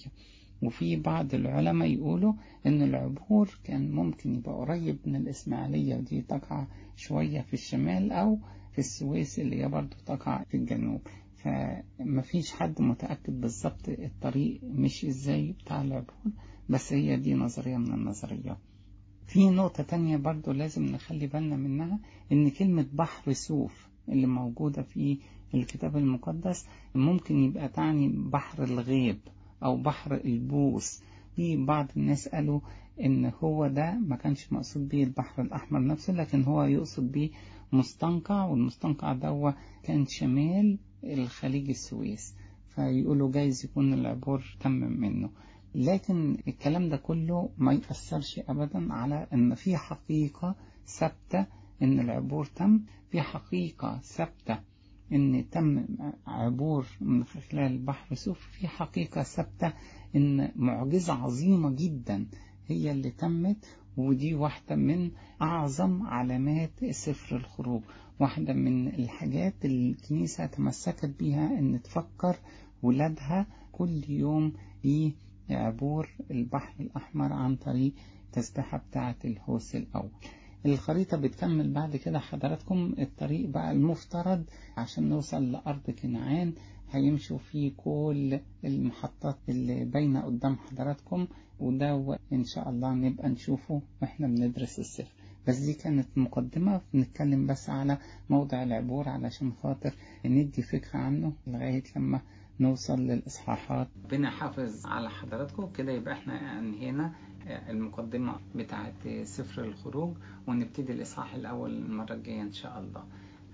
وفي 0.64 0.96
بعض 0.96 1.34
العلماء 1.34 1.88
يقولوا 1.90 2.34
إن 2.66 2.82
العبور 2.82 3.60
كان 3.64 3.92
ممكن 3.92 4.36
يبقى 4.36 4.54
قريب 4.54 4.98
من 5.06 5.16
الإسماعيلية 5.16 5.96
ودي 5.96 6.22
تقع 6.22 6.68
شوية 6.96 7.42
في 7.42 7.54
الشمال 7.54 8.12
أو 8.12 8.40
في 8.72 8.80
السويس 8.80 9.40
اللي 9.40 9.64
هي 9.64 9.70
برضو 9.70 9.96
تقع 10.06 10.44
في 10.44 10.58
الجنوب. 10.58 11.02
فمفيش 11.36 12.52
حد 12.52 12.82
متأكد 12.82 13.42
بالظبط 13.42 13.90
الطريق 13.90 14.60
مش 14.64 15.06
إزاي 15.06 15.52
بتاع 15.52 15.82
العبور 15.82 16.32
بس 16.70 16.94
هي 16.94 17.18
دي 17.18 17.34
نظرية 17.34 17.78
من 17.78 17.94
النظريات. 17.94 18.58
في 19.30 19.50
نقطة 19.50 19.84
تانية 19.84 20.18
برضو 20.18 20.52
لازم 20.52 20.86
نخلي 20.86 21.28
بالنا 21.28 21.56
منها 21.56 22.00
إن 22.32 22.50
كلمة 22.50 22.86
بحر 22.94 23.34
سوف 23.34 23.88
اللي 24.10 24.28
موجودة 24.28 24.82
في 24.82 25.18
الكتاب 25.54 25.98
المقدس 25.98 26.68
ممكن 26.96 27.44
يبقى 27.44 27.68
تعني 27.70 28.08
بحر 28.10 28.64
الغيب 28.64 29.20
أو 29.64 29.78
بحر 29.78 30.14
البوس 30.16 31.02
في 31.36 31.66
بعض 31.66 31.88
الناس 31.98 32.28
قالوا 32.28 32.60
إن 33.02 33.32
هو 33.44 33.68
ده 33.68 33.92
ما 34.08 34.16
كانش 34.16 34.54
مقصود 34.54 34.90
بيه 34.90 35.04
البحر 35.04 35.42
الأحمر 35.42 35.86
نفسه 35.86 36.14
لكن 36.14 36.44
هو 36.44 36.64
يقصد 36.64 37.12
بيه 37.12 37.30
مستنقع 37.72 38.46
والمستنقع 38.46 39.14
ده 39.14 39.56
كان 39.84 40.06
شمال 40.06 40.78
الخليج 41.04 41.70
السويس. 41.70 42.36
فيقولوا 42.76 43.32
جايز 43.32 43.66
يكون 43.66 43.94
العبور 43.94 44.44
تم 44.60 44.72
منه. 44.72 45.30
لكن 45.76 46.38
الكلام 46.48 46.90
ده 46.90 46.98
كله 46.98 47.50
ما 47.58 47.74
يأثرش 47.74 48.40
أبدا 48.40 48.94
على 48.94 49.28
أن 49.34 49.56
في 49.56 49.78
حقيقة 49.78 50.56
ثابتة 51.00 51.46
أن 51.82 52.00
العبور 52.00 52.46
تم 52.46 52.80
في 53.12 53.22
حقيقة 53.22 54.00
ثابتة 54.04 54.60
أن 55.12 55.46
تم 55.52 55.86
عبور 56.28 56.86
من 57.02 57.24
خلال 57.24 57.78
بحر 57.78 58.16
سوف 58.16 58.40
في 58.40 58.68
حقيقة 58.68 59.24
ثابتة 59.24 59.74
أن 60.16 60.52
معجزة 60.56 61.14
عظيمة 61.14 61.70
جدا 61.76 62.28
هي 62.68 62.92
اللي 62.92 63.12
تمت 63.12 63.66
ودي 63.98 64.34
واحدة 64.36 64.76
من 64.76 65.12
أعظم 65.42 66.04
علامات 66.04 66.86
سفر 66.92 67.36
الخروج. 67.36 67.82
واحدة 68.20 68.54
من 68.54 68.88
الحاجات 68.88 69.66
اللي 69.66 69.92
الكنيسة 69.92 70.46
تمسكت 70.46 71.06
بيها 71.20 71.60
أن 71.60 71.82
تفكر 71.82 72.36
ولادها 72.84 73.48
كل 73.72 74.04
يوم 74.10 74.54
بعبور 75.50 76.10
البحر 76.32 76.74
الأحمر 76.80 77.34
عن 77.34 77.56
طريق 77.56 77.94
تسبيحة 78.32 78.78
بتاعة 78.78 79.16
الهوس 79.26 79.76
الأول. 79.76 80.10
الخريطة 80.66 81.18
بتكمل 81.18 81.74
بعد 81.74 81.96
كده 81.96 82.20
حضراتكم. 82.20 82.94
الطريق 83.00 83.50
بقى 83.50 83.72
المفترض 83.72 84.44
عشان 84.78 85.10
نوصل 85.10 85.52
لأرض 85.52 85.90
كنعان 85.90 86.54
هيمشوا 86.92 87.38
فيه 87.38 87.72
كل 87.78 88.40
المحطات 88.66 89.38
اللي 89.50 89.86
باينة 89.86 90.22
قدام 90.22 90.56
حضراتكم 90.56 91.28
وده 91.60 92.18
إن 92.34 92.44
شاء 92.44 92.70
الله 92.70 92.94
نبقى 92.94 93.30
نشوفه 93.30 93.82
وإحنا 94.02 94.28
بندرس 94.28 94.80
السفر 94.80 95.12
بس 95.48 95.58
دي 95.58 95.74
كانت 95.74 96.08
مقدمة. 96.18 96.82
بنتكلم 96.94 97.48
بس 97.48 97.70
على 97.70 97.98
موضع 98.30 98.64
العبور 98.64 99.10
علشان 99.10 99.52
خاطر 99.54 99.94
ندي 100.26 100.62
فكرة 100.62 100.98
عنه 101.00 101.34
لغاية 101.48 101.84
لما 101.96 102.22
نوصل 102.60 103.00
للإصحاحات. 103.00 103.88
ربنا 104.06 104.30
حافظ 104.30 104.86
على 104.86 105.10
حضراتكم. 105.10 105.72
كده 105.72 105.92
يبقى 105.92 106.14
إحنا 106.14 106.60
انهينا 106.60 107.14
المقدمة 107.48 108.36
بتاعة 108.56 109.24
سفر 109.24 109.64
الخروج 109.64 110.18
ونبتدي 110.48 110.94
الإصحاح 110.94 111.36
الأول 111.36 111.72
المرة 111.76 112.14
الجاية 112.14 112.42
إن 112.42 112.52
شاء 112.52 112.80
الله. 112.80 113.04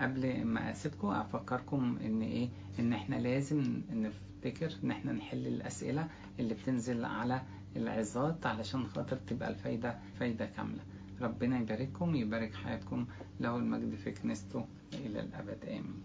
قبل 0.01 0.45
ما 0.45 0.71
أسيبكم 0.71 1.07
أفكركم 1.07 1.97
إن 2.05 2.21
إيه؟ 2.21 2.49
إن 2.79 2.93
إحنا 2.93 3.15
لازم 3.15 3.81
نفتكر 3.93 4.73
إن 4.83 4.91
إحنا 4.91 5.11
نحل 5.11 5.47
الأسئلة 5.47 6.07
اللي 6.39 6.53
بتنزل 6.53 7.05
على 7.05 7.41
العظات 7.75 8.45
علشان 8.45 8.87
خاطر 8.87 9.15
تبقى 9.17 9.49
الفايدة 9.49 9.99
فايدة 10.19 10.45
كاملة. 10.45 10.81
ربنا 11.21 11.59
يبارككم 11.59 12.15
يبارك 12.15 12.53
حياتكم 12.53 13.05
له 13.39 13.57
المجد 13.57 13.95
في 13.95 14.11
كنيسته 14.11 14.65
إلى 14.93 15.19
الأبد. 15.19 15.65
آمين. 15.67 16.01